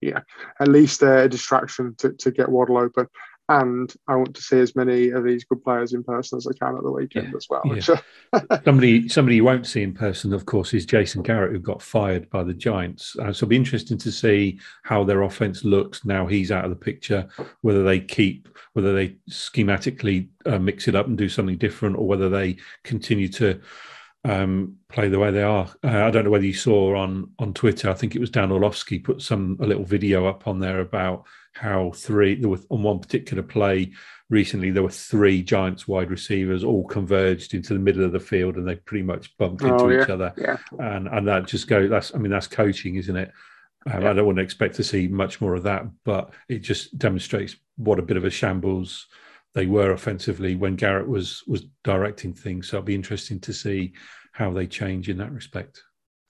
yeah, 0.00 0.20
at 0.60 0.68
least 0.68 1.02
a 1.02 1.28
distraction 1.28 1.94
to, 1.98 2.12
to 2.12 2.30
get 2.30 2.48
Waddle 2.48 2.78
open 2.78 3.06
and 3.50 3.94
I 4.06 4.16
want 4.16 4.34
to 4.34 4.42
see 4.42 4.58
as 4.58 4.76
many 4.76 5.08
of 5.08 5.24
these 5.24 5.44
good 5.44 5.64
players 5.64 5.94
in 5.94 6.04
person 6.04 6.36
as 6.36 6.46
I 6.46 6.52
can 6.52 6.76
at 6.76 6.82
the 6.82 6.90
weekend 6.90 7.28
yeah, 7.30 7.36
as 7.36 7.46
well. 7.48 7.62
Yeah. 7.64 8.60
somebody, 8.64 9.08
somebody 9.08 9.36
you 9.36 9.44
won't 9.44 9.66
see 9.66 9.82
in 9.82 9.94
person, 9.94 10.34
of 10.34 10.44
course, 10.44 10.74
is 10.74 10.84
Jason 10.84 11.22
Garrett, 11.22 11.52
who 11.52 11.58
got 11.58 11.80
fired 11.80 12.28
by 12.28 12.44
the 12.44 12.52
Giants. 12.52 13.16
Uh, 13.18 13.32
so 13.32 13.44
it'll 13.44 13.48
be 13.48 13.56
interesting 13.56 13.96
to 13.98 14.12
see 14.12 14.60
how 14.82 15.02
their 15.02 15.22
offense 15.22 15.64
looks 15.64 16.04
now 16.04 16.26
he's 16.26 16.52
out 16.52 16.64
of 16.64 16.70
the 16.70 16.76
picture. 16.76 17.26
Whether 17.62 17.84
they 17.84 18.00
keep, 18.00 18.48
whether 18.74 18.94
they 18.94 19.16
schematically 19.30 20.28
uh, 20.44 20.58
mix 20.58 20.86
it 20.86 20.94
up 20.94 21.06
and 21.06 21.16
do 21.16 21.30
something 21.30 21.56
different, 21.56 21.96
or 21.96 22.06
whether 22.06 22.28
they 22.28 22.58
continue 22.84 23.28
to 23.28 23.58
um, 24.24 24.76
play 24.88 25.08
the 25.08 25.18
way 25.18 25.30
they 25.30 25.42
are. 25.42 25.68
Uh, 25.82 26.04
I 26.04 26.10
don't 26.10 26.24
know 26.24 26.30
whether 26.30 26.44
you 26.46 26.54
saw 26.54 26.96
on 26.96 27.30
on 27.38 27.54
Twitter. 27.54 27.90
I 27.90 27.94
think 27.94 28.14
it 28.14 28.20
was 28.20 28.30
Dan 28.30 28.52
Orlovsky 28.52 28.98
put 28.98 29.22
some 29.22 29.56
a 29.60 29.66
little 29.66 29.84
video 29.84 30.26
up 30.26 30.46
on 30.46 30.58
there 30.58 30.80
about 30.80 31.24
how 31.54 31.92
three 31.94 32.34
there 32.34 32.50
were 32.50 32.60
on 32.70 32.82
one 32.82 32.98
particular 33.00 33.42
play 33.42 33.90
recently 34.30 34.70
there 34.70 34.82
were 34.82 34.90
three 34.90 35.42
Giants 35.42 35.88
wide 35.88 36.10
receivers 36.10 36.62
all 36.62 36.86
converged 36.86 37.54
into 37.54 37.72
the 37.72 37.80
middle 37.80 38.04
of 38.04 38.12
the 38.12 38.20
field 38.20 38.56
and 38.56 38.68
they 38.68 38.76
pretty 38.76 39.02
much 39.02 39.36
bumped 39.38 39.62
into 39.62 39.74
oh, 39.74 39.88
yeah, 39.88 40.02
each 40.02 40.10
other. 40.10 40.32
Yeah. 40.36 40.58
And 40.78 41.08
and 41.08 41.26
that 41.28 41.46
just 41.46 41.68
go 41.68 41.88
that's 41.88 42.14
I 42.14 42.18
mean 42.18 42.30
that's 42.30 42.46
coaching, 42.46 42.96
isn't 42.96 43.16
it? 43.16 43.32
Um, 43.90 44.02
yeah. 44.02 44.10
I 44.10 44.12
don't 44.12 44.26
want 44.26 44.36
to 44.38 44.44
expect 44.44 44.74
to 44.76 44.84
see 44.84 45.08
much 45.08 45.40
more 45.40 45.54
of 45.54 45.62
that, 45.62 45.86
but 46.04 46.32
it 46.48 46.58
just 46.58 46.98
demonstrates 46.98 47.56
what 47.76 47.98
a 47.98 48.02
bit 48.02 48.16
of 48.16 48.24
a 48.24 48.30
shambles 48.30 49.06
they 49.54 49.66
were 49.66 49.92
offensively 49.92 50.54
when 50.54 50.76
Garrett 50.76 51.08
was 51.08 51.42
was 51.46 51.64
directing 51.84 52.32
things. 52.32 52.68
So 52.68 52.76
it'll 52.76 52.86
be 52.86 52.94
interesting 52.94 53.40
to 53.40 53.52
see 53.52 53.92
how 54.32 54.52
they 54.52 54.66
change 54.66 55.08
in 55.08 55.18
that 55.18 55.32
respect. 55.32 55.82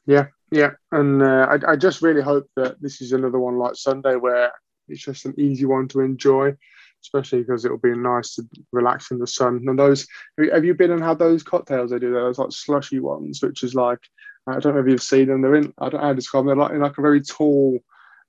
Yeah, 0.07 0.27
yeah, 0.51 0.71
and 0.93 1.23
uh, 1.23 1.47
I, 1.51 1.73
I 1.73 1.77
just 1.77 2.01
really 2.01 2.23
hope 2.23 2.47
that 2.57 2.81
this 2.81 3.01
is 3.01 3.13
another 3.13 3.39
one 3.39 3.59
like 3.59 3.75
Sunday 3.75 4.17
where 4.17 4.51
it's 4.89 5.03
just 5.03 5.27
an 5.27 5.35
easy 5.39 5.67
one 5.67 5.89
to 5.89 6.01
enjoy, 6.01 6.55
especially 7.03 7.41
because 7.41 7.65
it'll 7.65 7.77
be 7.77 7.95
nice 7.95 8.35
to 8.37 8.49
relax 8.73 9.11
in 9.11 9.19
the 9.19 9.27
sun. 9.27 9.63
And 9.67 9.79
those, 9.79 10.07
have 10.53 10.65
you 10.65 10.73
been 10.75 10.93
and 10.93 11.03
had 11.03 11.19
those 11.19 11.43
cocktails 11.43 11.91
they 11.91 11.99
do? 11.99 12.13
Those 12.13 12.39
like 12.39 12.53
slushy 12.53 13.01
ones, 13.01 13.43
which 13.43 13.63
is 13.63 13.75
like 13.75 14.01
I 14.47 14.59
don't 14.61 14.75
know 14.75 14.81
if 14.81 14.89
you've 14.89 15.03
seen 15.03 15.29
them. 15.29 15.43
They're 15.43 15.57
in 15.57 15.73
I 15.79 15.91
don't 15.91 16.01
know 16.01 16.07
how 16.07 16.09
to 16.11 16.15
describe 16.15 16.47
them. 16.47 16.57
They're 16.57 16.65
like 16.65 16.75
in 16.75 16.81
like 16.81 16.99
a 16.99 17.03
very 17.03 17.21
tall 17.21 17.79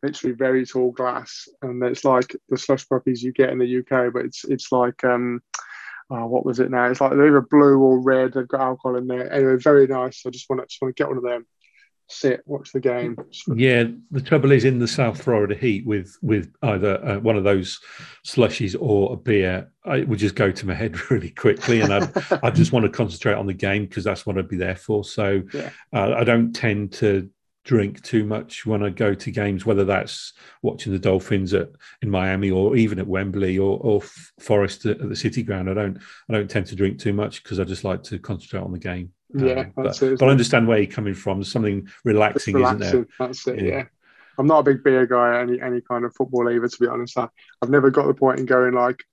literally 0.03 0.35
very 0.35 0.65
tall 0.65 0.91
glass, 0.91 1.47
and 1.61 1.83
it's 1.83 2.03
like 2.03 2.35
the 2.49 2.57
slush 2.57 2.87
puppies 2.87 3.23
you 3.23 3.31
get 3.31 3.49
in 3.49 3.59
the 3.59 3.79
UK, 3.79 4.13
but 4.13 4.25
it's 4.25 4.45
it's 4.45 4.71
like 4.71 5.03
um, 5.03 5.41
oh, 6.09 6.27
what 6.27 6.45
was 6.45 6.59
it 6.59 6.71
now? 6.71 6.85
It's 6.85 7.01
like 7.01 7.11
they're 7.11 7.27
either 7.27 7.41
blue 7.41 7.79
or 7.79 8.01
red. 8.01 8.33
They've 8.33 8.47
got 8.47 8.61
alcohol 8.61 8.97
in 8.97 9.07
there. 9.07 9.31
Anyway, 9.31 9.57
very 9.57 9.87
nice. 9.87 10.23
I 10.25 10.29
just 10.29 10.49
want 10.49 10.61
to 10.61 10.67
just 10.67 10.81
want 10.81 10.95
to 10.95 11.01
get 11.01 11.09
one 11.09 11.17
of 11.17 11.23
them 11.23 11.45
sit, 12.09 12.41
watch 12.45 12.71
the 12.71 12.79
game. 12.79 13.15
Yeah, 13.55 13.85
the 14.11 14.21
trouble 14.21 14.51
is 14.51 14.65
in 14.65 14.79
the 14.79 14.87
South 14.87 15.21
Florida 15.21 15.55
heat 15.55 15.85
with 15.85 16.17
with 16.21 16.51
either 16.63 17.03
uh, 17.05 17.19
one 17.19 17.37
of 17.37 17.43
those 17.43 17.79
slushies 18.25 18.75
or 18.79 19.13
a 19.13 19.15
beer, 19.15 19.71
it 19.85 20.07
would 20.07 20.19
just 20.19 20.35
go 20.35 20.51
to 20.51 20.67
my 20.67 20.73
head 20.73 20.99
really 21.11 21.29
quickly, 21.29 21.81
and 21.81 21.93
I 21.93 22.09
I 22.43 22.49
just 22.49 22.71
want 22.71 22.85
to 22.85 22.91
concentrate 22.91 23.35
on 23.35 23.47
the 23.47 23.53
game 23.53 23.85
because 23.85 24.03
that's 24.03 24.25
what 24.25 24.37
I'd 24.37 24.49
be 24.49 24.57
there 24.57 24.75
for. 24.75 25.03
So 25.03 25.43
yeah. 25.53 25.69
uh, 25.93 26.15
I 26.17 26.23
don't 26.23 26.53
tend 26.53 26.93
to 26.93 27.29
drink 27.65 28.01
too 28.01 28.25
much 28.25 28.65
when 28.65 28.83
I 28.83 28.89
go 28.89 29.13
to 29.13 29.31
games, 29.31 29.65
whether 29.65 29.85
that's 29.85 30.33
watching 30.61 30.91
the 30.91 30.99
Dolphins 30.99 31.53
at 31.53 31.69
in 32.01 32.09
Miami 32.09 32.51
or 32.51 32.75
even 32.75 32.99
at 32.99 33.07
Wembley 33.07 33.57
or, 33.57 33.79
or 33.81 34.01
Forest 34.39 34.85
at 34.85 35.07
the 35.07 35.15
City 35.15 35.43
Ground. 35.43 35.69
I 35.69 35.73
don't 35.73 35.97
I 36.29 36.33
don't 36.33 36.49
tend 36.49 36.67
to 36.67 36.75
drink 36.75 36.99
too 36.99 37.13
much 37.13 37.43
because 37.43 37.59
I 37.59 37.63
just 37.63 37.83
like 37.83 38.03
to 38.03 38.19
concentrate 38.19 38.61
on 38.61 38.71
the 38.71 38.79
game. 38.79 39.11
Yeah, 39.33 39.59
um, 39.59 39.73
but, 39.75 40.01
it, 40.01 40.19
but 40.19 40.27
I 40.27 40.31
understand 40.31 40.67
where 40.67 40.79
you're 40.79 40.87
coming 40.87 41.13
from. 41.13 41.39
There's 41.39 41.51
something 41.51 41.87
relaxing, 42.03 42.55
relaxing, 42.55 42.87
isn't 42.87 43.07
there? 43.19 43.27
That's 43.27 43.47
it. 43.47 43.59
Yeah. 43.59 43.65
yeah. 43.65 43.83
I'm 44.39 44.47
not 44.47 44.59
a 44.59 44.63
big 44.63 44.83
beer 44.83 45.05
guy, 45.05 45.41
any 45.41 45.61
any 45.61 45.81
kind 45.81 46.05
of 46.05 46.15
football 46.15 46.49
either. 46.49 46.67
To 46.67 46.79
be 46.79 46.87
honest, 46.87 47.17
I, 47.17 47.27
I've 47.61 47.69
never 47.69 47.91
got 47.91 48.07
the 48.07 48.13
point 48.13 48.39
in 48.39 48.45
going 48.45 48.73
like 48.73 49.03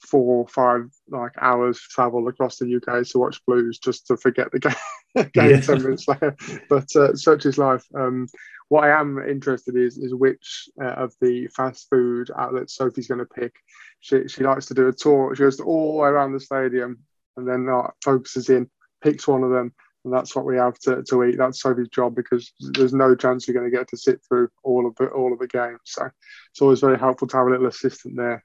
four 0.00 0.42
or 0.42 0.48
five 0.48 0.90
like 1.08 1.32
hours 1.40 1.78
travel 1.78 2.28
across 2.28 2.56
the 2.56 2.76
UK 2.76 3.06
to 3.06 3.18
watch 3.18 3.40
Blues 3.46 3.78
just 3.78 4.06
to 4.06 4.16
forget 4.16 4.50
the 4.52 4.58
game, 5.14 5.30
game 5.32 5.50
yeah. 5.50 5.60
ten 5.60 5.82
minutes 5.82 6.08
later. 6.08 6.36
But 6.68 6.94
uh, 6.96 7.14
such 7.14 7.46
is 7.46 7.58
life. 7.58 7.84
Um, 7.94 8.26
what 8.68 8.84
I 8.84 9.00
am 9.00 9.18
interested 9.18 9.76
is 9.76 9.98
is 9.98 10.14
which 10.14 10.68
uh, 10.82 10.86
of 10.86 11.14
the 11.20 11.48
fast 11.48 11.88
food 11.90 12.30
outlets 12.36 12.76
Sophie's 12.76 13.08
going 13.08 13.18
to 13.18 13.26
pick. 13.26 13.54
She 14.00 14.28
she 14.28 14.44
likes 14.44 14.66
to 14.66 14.74
do 14.74 14.88
a 14.88 14.92
tour. 14.92 15.34
She 15.34 15.42
goes 15.42 15.60
all 15.60 15.92
the 15.92 15.98
way 15.98 16.08
around 16.08 16.32
the 16.32 16.40
stadium 16.40 17.00
and 17.36 17.48
then 17.48 17.68
uh, 17.68 17.90
focuses 18.02 18.48
in 18.48 18.70
picks 19.02 19.26
one 19.26 19.42
of 19.42 19.50
them, 19.50 19.72
and 20.04 20.12
that's 20.12 20.34
what 20.34 20.46
we 20.46 20.56
have 20.56 20.78
to, 20.80 21.02
to 21.02 21.24
eat. 21.24 21.36
That's 21.36 21.60
Sophie's 21.60 21.88
job 21.88 22.14
because 22.14 22.52
there's 22.60 22.94
no 22.94 23.14
chance 23.14 23.46
you're 23.46 23.58
going 23.58 23.70
to 23.70 23.76
get 23.76 23.88
to 23.88 23.96
sit 23.96 24.20
through 24.26 24.48
all 24.62 24.86
of 24.86 24.94
the 24.96 25.06
all 25.08 25.32
of 25.32 25.38
the 25.38 25.46
games. 25.46 25.80
So 25.84 26.08
it's 26.50 26.62
always 26.62 26.80
very 26.80 26.98
helpful 26.98 27.28
to 27.28 27.36
have 27.36 27.46
a 27.46 27.50
little 27.50 27.66
assistant 27.66 28.16
there. 28.16 28.44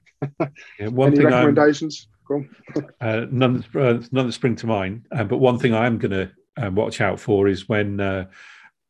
Yeah, 0.78 0.88
one 0.88 1.08
Any 1.08 1.18
thing 1.18 1.26
recommendations? 1.26 2.08
uh, 3.00 3.26
none, 3.30 3.64
uh, 3.74 4.02
none 4.10 4.26
that 4.26 4.32
spring 4.32 4.56
to 4.56 4.66
mind. 4.66 5.06
Uh, 5.12 5.24
but 5.24 5.38
one 5.38 5.58
thing 5.58 5.74
I 5.74 5.86
am 5.86 5.98
going 5.98 6.10
to 6.10 6.30
uh, 6.62 6.70
watch 6.70 7.00
out 7.00 7.20
for 7.20 7.48
is 7.48 7.68
when 7.68 8.00
uh, 8.00 8.26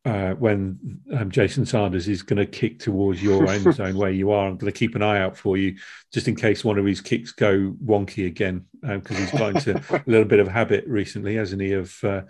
uh, 0.05 0.33
when 0.35 0.79
um, 1.13 1.29
Jason 1.29 1.65
Sanders 1.65 2.07
is 2.07 2.23
going 2.23 2.37
to 2.37 2.45
kick 2.45 2.79
towards 2.79 3.21
your 3.21 3.47
end 3.49 3.73
zone 3.73 3.97
where 3.97 4.11
you 4.11 4.31
are. 4.31 4.47
I'm 4.47 4.57
going 4.57 4.71
to 4.71 4.77
keep 4.77 4.95
an 4.95 5.03
eye 5.03 5.19
out 5.19 5.37
for 5.37 5.57
you 5.57 5.75
just 6.13 6.27
in 6.27 6.35
case 6.35 6.63
one 6.63 6.77
of 6.77 6.85
his 6.85 7.01
kicks 7.01 7.31
go 7.31 7.75
wonky 7.83 8.25
again 8.25 8.65
because 8.81 9.17
um, 9.17 9.21
he's 9.21 9.31
got 9.31 9.55
into 9.55 9.77
a 9.95 10.03
little 10.05 10.27
bit 10.27 10.39
of 10.39 10.47
habit 10.47 10.85
recently, 10.87 11.35
hasn't 11.35 11.61
he? 11.61 11.73
Of 11.73 12.01
uh, 12.03 12.21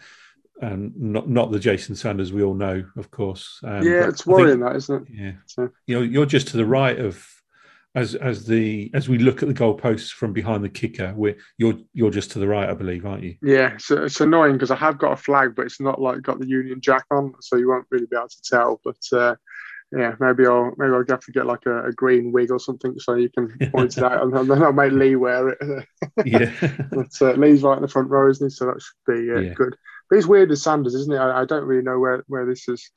um, 0.61 0.91
not 0.95 1.29
not 1.29 1.51
the 1.51 1.59
Jason 1.59 1.95
Sanders 1.95 2.33
we 2.33 2.43
all 2.43 2.53
know, 2.53 2.83
of 2.97 3.11
course. 3.11 3.59
Um, 3.63 3.83
yeah, 3.83 4.07
it's 4.07 4.25
worrying, 4.25 4.59
think, 4.59 4.71
that 4.71 4.75
isn't 4.77 5.07
it? 5.07 5.13
Yeah, 5.13 5.31
so. 5.45 5.69
you 5.85 5.95
know, 5.95 6.01
you're 6.01 6.25
just 6.25 6.47
to 6.49 6.57
the 6.57 6.65
right 6.65 6.99
of 6.99 7.25
as 7.95 8.15
as 8.15 8.45
the 8.45 8.91
as 8.93 9.09
we 9.09 9.17
look 9.17 9.41
at 9.41 9.47
the 9.47 9.55
goalposts 9.55 10.11
from 10.11 10.31
behind 10.31 10.63
the 10.63 10.69
kicker, 10.69 11.13
We're 11.15 11.37
you're 11.57 11.79
you're 11.93 12.11
just 12.11 12.31
to 12.31 12.39
the 12.39 12.47
right, 12.47 12.69
I 12.69 12.73
believe, 12.73 13.05
aren't 13.05 13.23
you? 13.23 13.35
Yeah, 13.41 13.77
so 13.77 14.03
it's 14.03 14.21
annoying 14.21 14.53
because 14.53 14.71
I 14.71 14.75
have 14.75 14.99
got 14.99 15.13
a 15.13 15.17
flag, 15.17 15.55
but 15.55 15.65
it's 15.65 15.81
not 15.81 15.99
like 15.99 16.21
got 16.21 16.39
the 16.39 16.47
Union 16.47 16.79
Jack 16.79 17.05
on, 17.11 17.33
so 17.41 17.57
you 17.57 17.69
won't 17.69 17.87
really 17.89 18.05
be 18.05 18.15
able 18.15 18.29
to 18.29 18.41
tell. 18.43 18.79
But 18.83 19.17
uh, 19.17 19.35
yeah, 19.91 20.13
maybe 20.19 20.45
I'll 20.45 20.73
maybe 20.77 20.91
I'll 20.91 21.05
have 21.07 21.21
to 21.21 21.31
get 21.31 21.45
like 21.45 21.65
a, 21.65 21.85
a 21.87 21.91
green 21.91 22.31
wig 22.31 22.51
or 22.51 22.59
something 22.59 22.99
so 22.99 23.15
you 23.15 23.29
can 23.29 23.57
point 23.71 23.97
it 23.97 24.03
out, 24.03 24.21
and 24.21 24.33
then 24.33 24.61
I'll 24.61 24.73
make 24.73 24.91
Lee 24.91 25.15
wear 25.15 25.49
it. 25.49 25.85
yeah, 26.25 26.51
but 26.91 27.21
uh, 27.21 27.31
Lee's 27.33 27.63
right 27.63 27.77
in 27.77 27.81
the 27.81 27.87
front 27.87 28.09
row, 28.09 28.29
isn't 28.29 28.45
he? 28.45 28.49
So 28.49 28.65
that 28.65 28.81
should 28.81 29.15
be 29.15 29.31
uh, 29.31 29.39
yeah. 29.39 29.53
good. 29.53 29.75
But 30.09 30.17
it's 30.17 30.27
weird 30.27 30.49
with 30.49 30.59
Sanders, 30.59 30.95
isn't 30.95 31.13
it? 31.13 31.17
I, 31.17 31.41
I 31.41 31.45
don't 31.45 31.65
really 31.65 31.83
know 31.83 31.99
where 31.99 32.23
where 32.27 32.45
this 32.45 32.65
has 32.65 32.89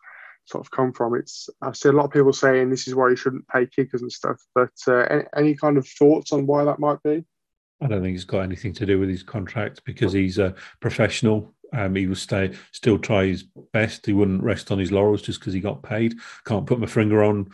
sort 0.45 0.65
of 0.65 0.71
come 0.71 0.93
from. 0.93 1.15
It's 1.15 1.49
I 1.63 1.73
see 1.73 1.89
a 1.89 1.93
lot 1.93 2.05
of 2.05 2.13
people 2.13 2.33
saying 2.33 2.71
this 2.71 2.89
is 2.89 2.95
why 2.95 3.11
you 3.11 3.17
shouldn't 3.17 3.49
pay 3.49 3.67
kickers 3.67 4.03
and 4.03 4.13
stuff. 4.13 4.41
But 4.55 4.73
uh, 4.87 5.07
any, 5.11 5.25
any, 5.37 5.55
kind 5.55 5.77
of 5.79 5.87
thoughts 5.87 6.33
on 6.33 6.47
why 6.47 6.65
that 6.65 6.79
might 6.79 7.03
be? 7.03 7.25
I 7.81 7.87
don't 7.87 8.03
think 8.03 8.15
it's 8.15 8.25
got 8.25 8.41
anything 8.41 8.75
to 8.75 8.87
do 8.87 8.99
with 8.99 9.09
his 9.09 9.23
contract 9.23 9.83
because 9.85 10.13
he's 10.13 10.39
a 10.39 10.55
professional. 10.81 11.55
Um, 11.73 11.95
he 11.95 12.07
will 12.07 12.17
stay, 12.17 12.53
still 12.73 12.99
try 12.99 13.27
his 13.27 13.45
best. 13.73 14.05
He 14.05 14.13
wouldn't 14.13 14.43
rest 14.43 14.71
on 14.71 14.79
his 14.79 14.93
laurels 14.93 15.23
just 15.23 15.41
because 15.41 15.55
he 15.55 15.61
got 15.61 15.83
paid. 15.83 16.15
Can't 16.45 16.67
put 16.67 16.81
my 16.81 16.87
finger 16.87 17.23
on 17.23 17.51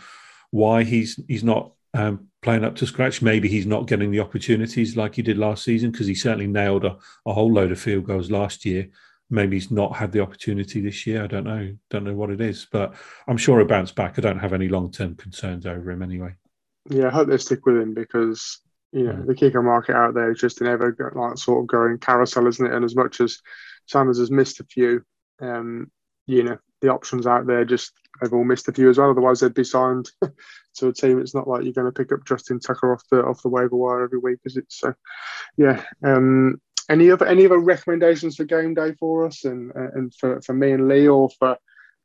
why 0.50 0.84
he's 0.84 1.20
he's 1.28 1.44
not 1.44 1.72
um, 1.94 2.28
playing 2.42 2.64
up 2.64 2.76
to 2.76 2.86
scratch. 2.86 3.22
Maybe 3.22 3.48
he's 3.48 3.66
not 3.66 3.86
getting 3.86 4.10
the 4.10 4.20
opportunities 4.20 4.96
like 4.96 5.14
he 5.14 5.22
did 5.22 5.38
last 5.38 5.64
season 5.64 5.90
because 5.90 6.06
he 6.06 6.14
certainly 6.14 6.46
nailed 6.46 6.84
a, 6.84 6.96
a 7.26 7.32
whole 7.32 7.52
load 7.52 7.72
of 7.72 7.78
field 7.78 8.04
goals 8.04 8.30
last 8.30 8.64
year 8.64 8.88
maybe 9.30 9.56
he's 9.56 9.70
not 9.70 9.96
had 9.96 10.12
the 10.12 10.20
opportunity 10.20 10.80
this 10.80 11.06
year. 11.06 11.24
I 11.24 11.26
don't 11.26 11.44
know. 11.44 11.76
Don't 11.90 12.04
know 12.04 12.14
what 12.14 12.30
it 12.30 12.40
is, 12.40 12.66
but 12.70 12.94
I'm 13.26 13.36
sure 13.36 13.58
he'll 13.58 13.68
bounce 13.68 13.92
back. 13.92 14.18
I 14.18 14.22
don't 14.22 14.38
have 14.38 14.52
any 14.52 14.68
long 14.68 14.90
term 14.90 15.14
concerns 15.14 15.66
over 15.66 15.90
him 15.90 16.02
anyway. 16.02 16.34
Yeah, 16.88 17.08
I 17.08 17.10
hope 17.10 17.28
they 17.28 17.38
stick 17.38 17.66
with 17.66 17.76
him 17.76 17.94
because 17.94 18.60
you 18.92 19.04
know 19.04 19.24
the 19.26 19.34
kicker 19.34 19.62
market 19.62 19.96
out 19.96 20.14
there 20.14 20.30
is 20.30 20.40
just 20.40 20.60
an 20.60 20.68
ever 20.68 21.12
like 21.14 21.38
sort 21.38 21.60
of 21.60 21.66
going 21.66 21.98
carousel, 21.98 22.46
isn't 22.46 22.66
it? 22.66 22.72
And 22.72 22.84
as 22.84 22.94
much 22.94 23.20
as 23.20 23.40
Sanders 23.86 24.18
has 24.18 24.30
missed 24.30 24.60
a 24.60 24.64
few, 24.64 25.02
um, 25.40 25.90
you 26.26 26.44
know 26.44 26.58
the 26.80 26.88
options 26.88 27.26
out 27.26 27.46
there 27.46 27.64
just 27.64 27.92
they've 28.20 28.32
all 28.32 28.44
missed 28.44 28.68
a 28.68 28.72
few 28.72 28.88
as 28.88 28.98
well. 28.98 29.10
Otherwise, 29.10 29.40
they'd 29.40 29.54
be 29.54 29.64
signed 29.64 30.10
to 30.76 30.88
a 30.88 30.92
team. 30.92 31.20
It's 31.20 31.34
not 31.34 31.48
like 31.48 31.64
you're 31.64 31.72
going 31.72 31.92
to 31.92 31.92
pick 31.92 32.12
up 32.12 32.24
Justin 32.26 32.60
Tucker 32.60 32.92
off 32.92 33.02
the 33.10 33.22
off 33.22 33.42
the 33.42 33.48
waiver 33.48 33.76
wire 33.76 34.02
every 34.02 34.18
week, 34.18 34.38
is 34.44 34.56
it? 34.56 34.66
So, 34.68 34.94
yeah, 35.56 35.82
um, 36.04 36.60
any 36.88 37.10
other 37.10 37.26
any 37.26 37.44
other 37.46 37.58
recommendations 37.58 38.36
for 38.36 38.44
game 38.44 38.74
day 38.74 38.92
for 38.98 39.26
us 39.26 39.44
and 39.44 39.72
and 39.74 40.14
for, 40.14 40.40
for 40.42 40.54
me 40.54 40.72
and 40.72 40.88
Lee 40.88 41.08
or 41.08 41.28
for 41.30 41.56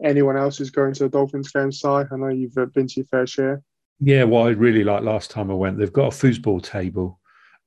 anyone 0.03 0.37
else 0.37 0.57
who's 0.57 0.71
going 0.71 0.93
to 0.93 1.03
the 1.03 1.09
Dolphins 1.09 1.51
game 1.51 1.71
side? 1.71 2.07
I 2.11 2.15
know 2.17 2.29
you've 2.29 2.57
uh, 2.57 2.65
been 2.65 2.87
to 2.87 2.93
your 2.97 3.05
fair 3.05 3.27
share. 3.27 3.61
Yeah, 3.99 4.23
what 4.23 4.47
I 4.47 4.49
really 4.51 4.83
like 4.83 5.03
last 5.03 5.29
time 5.29 5.51
I 5.51 5.53
went, 5.53 5.77
they've 5.77 5.93
got 5.93 6.13
a 6.13 6.15
foosball 6.15 6.63
table. 6.63 7.19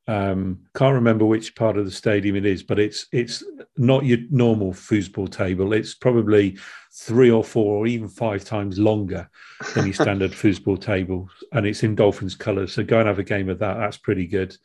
Um, 0.07 0.61
can't 0.77 0.95
remember 0.95 1.25
which 1.25 1.55
part 1.55 1.79
of 1.79 1.87
the 1.87 1.91
stadium 1.91 2.37
it 2.37 2.45
is, 2.45 2.63
but 2.63 2.79
it's 2.79 3.07
it's 3.13 3.43
not 3.77 4.05
your 4.05 4.19
normal 4.31 4.73
foosball 4.73 5.31
table. 5.31 5.73
It's 5.73 5.95
probably 5.95 6.59
three 6.93 7.31
or 7.31 7.43
four 7.43 7.77
or 7.77 7.87
even 7.87 8.09
five 8.09 8.45
times 8.45 8.79
longer 8.79 9.31
than 9.75 9.87
your 9.87 9.95
standard 9.95 10.31
foosball 10.33 10.81
table, 10.81 11.31
and 11.53 11.67
it's 11.67 11.83
in 11.83 11.95
Dolphins 11.95 12.35
colours. 12.35 12.73
So 12.75 12.83
go 12.83 12.99
and 12.99 13.09
have 13.09 13.19
a 13.19 13.25
game 13.25 13.49
of 13.49 13.61
that. 13.61 13.79
That's 13.79 13.97
pretty 13.97 14.27
good 14.27 14.57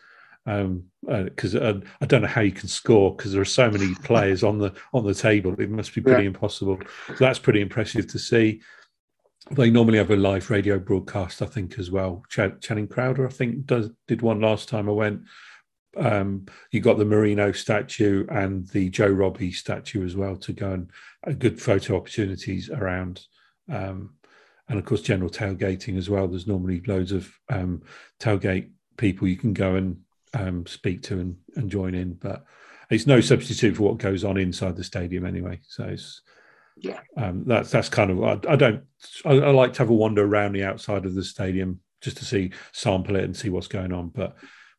because 0.49 1.55
um, 1.55 1.61
uh, 1.61 1.65
uh, 1.65 1.79
I 2.01 2.05
don't 2.05 2.23
know 2.23 2.27
how 2.27 2.41
you 2.41 2.51
can 2.51 2.67
score 2.67 3.15
because 3.15 3.33
there 3.33 3.41
are 3.41 3.45
so 3.45 3.69
many 3.69 3.93
players 4.03 4.43
on 4.43 4.57
the 4.57 4.73
on 4.93 5.05
the 5.05 5.13
table. 5.13 5.53
It 5.59 5.69
must 5.69 5.93
be 5.93 6.01
pretty 6.01 6.23
yeah. 6.23 6.27
impossible. 6.27 6.79
So 7.07 7.15
that's 7.19 7.39
pretty 7.39 7.61
impressive 7.61 8.07
to 8.07 8.19
see. 8.19 8.61
They 9.51 9.69
normally 9.69 9.97
have 9.97 10.11
a 10.11 10.15
live 10.15 10.49
radio 10.49 10.79
broadcast, 10.79 11.41
I 11.41 11.45
think, 11.45 11.79
as 11.79 11.91
well. 11.91 12.23
Ch- 12.29 12.59
Channing 12.61 12.87
Crowder, 12.87 13.27
I 13.27 13.31
think, 13.31 13.65
does 13.65 13.91
did 14.07 14.21
one 14.21 14.41
last 14.41 14.69
time 14.69 14.89
I 14.89 14.93
went. 14.93 15.21
Um, 15.97 16.45
you 16.71 16.81
got 16.81 16.97
the 16.97 17.05
Marino 17.05 17.51
statue 17.51 18.25
and 18.29 18.67
the 18.69 18.89
Joe 18.89 19.07
Robbie 19.07 19.51
statue 19.51 20.05
as 20.05 20.15
well 20.15 20.35
to 20.37 20.53
go 20.53 20.71
and 20.71 20.91
uh, 21.25 21.31
good 21.31 21.59
photo 21.59 21.95
opportunities 21.95 22.69
around. 22.69 23.25
Um, 23.71 24.15
and 24.67 24.77
of 24.77 24.85
course, 24.85 25.01
general 25.01 25.31
tailgating 25.31 25.97
as 25.97 26.09
well. 26.09 26.27
There's 26.27 26.47
normally 26.47 26.81
loads 26.85 27.11
of 27.11 27.31
um, 27.49 27.81
tailgate 28.19 28.69
people 28.97 29.27
you 29.27 29.37
can 29.37 29.53
go 29.53 29.75
and 29.75 29.97
um, 30.33 30.65
speak 30.65 31.03
to 31.03 31.19
and, 31.19 31.37
and 31.55 31.69
join 31.69 31.95
in. 31.95 32.13
But 32.13 32.45
it's 32.89 33.07
no 33.07 33.21
substitute 33.21 33.77
for 33.77 33.83
what 33.83 33.97
goes 33.97 34.23
on 34.23 34.37
inside 34.37 34.75
the 34.75 34.83
stadium 34.83 35.25
anyway. 35.25 35.59
So 35.67 35.85
it's 35.85 36.21
yeah, 36.77 36.99
um, 37.17 37.43
that's 37.45 37.71
that's 37.71 37.89
kind 37.89 38.11
of 38.11 38.23
I, 38.23 38.51
I 38.51 38.55
don't 38.55 38.83
I, 39.25 39.31
I, 39.31 39.51
like 39.51 39.73
to 39.73 39.79
have 39.79 39.89
a 39.89 39.93
wander 39.93 40.23
around 40.23 40.53
the 40.53 40.63
outside 40.63 41.05
of 41.05 41.13
the 41.13 41.23
stadium 41.23 41.81
just 42.01 42.17
to 42.17 42.25
see 42.25 42.51
sample 42.71 43.15
it 43.15 43.25
and 43.25 43.35
see 43.35 43.49
what's 43.49 43.67
going 43.67 43.91
on. 43.91 44.09
But 44.09 44.35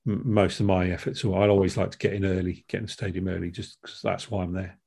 m- 0.07 0.23
most 0.25 0.61
of 0.61 0.67
my 0.67 0.91
efforts, 0.91 1.25
or 1.25 1.43
I 1.43 1.49
always 1.49 1.77
like 1.77 1.91
to 1.91 1.99
get 1.99 2.15
in 2.15 2.25
early, 2.25 2.65
get 2.69 2.79
in 2.79 2.87
the 2.87 2.93
stadium 2.93 3.29
early, 3.29 3.51
just 3.51 3.81
because 3.83 4.01
that's 4.03 4.31
why 4.31 4.43
I'm 4.43 4.53
there. 4.53 4.79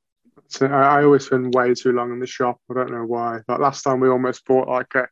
So 0.47 0.67
I, 0.67 0.99
I 0.99 1.03
always 1.03 1.25
spend 1.25 1.53
way 1.53 1.73
too 1.73 1.91
long 1.91 2.11
in 2.11 2.19
the 2.19 2.27
shop. 2.27 2.59
I 2.69 2.73
don't 2.73 2.91
know 2.91 3.05
why. 3.05 3.39
Like 3.47 3.59
last 3.59 3.83
time, 3.83 3.99
we 3.99 4.09
almost 4.09 4.45
bought 4.45 4.67
like 4.67 4.93
a, 4.95 5.07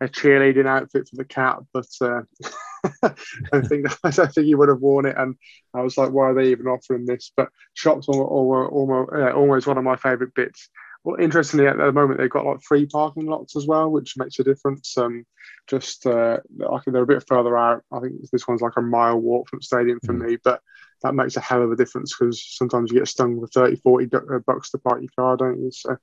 a 0.00 0.08
cheerleading 0.08 0.66
outfit 0.66 1.08
for 1.08 1.16
the 1.16 1.24
cat, 1.24 1.58
but. 1.72 1.86
Uh, 2.00 2.22
I 3.52 3.60
think 3.62 3.86
I 4.04 4.10
think 4.10 4.46
he 4.46 4.54
would 4.54 4.68
have 4.68 4.80
worn 4.80 5.06
it, 5.06 5.16
and 5.16 5.36
I 5.74 5.80
was 5.80 5.96
like, 5.96 6.10
why 6.10 6.26
are 6.26 6.34
they 6.34 6.50
even 6.50 6.66
offering 6.66 7.06
this? 7.06 7.32
But 7.36 7.48
shops 7.74 8.08
are 8.08 8.12
almost 8.12 9.12
always 9.34 9.66
one 9.66 9.78
of 9.78 9.84
my 9.84 9.96
favourite 9.96 10.34
bits. 10.34 10.68
Well, 11.04 11.20
interestingly, 11.20 11.66
at 11.66 11.76
the 11.76 11.92
moment 11.92 12.18
they've 12.18 12.30
got 12.30 12.46
like 12.46 12.62
free 12.62 12.86
parking 12.86 13.26
lots 13.26 13.56
as 13.56 13.66
well, 13.66 13.90
which 13.90 14.14
makes 14.16 14.38
a 14.38 14.44
difference. 14.44 14.96
Um, 14.96 15.24
just 15.66 16.06
uh, 16.06 16.38
I 16.70 16.78
think 16.78 16.92
they're 16.92 17.02
a 17.02 17.06
bit 17.06 17.24
further 17.28 17.56
out. 17.56 17.82
I 17.92 18.00
think 18.00 18.14
this 18.30 18.48
one's 18.48 18.62
like 18.62 18.76
a 18.76 18.82
mile 18.82 19.18
walk 19.18 19.48
from 19.48 19.58
the 19.58 19.64
stadium 19.64 20.00
for 20.04 20.14
mm. 20.14 20.26
me, 20.26 20.38
but 20.42 20.60
that 21.04 21.14
makes 21.14 21.36
a 21.36 21.40
hell 21.40 21.62
of 21.62 21.70
a 21.70 21.76
difference 21.76 22.16
because 22.18 22.42
sometimes 22.42 22.90
you 22.90 22.98
get 22.98 23.06
stung 23.06 23.36
with 23.36 23.52
30, 23.52 23.76
40 23.76 24.10
uh, 24.14 24.38
bucks 24.46 24.70
to 24.70 24.78
park 24.78 25.02
your 25.02 25.10
car, 25.14 25.36
don't 25.36 25.62
you? 25.62 25.70
So, 25.70 25.96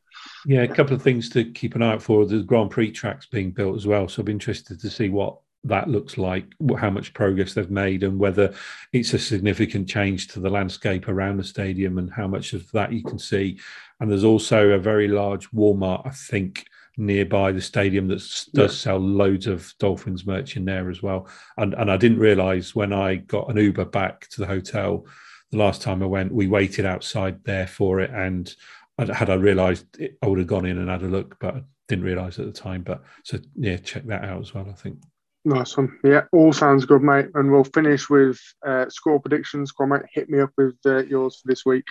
yeah, 0.45 0.61
a 0.61 0.67
couple 0.67 0.95
of 0.95 1.01
things 1.01 1.27
to 1.31 1.43
keep 1.43 1.75
an 1.75 1.81
eye 1.81 1.93
out 1.93 2.03
for. 2.03 2.25
The 2.25 2.43
Grand 2.43 2.69
Prix 2.69 2.91
tracks 2.91 3.25
being 3.25 3.49
built 3.51 3.75
as 3.75 3.87
well. 3.87 4.07
So 4.07 4.21
be 4.21 4.31
interested 4.31 4.79
to 4.79 4.89
see 4.91 5.09
what 5.09 5.39
that 5.63 5.89
looks 5.89 6.19
like, 6.19 6.45
how 6.77 6.91
much 6.91 7.13
progress 7.15 7.55
they've 7.55 7.71
made, 7.71 8.03
and 8.03 8.19
whether 8.19 8.53
it's 8.93 9.13
a 9.13 9.19
significant 9.19 9.89
change 9.89 10.27
to 10.29 10.39
the 10.39 10.49
landscape 10.49 11.07
around 11.07 11.37
the 11.37 11.43
stadium 11.43 11.97
and 11.97 12.11
how 12.11 12.27
much 12.27 12.53
of 12.53 12.69
that 12.71 12.93
you 12.93 13.03
can 13.03 13.17
see. 13.17 13.59
And 13.99 14.09
there's 14.09 14.23
also 14.23 14.69
a 14.69 14.79
very 14.79 15.07
large 15.07 15.49
Walmart, 15.49 16.05
I 16.05 16.11
think, 16.11 16.65
nearby 17.01 17.51
the 17.51 17.61
stadium 17.61 18.07
that 18.07 18.19
does 18.19 18.53
yeah. 18.53 18.67
sell 18.67 18.99
loads 18.99 19.47
of 19.47 19.73
Dolphins 19.79 20.25
merch 20.25 20.55
in 20.55 20.65
there 20.65 20.89
as 20.89 21.01
well. 21.01 21.27
And 21.57 21.73
and 21.73 21.91
I 21.91 21.97
didn't 21.97 22.19
realize 22.19 22.75
when 22.75 22.93
I 22.93 23.15
got 23.15 23.49
an 23.49 23.57
Uber 23.57 23.85
back 23.85 24.27
to 24.29 24.41
the 24.41 24.47
hotel 24.47 25.05
the 25.51 25.57
last 25.57 25.81
time 25.81 26.01
I 26.01 26.05
went, 26.05 26.31
we 26.31 26.47
waited 26.47 26.85
outside 26.85 27.43
there 27.43 27.67
for 27.67 27.99
it. 27.99 28.11
And 28.11 28.53
had 28.97 29.29
I 29.29 29.33
realized 29.33 29.99
it, 29.99 30.17
I 30.21 30.27
would 30.27 30.39
have 30.39 30.47
gone 30.47 30.65
in 30.65 30.77
and 30.77 30.89
had 30.89 31.01
a 31.01 31.07
look, 31.07 31.37
but 31.39 31.55
I 31.55 31.63
didn't 31.87 32.05
realize 32.05 32.39
at 32.39 32.45
the 32.45 32.51
time. 32.51 32.83
But 32.83 33.03
so 33.23 33.39
yeah, 33.55 33.77
check 33.77 34.05
that 34.05 34.23
out 34.23 34.41
as 34.41 34.53
well. 34.53 34.67
I 34.69 34.73
think. 34.73 34.99
Nice 35.43 35.75
one. 35.75 35.97
Yeah, 36.03 36.25
all 36.31 36.53
sounds 36.53 36.85
good, 36.85 37.01
mate. 37.01 37.29
And 37.33 37.51
we'll 37.51 37.63
finish 37.63 38.09
with 38.09 38.39
uh, 38.65 38.87
score 38.89 39.19
predictions. 39.19 39.71
Come 39.71 39.89
mate, 39.89 40.03
hit 40.13 40.29
me 40.29 40.39
up 40.39 40.51
with 40.55 40.77
uh, 40.85 40.99
yours 41.03 41.41
for 41.41 41.47
this 41.47 41.65
week. 41.65 41.87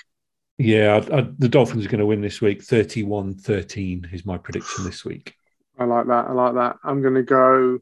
Yeah, 0.60 1.00
I, 1.10 1.20
I, 1.20 1.26
the 1.38 1.48
Dolphins 1.48 1.86
are 1.86 1.88
going 1.88 2.00
to 2.00 2.06
win 2.06 2.20
this 2.20 2.42
week. 2.42 2.62
31 2.62 3.34
13 3.34 4.10
is 4.12 4.26
my 4.26 4.36
prediction 4.36 4.84
this 4.84 5.06
week. 5.06 5.34
I 5.78 5.84
like 5.84 6.06
that. 6.08 6.26
I 6.26 6.32
like 6.32 6.52
that. 6.52 6.76
I'm 6.84 7.00
going 7.00 7.14
to 7.14 7.22
go 7.22 7.78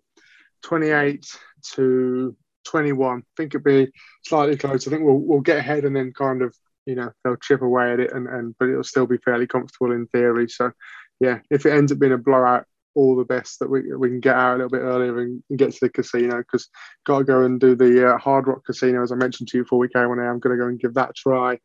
28 0.62 1.26
to 1.74 2.36
21. 2.66 3.18
I 3.18 3.22
think 3.36 3.52
it'll 3.52 3.64
be 3.64 3.90
slightly 4.24 4.56
close. 4.56 4.86
I 4.86 4.90
think 4.90 5.02
we'll, 5.02 5.18
we'll 5.18 5.40
get 5.40 5.58
ahead 5.58 5.86
and 5.86 5.96
then 5.96 6.12
kind 6.12 6.40
of, 6.40 6.54
you 6.86 6.94
know, 6.94 7.10
they'll 7.24 7.34
chip 7.34 7.62
away 7.62 7.92
at 7.92 7.98
it, 7.98 8.12
and, 8.12 8.28
and 8.28 8.54
but 8.60 8.68
it'll 8.68 8.84
still 8.84 9.08
be 9.08 9.18
fairly 9.24 9.48
comfortable 9.48 9.90
in 9.90 10.06
theory. 10.06 10.48
So, 10.48 10.70
yeah, 11.18 11.40
if 11.50 11.66
it 11.66 11.72
ends 11.72 11.90
up 11.90 11.98
being 11.98 12.12
a 12.12 12.18
blowout, 12.18 12.64
all 12.94 13.16
the 13.16 13.24
best 13.24 13.58
that 13.58 13.68
we, 13.68 13.92
we 13.96 14.08
can 14.08 14.20
get 14.20 14.36
out 14.36 14.52
a 14.52 14.56
little 14.58 14.70
bit 14.70 14.82
earlier 14.82 15.18
and, 15.18 15.42
get 15.56 15.72
to 15.72 15.78
the 15.80 15.88
casino 15.88 16.38
because 16.38 16.68
got 17.04 17.18
to 17.18 17.24
go 17.24 17.42
and 17.42 17.58
do 17.58 17.74
the 17.74 18.14
uh, 18.14 18.18
Hard 18.18 18.46
Rock 18.46 18.64
Casino 18.64 19.02
as 19.02 19.10
I 19.10 19.16
mentioned 19.16 19.48
to 19.48 19.58
you 19.58 19.64
before 19.64 19.80
we 19.80 19.88
came 19.88 20.08
on. 20.08 20.20
I'm 20.20 20.38
going 20.38 20.56
to 20.56 20.62
go 20.62 20.68
and 20.68 20.78
give 20.78 20.94
that 20.94 21.10
a 21.10 21.12
try 21.12 21.58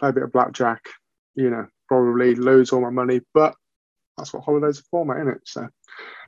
play 0.00 0.08
a 0.08 0.12
bit 0.12 0.22
of 0.22 0.32
blackjack, 0.32 0.80
you 1.34 1.50
know, 1.50 1.66
probably 1.88 2.34
lose 2.34 2.72
all 2.72 2.80
my 2.80 2.90
money, 2.90 3.20
but 3.34 3.54
that's 4.16 4.32
what 4.32 4.44
holidays 4.44 4.80
are 4.80 4.84
for, 4.90 5.04
mate, 5.04 5.20
isn't 5.20 5.28
it? 5.28 5.40
So, 5.44 5.68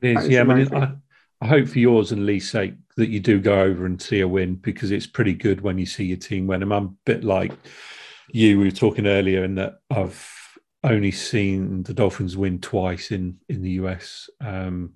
it 0.03 0.19
is, 0.19 0.29
yeah. 0.29 0.41
I 0.41 0.45
mean, 0.45 0.75
I, 0.75 0.93
I, 1.41 1.47
hope 1.47 1.69
for 1.69 1.79
yours 1.79 2.13
and 2.13 2.27
Lee's 2.27 2.51
sake 2.51 2.75
that 2.97 3.09
you 3.09 3.21
do 3.21 3.41
go 3.41 3.61
over 3.61 3.87
and 3.87 4.01
see 4.01 4.21
a 4.21 4.29
win 4.29 4.57
because 4.57 4.91
it's 4.91 5.07
pretty 5.07 5.35
good 5.35 5.61
when 5.61 5.79
you 5.79 5.87
see 5.87 6.05
your 6.05 6.17
team 6.17 6.47
win. 6.47 6.63
I'm 6.63 6.73
a 6.73 6.89
bit 7.05 7.25
like 7.25 7.53
you. 8.31 8.59
We 8.59 8.67
were 8.67 8.71
talking 8.71 9.07
earlier, 9.07 9.45
in 9.45 9.57
that 9.57 9.81
I've 9.91 10.29
only 10.85 11.11
seen 11.11 11.83
the 11.85 11.95
Dolphins 11.95 12.37
win 12.37 12.61
twice 12.61 13.11
in 13.11 13.39
in 13.49 13.63
the 13.63 13.71
US, 13.73 14.29
um, 14.41 14.95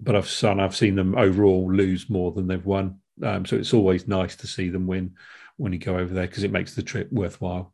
but 0.00 0.16
I've 0.16 0.28
seen 0.28 0.60
I've 0.60 0.76
seen 0.76 0.94
them 0.94 1.16
overall 1.16 1.72
lose 1.72 2.10
more 2.10 2.32
than 2.32 2.46
they've 2.46 2.64
won. 2.64 2.98
Um, 3.22 3.46
so 3.46 3.56
it's 3.56 3.74
always 3.74 4.08
nice 4.08 4.36
to 4.36 4.46
see 4.46 4.68
them 4.68 4.86
win 4.86 5.14
when 5.56 5.72
you 5.72 5.78
go 5.78 5.96
over 5.96 6.12
there 6.12 6.26
because 6.26 6.44
it 6.44 6.50
makes 6.50 6.74
the 6.74 6.82
trip 6.82 7.12
worthwhile. 7.12 7.72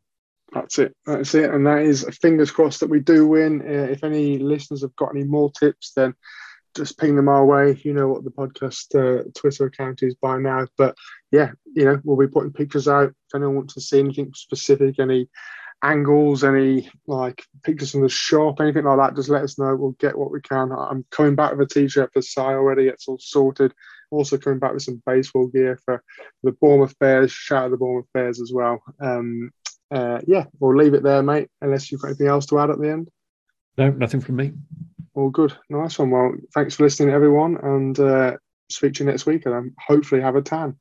That's 0.53 0.79
it. 0.79 0.95
That's 1.05 1.35
it. 1.35 1.53
And 1.53 1.65
that 1.67 1.83
is 1.83 2.05
fingers 2.21 2.51
crossed 2.51 2.79
that 2.79 2.89
we 2.89 2.99
do 2.99 3.27
win. 3.27 3.61
Uh, 3.61 3.91
if 3.91 4.03
any 4.03 4.39
listeners 4.39 4.81
have 4.81 4.95
got 4.95 5.15
any 5.15 5.23
more 5.23 5.51
tips, 5.51 5.91
then 5.95 6.15
just 6.75 6.97
ping 6.97 7.15
them 7.15 7.29
our 7.29 7.45
way. 7.45 7.79
You 7.83 7.93
know 7.93 8.07
what 8.07 8.23
the 8.23 8.31
podcast 8.31 8.95
uh, 8.95 9.23
Twitter 9.35 9.65
account 9.65 10.01
is 10.01 10.15
by 10.15 10.37
now. 10.37 10.67
But 10.77 10.95
yeah, 11.31 11.51
you 11.75 11.85
know, 11.85 11.99
we'll 12.03 12.17
be 12.17 12.31
putting 12.31 12.53
pictures 12.53 12.87
out. 12.87 13.09
If 13.09 13.35
anyone 13.35 13.55
wants 13.55 13.75
to 13.75 13.81
see 13.81 13.99
anything 13.99 14.31
specific, 14.33 14.99
any 14.99 15.29
angles, 15.83 16.43
any 16.43 16.89
like 17.07 17.43
pictures 17.63 17.91
from 17.91 18.01
the 18.01 18.09
shop, 18.09 18.59
anything 18.59 18.85
like 18.85 18.97
that, 18.97 19.15
just 19.15 19.29
let 19.29 19.43
us 19.43 19.57
know. 19.57 19.75
We'll 19.75 19.91
get 19.91 20.17
what 20.17 20.31
we 20.31 20.41
can. 20.41 20.71
I'm 20.71 21.05
coming 21.11 21.35
back 21.35 21.51
with 21.51 21.71
a 21.71 21.73
t-shirt 21.73 22.11
for 22.13 22.21
Sai 22.21 22.53
already. 22.53 22.87
It's 22.87 23.07
all 23.07 23.19
sorted. 23.19 23.73
Also 24.11 24.37
coming 24.37 24.59
back 24.59 24.73
with 24.73 24.81
some 24.81 25.01
baseball 25.05 25.47
gear 25.47 25.79
for 25.85 26.03
the 26.43 26.51
Bournemouth 26.53 26.97
Bears. 26.99 27.31
Shout 27.31 27.65
out 27.65 27.71
the 27.71 27.77
Bournemouth 27.77 28.09
Bears 28.13 28.41
as 28.41 28.51
well. 28.51 28.81
Um, 28.99 29.51
uh, 29.91 30.19
yeah, 30.27 30.45
we'll 30.59 30.75
leave 30.75 30.93
it 30.93 31.03
there, 31.03 31.23
mate, 31.23 31.49
unless 31.61 31.91
you've 31.91 32.01
got 32.01 32.09
anything 32.09 32.27
else 32.27 32.45
to 32.47 32.59
add 32.59 32.69
at 32.69 32.79
the 32.79 32.89
end. 32.89 33.09
No, 33.77 33.89
nothing 33.91 34.21
from 34.21 34.35
me. 34.35 34.53
All 35.13 35.29
good. 35.29 35.53
Nice 35.69 35.97
one. 35.97 36.11
Well, 36.11 36.33
thanks 36.53 36.75
for 36.75 36.83
listening, 36.83 37.13
everyone, 37.13 37.57
and 37.61 37.99
uh, 37.99 38.37
speak 38.69 38.93
to 38.95 39.03
you 39.03 39.09
next 39.09 39.25
week, 39.25 39.45
and 39.45 39.55
um, 39.55 39.75
hopefully 39.79 40.21
have 40.21 40.35
a 40.35 40.41
tan. 40.41 40.77